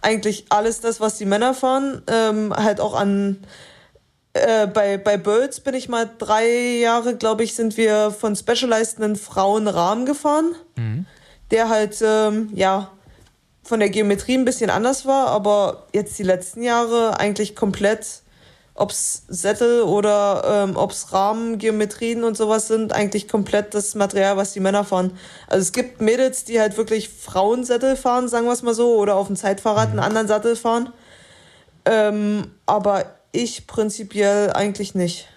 [0.00, 3.38] eigentlich alles das, was die Männer fahren, ähm, halt auch an
[4.34, 9.02] äh, bei, bei Birds bin ich mal drei Jahre, glaube ich, sind wir von Specialized
[9.02, 10.54] einen Frauenrahmen gefahren,
[11.50, 12.90] der halt, ähm, ja,
[13.62, 18.22] von der Geometrie ein bisschen anders war, aber jetzt die letzten Jahre eigentlich komplett,
[18.74, 24.52] ob's Sättel oder ähm, ob's Rahmen, Geometrien und sowas sind, eigentlich komplett das Material, was
[24.52, 25.16] die Männer fahren.
[25.46, 29.14] Also es gibt Mädels, die halt wirklich Frauensättel fahren, sagen wir es mal so, oder
[29.14, 30.92] auf dem Zeitfahrrad einen anderen Sattel fahren.
[31.84, 35.28] Ähm, aber ich prinzipiell eigentlich nicht.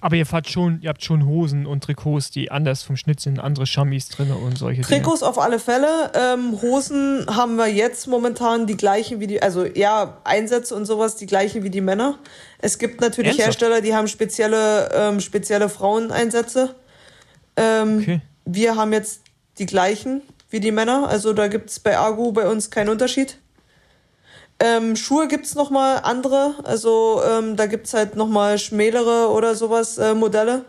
[0.00, 3.38] Aber ihr fahrt schon, ihr habt schon Hosen und Trikots, die anders vom Schnitt sind,
[3.38, 5.02] andere Chamis drin und solche Dinge.
[5.02, 6.10] Trikots auf alle Fälle.
[6.14, 11.16] Ähm, Hosen haben wir jetzt momentan die gleichen wie die, also ja, Einsätze und sowas
[11.16, 12.18] die gleichen wie die Männer.
[12.58, 13.60] Es gibt natürlich Ernsthaft?
[13.60, 16.74] Hersteller, die haben spezielle, ähm, spezielle Fraueneinsätze.
[17.56, 18.20] Ähm, Okay.
[18.46, 19.20] Wir haben jetzt
[19.58, 21.08] die gleichen wie die Männer.
[21.08, 23.38] Also da gibt's bei Agu bei uns keinen Unterschied.
[24.62, 26.54] Ähm, Schuhe gibt's noch mal andere.
[26.64, 30.66] Also ähm, da gibt's halt noch mal schmälere oder sowas äh, Modelle.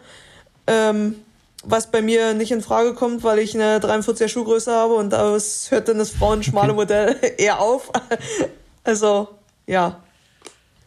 [0.66, 1.16] Ähm,
[1.64, 5.38] was bei mir nicht in Frage kommt, weil ich eine 43er Schuhgröße habe und da
[5.70, 7.92] hört dann das frauenschmale Modell eher auf.
[8.84, 9.28] Also,
[9.68, 10.02] ja.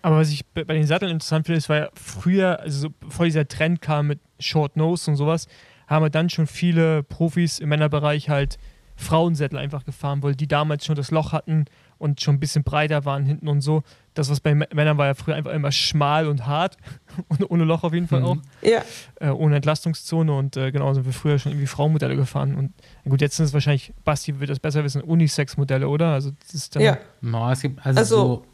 [0.02, 3.47] Aber was ich bei den Satteln interessant finde, ist, weil früher, also so, bevor dieser
[3.47, 5.47] Trend kam mit Short Nose und sowas,
[5.86, 8.59] haben wir dann schon viele Profis im Männerbereich halt
[8.97, 11.66] Frauensättel einfach gefahren, weil die damals schon das Loch hatten
[12.05, 13.82] und schon ein bisschen breiter waren hinten und so.
[14.12, 16.76] Das, was bei Männern war ja früher einfach immer schmal und hart
[17.28, 18.26] und ohne Loch auf jeden Fall mhm.
[18.26, 18.36] auch.
[18.62, 18.82] Ja.
[19.20, 22.55] Äh, ohne Entlastungszone und äh, genau sind wir früher schon irgendwie Frauenmodelle gefahren.
[22.55, 22.72] Und
[23.09, 26.12] gut, jetzt sind es wahrscheinlich, Basti wird das besser wissen, Unisex-Modelle, oder?
[26.12, 26.98] Also, das ist dann ja.
[27.22, 28.44] No, es gibt also, also so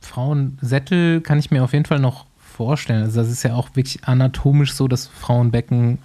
[0.00, 3.02] Frauensättel kann ich mir auf jeden Fall noch vorstellen.
[3.02, 5.98] Also, das ist ja auch wirklich anatomisch so, dass Frauenbecken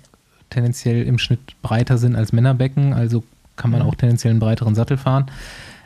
[0.49, 2.93] tendenziell im Schnitt breiter sind als Männerbecken.
[2.93, 3.23] Also
[3.55, 3.87] kann man mhm.
[3.87, 5.27] auch tendenziell einen breiteren Sattel fahren.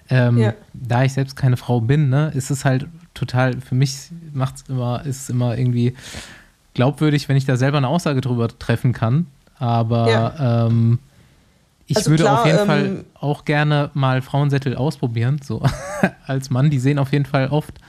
[0.09, 0.53] Ähm, ja.
[0.73, 4.63] Da ich selbst keine Frau bin, ne, ist es halt total, für mich macht es
[4.69, 5.95] immer, ist es immer irgendwie
[6.73, 9.27] glaubwürdig, wenn ich da selber eine Aussage drüber treffen kann.
[9.59, 10.65] Aber ja.
[10.67, 10.99] ähm,
[11.87, 15.61] ich also würde klar, auf jeden ähm, Fall auch gerne mal Frauensättel ausprobieren, so
[16.25, 16.69] als Mann.
[16.69, 17.79] Die sehen auf jeden Fall oft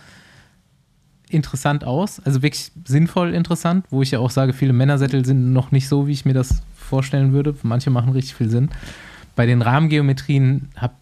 [1.29, 5.73] interessant aus, also wirklich sinnvoll interessant, wo ich ja auch sage, viele Männersättel sind noch
[5.73, 7.57] nicht so, wie ich mir das vorstellen würde.
[7.63, 8.71] Manche machen richtig viel Sinn.
[9.35, 10.95] Bei den Rahmengeometrien hab,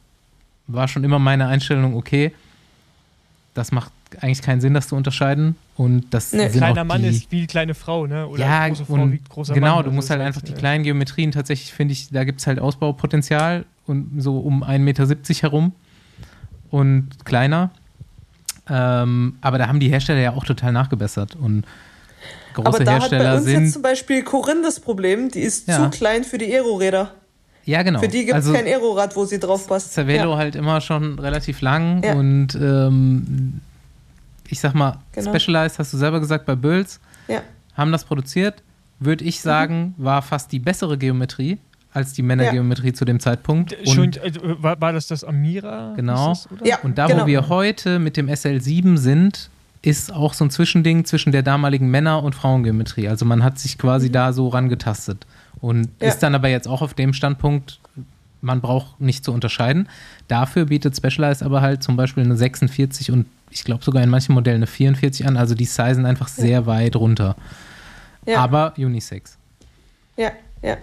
[0.66, 2.32] war schon immer meine Einstellung, okay,
[3.54, 5.56] das macht eigentlich keinen Sinn, das zu unterscheiden.
[5.76, 6.48] Und das nee.
[6.48, 8.26] kleiner Mann ist wie kleine Frau, ne?
[8.26, 9.76] Oder ja, große Frau wie großer genau, Mann.
[9.76, 12.58] Genau, du musst halt einfach die kleinen Geometrien tatsächlich, finde ich, da gibt es halt
[12.58, 15.06] Ausbaupotenzial und so um 1,70 Meter
[15.42, 15.72] herum
[16.70, 17.70] und kleiner.
[18.68, 21.64] Ähm, aber da haben die Hersteller ja auch total nachgebessert und
[22.54, 23.64] große aber da Hersteller hat bei uns sind.
[23.64, 25.82] Jetzt zum Beispiel Corinne das Problem, die ist ja.
[25.82, 27.12] zu klein für die Aero-Räder.
[27.64, 28.00] Ja, genau.
[28.00, 29.92] Für die gibt es also, kein Aerorad, wo sie drauf passt.
[29.92, 30.36] Cervelo ja.
[30.36, 32.14] halt immer schon relativ lang ja.
[32.14, 33.60] und ähm,
[34.48, 35.30] ich sag mal, genau.
[35.30, 37.42] Specialized, hast du selber gesagt, bei Bölls, ja.
[37.74, 38.62] haben das produziert.
[38.98, 40.04] Würde ich sagen, mhm.
[40.04, 41.58] war fast die bessere Geometrie
[41.92, 42.94] als die Männergeometrie ja.
[42.94, 43.76] zu dem Zeitpunkt.
[43.86, 44.32] Und äh,
[44.62, 45.92] war, war, das das Amira?
[45.96, 46.30] Genau.
[46.30, 47.22] Das, ja, und da, genau.
[47.22, 49.50] wo wir heute mit dem SL7 sind,
[49.82, 53.08] ist auch so ein Zwischending zwischen der damaligen Männer- und Frauengeometrie.
[53.08, 54.12] Also man hat sich quasi mhm.
[54.12, 55.26] da so rangetastet
[55.62, 56.08] und ja.
[56.08, 57.80] ist dann aber jetzt auch auf dem Standpunkt,
[58.40, 59.88] man braucht nicht zu unterscheiden.
[60.26, 64.34] Dafür bietet Specialized aber halt zum Beispiel eine 46 und ich glaube sogar in manchen
[64.34, 65.36] Modellen eine 44 an.
[65.36, 66.66] Also die sizen einfach sehr ja.
[66.66, 67.36] weit runter.
[68.26, 68.40] Ja.
[68.40, 69.38] Aber Unisex.
[70.16, 70.32] Ja,
[70.62, 70.76] ja.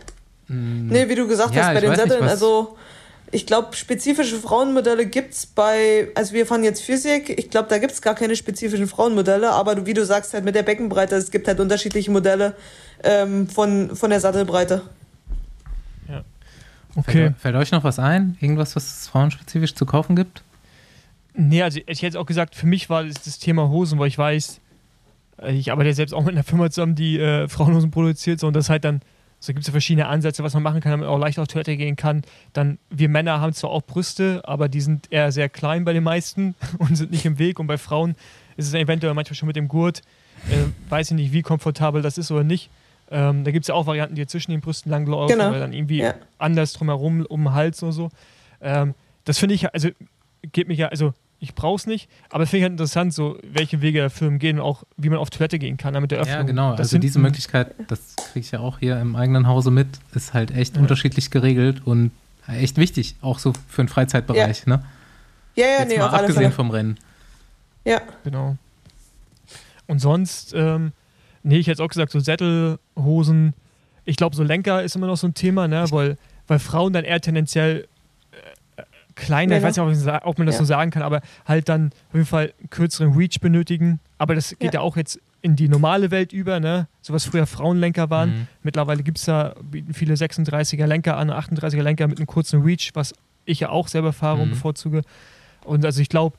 [0.47, 0.87] Mm.
[0.87, 2.77] Nee, wie du gesagt ja, hast, bei den Sätteln, also
[3.31, 7.77] ich glaube, spezifische Frauenmodelle gibt es bei, also wir fahren jetzt Physik, ich glaube, da
[7.79, 11.29] gibt es gar keine spezifischen Frauenmodelle, aber wie du sagst, halt mit der Beckenbreite, es
[11.29, 12.55] gibt halt unterschiedliche Modelle
[13.03, 14.81] ähm, von, von der Sattelbreite.
[16.07, 16.23] Ja.
[16.95, 17.11] Okay.
[17.11, 18.37] Fällt, fällt, euch noch was ein?
[18.39, 20.43] Irgendwas, was es frauenspezifisch zu kaufen gibt?
[21.33, 24.17] Nee, also ich hätte auch gesagt, für mich war das, das Thema Hosen, weil ich
[24.17, 24.59] weiß,
[25.41, 28.47] äh, ich arbeite ja selbst auch mit einer Firma zusammen, die äh, Frauenhosen produziert, so,
[28.47, 29.01] und das halt dann
[29.39, 31.47] so gibt es ja verschiedene Ansätze, was man machen kann, damit man auch leicht auf
[31.47, 32.23] Toilette gehen kann.
[32.51, 36.03] Dann, wir Männer haben zwar auch Brüste, aber die sind eher sehr klein bei den
[36.03, 37.59] meisten und sind nicht im Weg.
[37.59, 38.15] Und bei Frauen
[38.57, 40.01] ist es eventuell manchmal schon mit dem Gurt.
[40.49, 42.69] Äh, weiß ich nicht, wie komfortabel das ist oder nicht.
[43.11, 45.49] Ähm, da gibt es ja auch Varianten, die zwischen den Brüsten lang laufen genau.
[45.49, 46.13] oder dann irgendwie ja.
[46.37, 48.09] anders drumherum, um den Hals oder so.
[48.61, 48.93] Ähm,
[49.25, 49.89] das finde ich, also
[50.51, 52.09] geht mich ja, also ich brauche es nicht.
[52.29, 55.17] Aber finde ich halt interessant, so welche Wege der Firmen gehen und auch wie man
[55.19, 56.37] auf Toilette gehen kann damit der Öffnung.
[56.37, 56.71] Ja, genau.
[56.71, 60.33] Das also diese Möglichkeit, das kriege ich ja auch hier im eigenen Hause mit, ist
[60.33, 60.81] halt echt ja.
[60.81, 62.11] unterschiedlich geregelt und
[62.47, 64.65] echt wichtig, auch so für einen Freizeitbereich.
[64.65, 64.77] Ja.
[64.77, 64.83] Ne?
[65.55, 66.97] Ja, ja, Jetzt nee, mal abgesehen vom Rennen.
[67.85, 68.01] Ja.
[68.23, 68.57] Genau.
[69.87, 70.91] Und sonst, ähm,
[71.43, 73.53] nee, ich hätte auch gesagt, so Sättelhosen,
[74.05, 75.85] ich glaube, so Lenker ist immer noch so ein Thema, ne?
[75.91, 76.17] weil,
[76.47, 77.87] weil Frauen dann eher tendenziell
[79.19, 80.59] kleiner, ich weiß nicht, ob man das ja.
[80.59, 83.99] so sagen kann, aber halt dann auf jeden Fall einen kürzeren Reach benötigen.
[84.17, 86.87] Aber das geht ja, ja auch jetzt in die normale Welt über, ne?
[87.01, 88.29] So was früher Frauenlenker waren.
[88.29, 88.47] Mhm.
[88.63, 92.91] Mittlerweile gibt es da, bieten viele 36er Lenker an, 38er Lenker mit einem kurzen Reach,
[92.93, 93.13] was
[93.45, 94.43] ich ja auch selber fahre mhm.
[94.43, 95.01] und bevorzuge.
[95.63, 96.37] Und also ich glaube,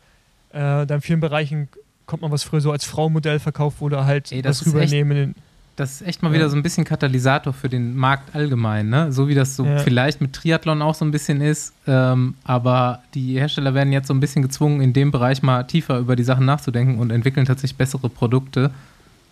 [0.51, 1.68] äh, da in vielen Bereichen
[2.11, 5.35] kommt man, was früher so als Frauenmodell verkauft wurde, halt Ey, das rübernehmen
[5.81, 9.12] das ist echt mal wieder so ein bisschen Katalysator für den Markt allgemein, ne?
[9.12, 9.78] So wie das so ja.
[9.78, 11.73] vielleicht mit Triathlon auch so ein bisschen ist.
[11.87, 15.99] Ähm, aber die Hersteller werden jetzt so ein bisschen gezwungen, in dem Bereich mal tiefer
[15.99, 18.70] über die Sachen nachzudenken und entwickeln tatsächlich bessere Produkte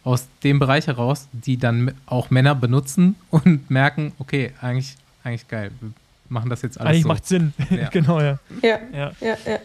[0.04, 5.70] aus dem Bereich heraus, die dann auch Männer benutzen und merken, okay, eigentlich, eigentlich geil.
[5.80, 5.90] Wir
[6.30, 6.90] machen das jetzt alles.
[6.90, 7.08] Eigentlich so.
[7.08, 7.52] macht Sinn.
[7.68, 7.88] Ja.
[7.92, 8.38] genau, ja.
[8.62, 9.12] Ja, ja.
[9.20, 9.58] ja, ja.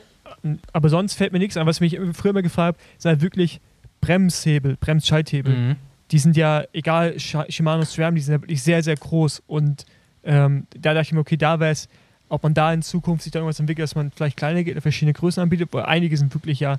[0.72, 1.66] Aber sonst fällt mir nichts an.
[1.66, 3.62] Was mich früher immer gefragt habe, sind halt wirklich
[4.02, 5.56] Bremshebel, Bremsschalthebel.
[5.56, 5.76] Mhm
[6.14, 9.42] die sind ja, egal, Shimano SRAM, die sind ja wirklich sehr, sehr groß.
[9.48, 9.86] Und
[10.24, 11.90] ähm, da dachte ich mir, okay, da wäre es,
[12.30, 15.42] ob man da in Zukunft sich da irgendwas entwickelt, dass man vielleicht kleine, verschiedene Größen
[15.42, 16.78] anbietet, weil einige sind wirklich ja,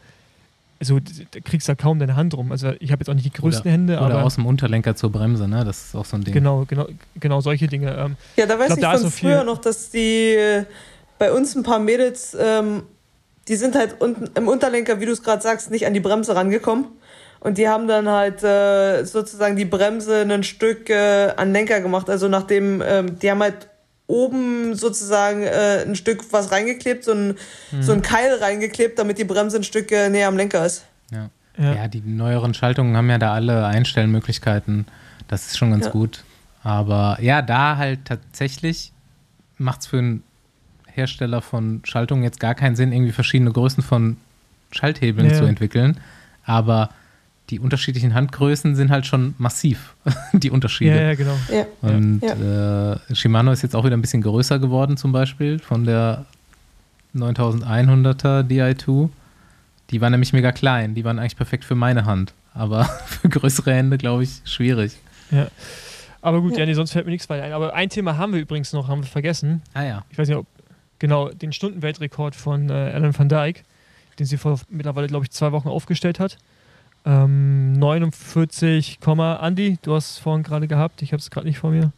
[0.78, 2.52] also da kriegst du ja kaum deine Hand rum.
[2.52, 4.24] Also ich habe jetzt auch nicht die größten oder, Hände, oder aber.
[4.24, 5.64] Aus dem Unterlenker zur Bremse, ne?
[5.64, 6.32] Das ist auch so ein Ding.
[6.32, 6.86] Genau, genau,
[7.18, 7.92] genau solche Dinge.
[7.92, 10.64] Ähm, ja, da weiß ich, glaub, ich von früher noch, dass die äh,
[11.18, 12.84] bei uns ein paar Mädels, ähm,
[13.48, 16.34] die sind halt unten im Unterlenker, wie du es gerade sagst, nicht an die Bremse
[16.34, 16.86] rangekommen.
[17.40, 22.08] Und die haben dann halt äh, sozusagen die Bremse ein Stück äh, an Lenker gemacht.
[22.08, 23.68] Also nachdem, ähm, die haben halt
[24.06, 27.36] oben sozusagen äh, ein Stück was reingeklebt, so ein,
[27.70, 27.82] mhm.
[27.82, 30.84] so ein Keil reingeklebt, damit die Bremse ein Stück äh, näher am Lenker ist.
[31.10, 31.28] Ja.
[31.58, 31.74] ja.
[31.74, 31.88] Ja.
[31.88, 34.86] die neueren Schaltungen haben ja da alle Einstellmöglichkeiten.
[35.28, 35.90] Das ist schon ganz ja.
[35.90, 36.24] gut.
[36.62, 38.92] Aber ja, da halt tatsächlich
[39.58, 40.22] macht es für einen
[40.94, 44.16] Hersteller von Schaltungen jetzt gar keinen Sinn, irgendwie verschiedene Größen von
[44.70, 45.34] Schalthebeln ja.
[45.34, 45.98] zu entwickeln.
[46.44, 46.90] Aber
[47.50, 49.94] die unterschiedlichen Handgrößen sind halt schon massiv,
[50.32, 50.94] die Unterschiede.
[50.94, 51.36] Ja, ja genau.
[51.52, 51.66] Ja.
[51.82, 52.92] Und ja.
[52.92, 56.24] Äh, Shimano ist jetzt auch wieder ein bisschen größer geworden, zum Beispiel von der
[57.14, 59.10] 9100er Di2.
[59.90, 60.94] Die war nämlich mega klein.
[60.94, 62.32] Die waren eigentlich perfekt für meine Hand.
[62.54, 64.96] Aber für größere Hände, glaube ich, schwierig.
[65.30, 65.48] Ja.
[66.22, 67.52] Aber gut, ja, nee, sonst fällt mir nichts weiter ein.
[67.52, 69.60] Aber ein Thema haben wir übrigens noch, haben wir vergessen.
[69.74, 70.04] Ah ja.
[70.08, 70.46] Ich weiß nicht, ob,
[70.98, 73.64] genau, den Stundenweltrekord von äh, Alan van Dijk,
[74.18, 76.38] den sie vor mittlerweile, glaube ich, zwei Wochen aufgestellt hat.
[77.06, 81.70] Ähm, 49, Andi, du hast es vorhin gerade gehabt, ich habe es gerade nicht vor
[81.70, 81.92] mir.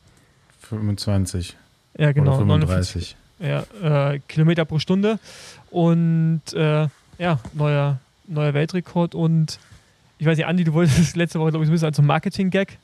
[0.60, 1.56] 25.
[1.96, 2.32] Ja, genau.
[2.32, 3.16] Oder 35.
[3.38, 5.18] 49, ja, äh, Kilometer pro Stunde.
[5.70, 9.14] Und äh, ja, neuer, neuer Weltrekord.
[9.14, 9.58] Und
[10.18, 12.78] ich weiß nicht, Andi, du wolltest letzte Woche, glaube ich, so ein bisschen als Marketing-Gag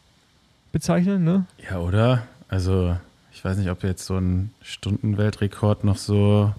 [0.72, 1.46] bezeichnen, ne?
[1.70, 2.26] Ja, oder?
[2.48, 2.96] Also,
[3.42, 6.54] ich weiß nicht, ob jetzt so ein Stundenweltrekord noch so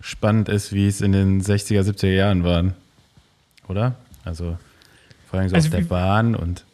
[0.00, 2.74] spannend ist, wie es in den 60er, 70er Jahren waren.
[3.66, 3.96] Oder?
[4.24, 4.56] Also,
[5.28, 6.64] vor allem so also auf der Bahn und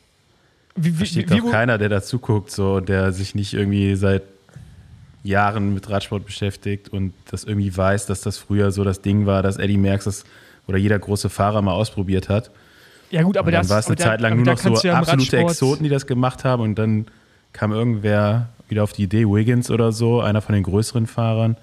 [0.74, 4.24] wie, wie, versteht wie, doch keiner, der dazu guckt, so, der sich nicht irgendwie seit
[5.22, 9.42] Jahren mit Radsport beschäftigt und das irgendwie weiß, dass das früher so das Ding war,
[9.42, 10.24] dass Eddie Merckx das
[10.66, 12.50] oder jeder große Fahrer mal ausprobiert hat.
[13.10, 15.38] Ja, gut, aber und dann das, war es eine Zeit lang nur noch so absolute
[15.38, 17.06] Exoten, die das gemacht haben und dann
[17.54, 21.56] kam irgendwer wieder auf die Idee, Wiggins oder so, einer von den größeren Fahrern.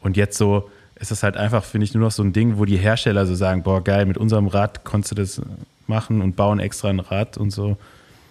[0.00, 2.64] Und jetzt so ist es halt einfach, finde ich, nur noch so ein Ding, wo
[2.64, 5.42] die Hersteller so sagen: Boah, geil, mit unserem Rad konntest du das
[5.86, 7.76] machen und bauen extra ein Rad und so.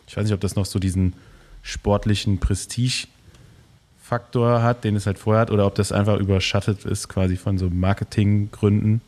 [0.08, 1.14] Ich weiß nicht, ob das noch so diesen
[1.62, 7.38] sportlichen Prestige-Faktor hat, den es halt vorher hat, oder ob das einfach überschattet ist, quasi
[7.38, 9.02] von so Marketinggründen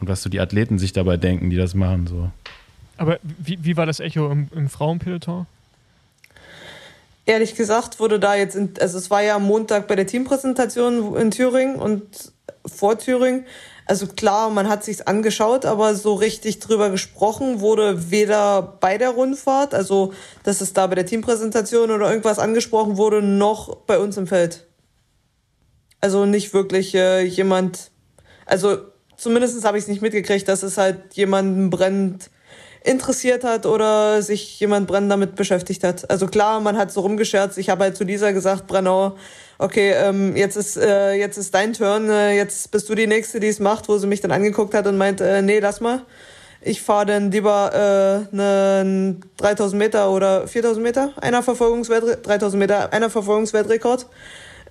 [0.00, 2.06] und was so die Athleten sich dabei denken, die das machen.
[2.06, 2.30] So.
[2.96, 5.46] Aber wie, wie war das Echo im, im Frauenpeloton?
[7.26, 11.30] Ehrlich gesagt wurde da jetzt, in, also es war ja Montag bei der Teampräsentation in
[11.30, 12.32] Thüringen und
[12.64, 13.44] vor Thüringen
[13.88, 19.10] also klar, man hat sich's angeschaut, aber so richtig drüber gesprochen wurde weder bei der
[19.10, 20.12] Rundfahrt, also
[20.42, 24.66] dass es da bei der Teampräsentation oder irgendwas angesprochen wurde, noch bei uns im Feld.
[26.00, 27.92] Also nicht wirklich äh, jemand,
[28.44, 28.78] also
[29.16, 32.30] zumindest habe ich es nicht mitgekriegt, dass es halt jemanden brennend
[32.86, 36.08] interessiert hat oder sich jemand brennend damit beschäftigt hat.
[36.08, 37.58] Also klar, man hat so rumgescherzt.
[37.58, 39.16] Ich habe halt zu dieser gesagt, Brennau,
[39.58, 43.40] okay, ähm, jetzt ist äh, jetzt ist dein Turn, äh, jetzt bist du die nächste,
[43.40, 46.02] die es macht, wo sie mich dann angeguckt hat und meint, äh, nee, lass mal.
[46.62, 52.92] Ich fahre dann lieber äh, ne 3000 Meter oder 4000 Meter, einer Verfolgungswelt 3000 Meter,
[52.92, 54.06] einer Verfolgungsweltrekord.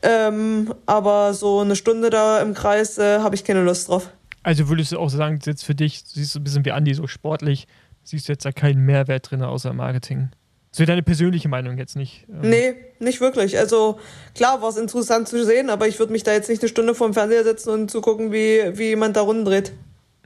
[0.01, 4.09] Ähm, aber so eine Stunde da im Kreis äh, habe ich keine Lust drauf.
[4.43, 7.07] Also würdest du auch sagen, jetzt für dich, siehst du ein bisschen wie Andi, so
[7.07, 7.67] sportlich,
[8.05, 10.29] siehst du jetzt da keinen Mehrwert drin außer Marketing?
[10.71, 12.25] Das wäre deine persönliche Meinung jetzt nicht.
[12.29, 12.49] Ähm.
[12.49, 13.57] Nee, nicht wirklich.
[13.57, 13.99] Also
[14.33, 16.93] klar war es interessant zu sehen, aber ich würde mich da jetzt nicht eine Stunde
[16.95, 19.73] vorm Fernseher setzen und zu gucken, wie, wie jemand da rumdreht.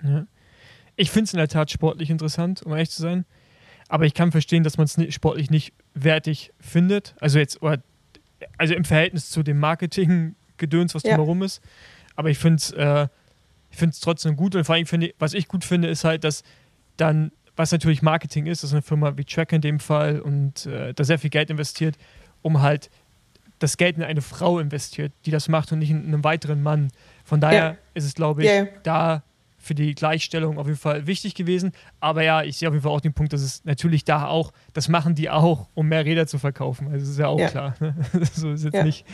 [0.04, 0.26] Ja.
[0.96, 3.26] Ich finde es in der Tat sportlich interessant, um ehrlich zu sein.
[3.88, 7.16] Aber ich kann verstehen, dass man es sportlich nicht wertig findet.
[7.20, 7.60] Also jetzt,
[8.58, 11.12] also im Verhältnis zu dem Marketing-Gedöns, was ja.
[11.12, 11.62] drumherum ist.
[12.16, 13.08] Aber ich finde es äh,
[14.02, 14.56] trotzdem gut.
[14.56, 16.44] Und vor allem, finde was ich gut finde, ist halt, dass
[16.98, 20.66] dann was natürlich Marketing ist, das ist eine Firma wie Track in dem Fall und
[20.66, 21.98] äh, da sehr viel Geld investiert,
[22.42, 22.90] um halt
[23.60, 26.90] das Geld in eine Frau investiert, die das macht und nicht in einen weiteren Mann.
[27.26, 27.76] Von daher ja.
[27.96, 28.68] ist es, glaube ich, yeah.
[28.84, 29.24] da
[29.58, 31.74] für die Gleichstellung auf jeden Fall wichtig gewesen.
[32.00, 34.54] Aber ja, ich sehe auf jeden Fall auch den Punkt, dass es natürlich da auch,
[34.72, 36.88] das machen die auch, um mehr Räder zu verkaufen.
[36.88, 37.50] Also das ist ja auch ja.
[37.50, 37.76] klar.
[37.82, 37.94] Ne?
[38.34, 38.84] so ist jetzt ja.
[38.84, 39.06] nicht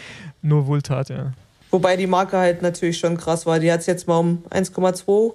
[0.43, 1.31] nur Wohltat, ja.
[1.71, 3.59] Wobei die Marke halt natürlich schon krass war.
[3.59, 5.33] Die hat es jetzt mal um 1,2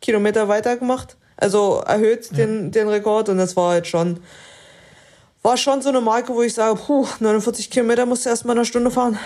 [0.00, 1.18] Kilometer weiter gemacht.
[1.36, 2.38] Also erhöht ja.
[2.38, 4.20] den, den Rekord und das war halt schon,
[5.42, 8.52] war schon so eine Marke, wo ich sage, puh, 49 Kilometer musst du erst mal
[8.52, 9.18] eine Stunde fahren.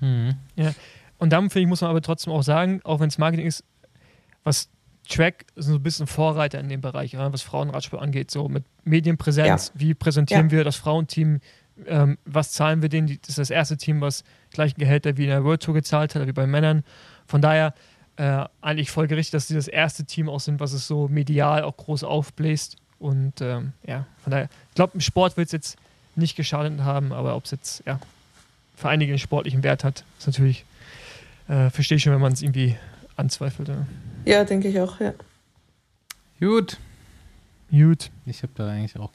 [0.00, 0.34] Mhm.
[0.56, 0.72] Ja.
[1.18, 3.64] Und dann finde ich, muss man aber trotzdem auch sagen, auch wenn es Marketing ist,
[4.44, 4.68] was
[5.08, 9.72] Track ist so ein bisschen Vorreiter in dem Bereich, was Frauenradsport angeht, so mit Medienpräsenz,
[9.74, 9.80] ja.
[9.80, 10.52] wie präsentieren ja.
[10.52, 11.40] wir das Frauenteam,
[11.86, 13.08] ähm, was zahlen wir denen?
[13.20, 16.26] Das ist das erste Team, was gleichen Gehälter wie in der World Tour gezahlt hat,
[16.26, 16.84] wie bei Männern.
[17.26, 17.74] Von daher
[18.20, 21.74] äh, eigentlich folgerichtig, dass sie das erste Team auch sind, was es so medial auch
[21.78, 22.76] groß aufbläst.
[22.98, 25.78] Und ähm, ja, von daher, ich glaube, im Sport wird es jetzt
[26.16, 27.98] nicht geschadet haben, aber ob es jetzt ja,
[28.76, 30.66] für einige einen sportlichen Wert hat, ist natürlich,
[31.48, 32.76] äh, verstehe ich schon, wenn man es irgendwie
[33.16, 33.68] anzweifelt.
[33.68, 33.86] Ja,
[34.26, 35.14] ja denke ich auch, ja.
[36.40, 36.76] Gut.
[37.70, 38.10] Gut.
[38.26, 39.12] Ich habe da eigentlich auch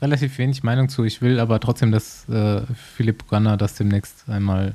[0.00, 1.04] relativ wenig Meinung zu.
[1.04, 2.62] Ich will aber trotzdem, dass äh,
[2.96, 4.74] Philipp Gunner das demnächst einmal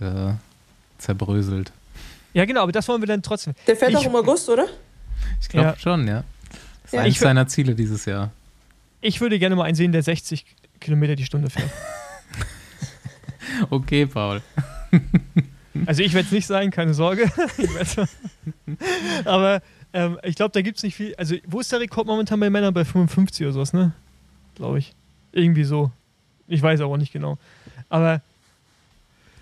[0.00, 0.32] äh,
[0.96, 1.70] zerbröselt.
[2.36, 3.54] Ja, genau, aber das wollen wir dann trotzdem.
[3.66, 4.66] Der fährt Ich- auch im August, oder?
[5.40, 5.76] Ich glaube Ja.
[5.78, 6.22] schon, ja.
[6.82, 7.00] Das ist Ja.
[7.00, 8.30] eines seiner Ziele dieses Jahr.
[9.00, 10.44] Ich würde gerne mal einen sehen, der 60
[10.78, 11.70] Kilometer die Stunde fährt.
[13.70, 14.42] Okay, Paul.
[15.86, 17.30] Also ich werde es nicht sein, keine Sorge.
[19.26, 19.60] Aber
[19.92, 21.14] ähm, ich glaube, da gibt es nicht viel.
[21.16, 22.72] Also wo ist der Rekord momentan bei Männern?
[22.72, 23.92] Bei 55 oder sowas, ne?
[24.54, 24.94] Glaube ich.
[25.32, 25.90] Irgendwie so.
[26.48, 27.36] Ich weiß aber nicht genau.
[27.90, 28.22] Aber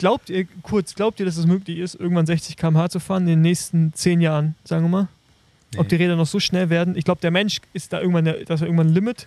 [0.05, 3.29] glaubt ihr, kurz, glaubt ihr, dass es möglich ist, irgendwann 60 km/h zu fahren in
[3.29, 5.09] den nächsten 10 Jahren, sagen wir mal?
[5.79, 6.95] Ob die Räder noch so schnell werden?
[6.95, 9.27] Ich glaube, der Mensch ist da irgendwann, das ist irgendwann ein Limit.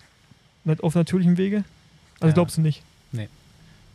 [0.83, 1.63] Auf natürlichem Wege.
[2.19, 2.33] Also Ja.
[2.35, 2.83] glaubst du nicht?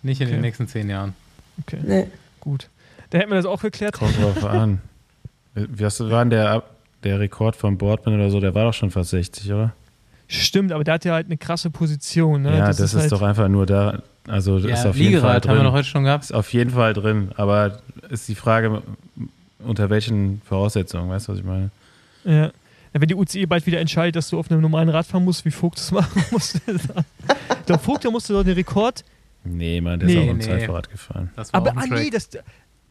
[0.02, 0.34] Nicht in Okay.
[0.36, 1.14] den nächsten zehn Jahren.
[1.60, 2.09] Okay, Nee.
[2.40, 2.68] gut.
[3.10, 3.94] Da hätten wir das auch geklärt.
[3.94, 4.80] Kommt drauf an.
[5.54, 6.64] Was war denn der,
[7.04, 8.40] der Rekord von Boardman oder so?
[8.40, 9.72] Der war doch schon fast 60, oder?
[10.26, 12.42] Stimmt, aber der hat ja halt eine krasse Position.
[12.42, 12.56] Ne?
[12.59, 14.02] ja, das, ist, halt, doch einfach nur da.
[14.28, 15.73] Also das ist Ja, auf jeden Fall Liegerad haben wir drin.
[15.73, 16.24] heute schon gehabt.
[16.24, 17.31] Ist auf jeden Fall drin.
[17.36, 18.82] Aber ist die Frage,
[19.65, 21.70] unter welchen Voraussetzungen, weißt du, was ich meine?
[22.24, 22.51] Ja.
[22.94, 25.44] Ja, wenn die UCI bald wieder entscheidet, dass du auf einem normalen Rad fahren musst,
[25.47, 26.61] wie Vogt das machen musste.
[27.66, 29.03] der Vogt, der musste doch den Rekord.
[29.44, 30.44] Nee, Mann, der Nee, ist auch im nee.
[30.44, 31.31] Zeitfahrrad gefahren.
[31.35, 32.28] Das war Aber ah, nee, das,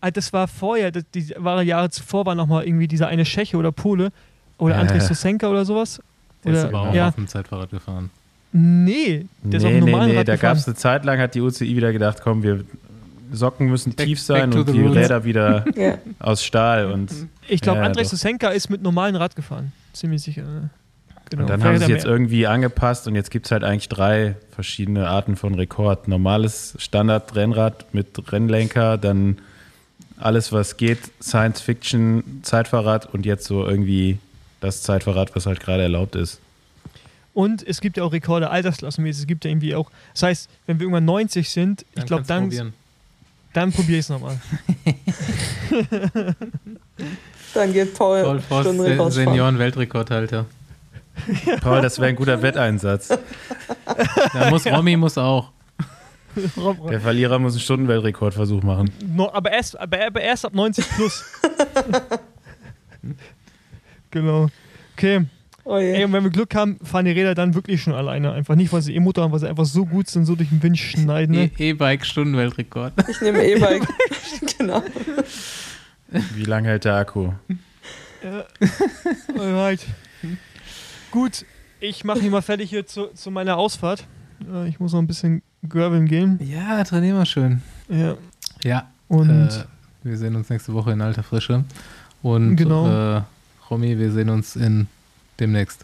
[0.01, 3.57] ah, das war vorher, das, die war Jahre zuvor war nochmal irgendwie dieser eine Tscheche
[3.57, 4.11] oder Pole
[4.57, 5.01] oder Ja, Andrei ja.
[5.01, 6.01] Sosenka oder sowas.
[6.43, 8.09] Der ist Oder, aber auch ja, auf dem Zeitfahrrad gefahren.
[8.53, 11.05] Nee, der ist auf nee, einem nee, normalen nee, Rad da gab es eine Zeit
[11.05, 12.63] lang, hat die UCI wieder gedacht, komm, wir
[13.33, 14.95] Socken müssen Back- tief sein und die roots.
[14.95, 15.97] Räder wieder Ja.
[16.19, 16.91] aus Stahl.
[16.91, 17.11] Und,
[17.47, 18.09] Ich glaube, Ja, Andrei doch.
[18.09, 19.71] Sosenka ist mit normalen Rad gefahren.
[19.93, 20.43] Ziemlich sicher.
[20.43, 20.69] ne?
[21.29, 21.43] Genau.
[21.43, 23.87] und dann Vielleicht haben sie es jetzt irgendwie angepasst und jetzt gibt es halt eigentlich
[23.87, 26.09] drei verschiedene Arten von Rekord.
[26.09, 29.37] Normales Standard-Rennrad mit Rennlenker, dann
[30.17, 34.17] alles, was geht, Science-Fiction, Zeitfahrrad und jetzt so irgendwie
[34.59, 36.41] das Zeitfahrrad, was halt gerade erlaubt ist.
[37.33, 39.21] Und es gibt ja auch Rekorde altersklassenmäßig.
[39.21, 39.89] Es gibt ja irgendwie auch.
[40.13, 42.73] Das heißt, wenn wir irgendwann 90 sind, ich glaube, dann, probieren.
[43.53, 44.39] dann probiere ich es nochmal.
[47.53, 49.11] Dann geht Paul, Paul Voss, Stundenrekord fahren.
[49.11, 50.45] Senioren-Weltrekordhalter.
[51.61, 53.09] Paul, das wäre ein guter Wetteinsatz.
[54.33, 55.51] Da muss Romy muss auch.
[56.89, 58.89] Der Verlierer muss einen Stundenweltrekordversuch machen.
[59.05, 61.25] No, aber, erst, aber, aber erst ab 90 plus.
[64.11, 64.47] genau.
[64.93, 65.25] Okay.
[65.63, 65.93] Oh je.
[65.93, 68.31] Ey, und wenn wir Glück haben, fahren die Räder dann wirklich schon alleine.
[68.31, 70.61] Einfach nicht, weil sie E-Motor haben, weil sie einfach so gut sind, so durch den
[70.63, 71.35] Wind schneiden.
[71.35, 71.51] Ne?
[71.57, 72.93] E- E-Bike-Stundenweltrekord.
[73.09, 73.87] Ich nehme E-Bike.
[74.57, 74.83] genau.
[76.35, 77.31] Wie lange hält der Akku?
[79.37, 79.85] Alright.
[81.11, 81.45] Gut,
[81.79, 84.05] ich mache mich mal fertig hier zu, zu meiner Ausfahrt.
[84.51, 86.39] Äh, Ich muss noch ein bisschen graveln gehen.
[86.43, 87.61] Ja, trainieren wir schön.
[87.89, 88.15] Ja.
[88.63, 89.63] Ja, Und äh,
[90.03, 91.63] wir sehen uns nächste Woche in alter Frische.
[92.21, 93.17] Und Genau.
[93.17, 93.21] äh,
[93.69, 94.87] Romy, wir sehen uns in
[95.41, 95.83] demnächst.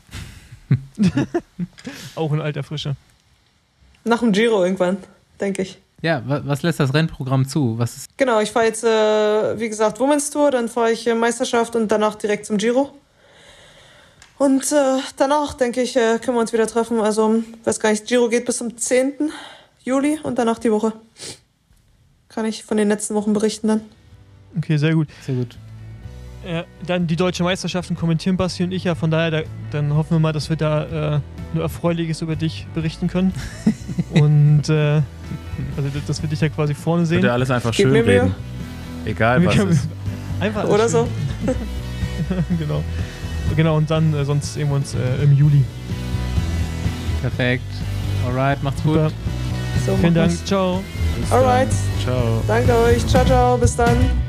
[2.15, 2.95] auch in alter Frische.
[4.03, 4.97] Nach dem Giro irgendwann,
[5.39, 5.79] denke ich.
[6.01, 7.77] Ja, wa was lässt das Rennprogramm zu?
[7.79, 11.15] Was ist Genau, ich fahre jetzt, äh, wie gesagt, Women's Tour, dann fahre ich äh,
[11.15, 12.91] Meisterschaft und danach direkt zum Giro.
[14.38, 16.99] Und äh, danach, denke ich, äh, können wir uns wieder treffen.
[16.99, 19.31] Also, weiß gar nicht, Giro geht bis zum 10.
[19.84, 20.93] Juli und danach die Woche.
[22.29, 23.81] Kann ich von den letzten Wochen berichten dann.
[24.55, 25.07] Okay, sehr gut.
[25.25, 25.57] sehr gut?
[26.45, 28.95] Ja, dann die deutsche Meisterschaften kommentieren Basti und ich ja.
[28.95, 29.41] Von daher, da,
[29.72, 31.19] dann hoffen wir mal, dass wir da äh,
[31.53, 33.34] nur Erfreuliches über dich berichten können.
[34.14, 35.01] und äh,
[35.76, 37.22] also, dass wir dich ja quasi vorne sehen.
[37.22, 38.34] Bitte alles einfach schön reden.
[39.05, 39.88] Egal Wir was können- ist.
[40.39, 41.07] Einfach alles Oder so.
[42.59, 42.84] genau.
[43.55, 45.64] Genau, und dann äh, sonst sehen wir uns äh, im Juli.
[47.22, 47.64] Perfekt.
[48.27, 48.95] Alright, macht's gut.
[48.95, 49.11] Super.
[49.85, 50.45] So Vielen Dank.
[50.45, 50.84] Ciao.
[51.19, 51.39] Bis dann.
[51.39, 51.69] Alright.
[52.03, 52.43] Ciao.
[52.47, 53.07] Danke euch.
[53.07, 53.57] Ciao, ciao.
[53.57, 54.27] Bis dann.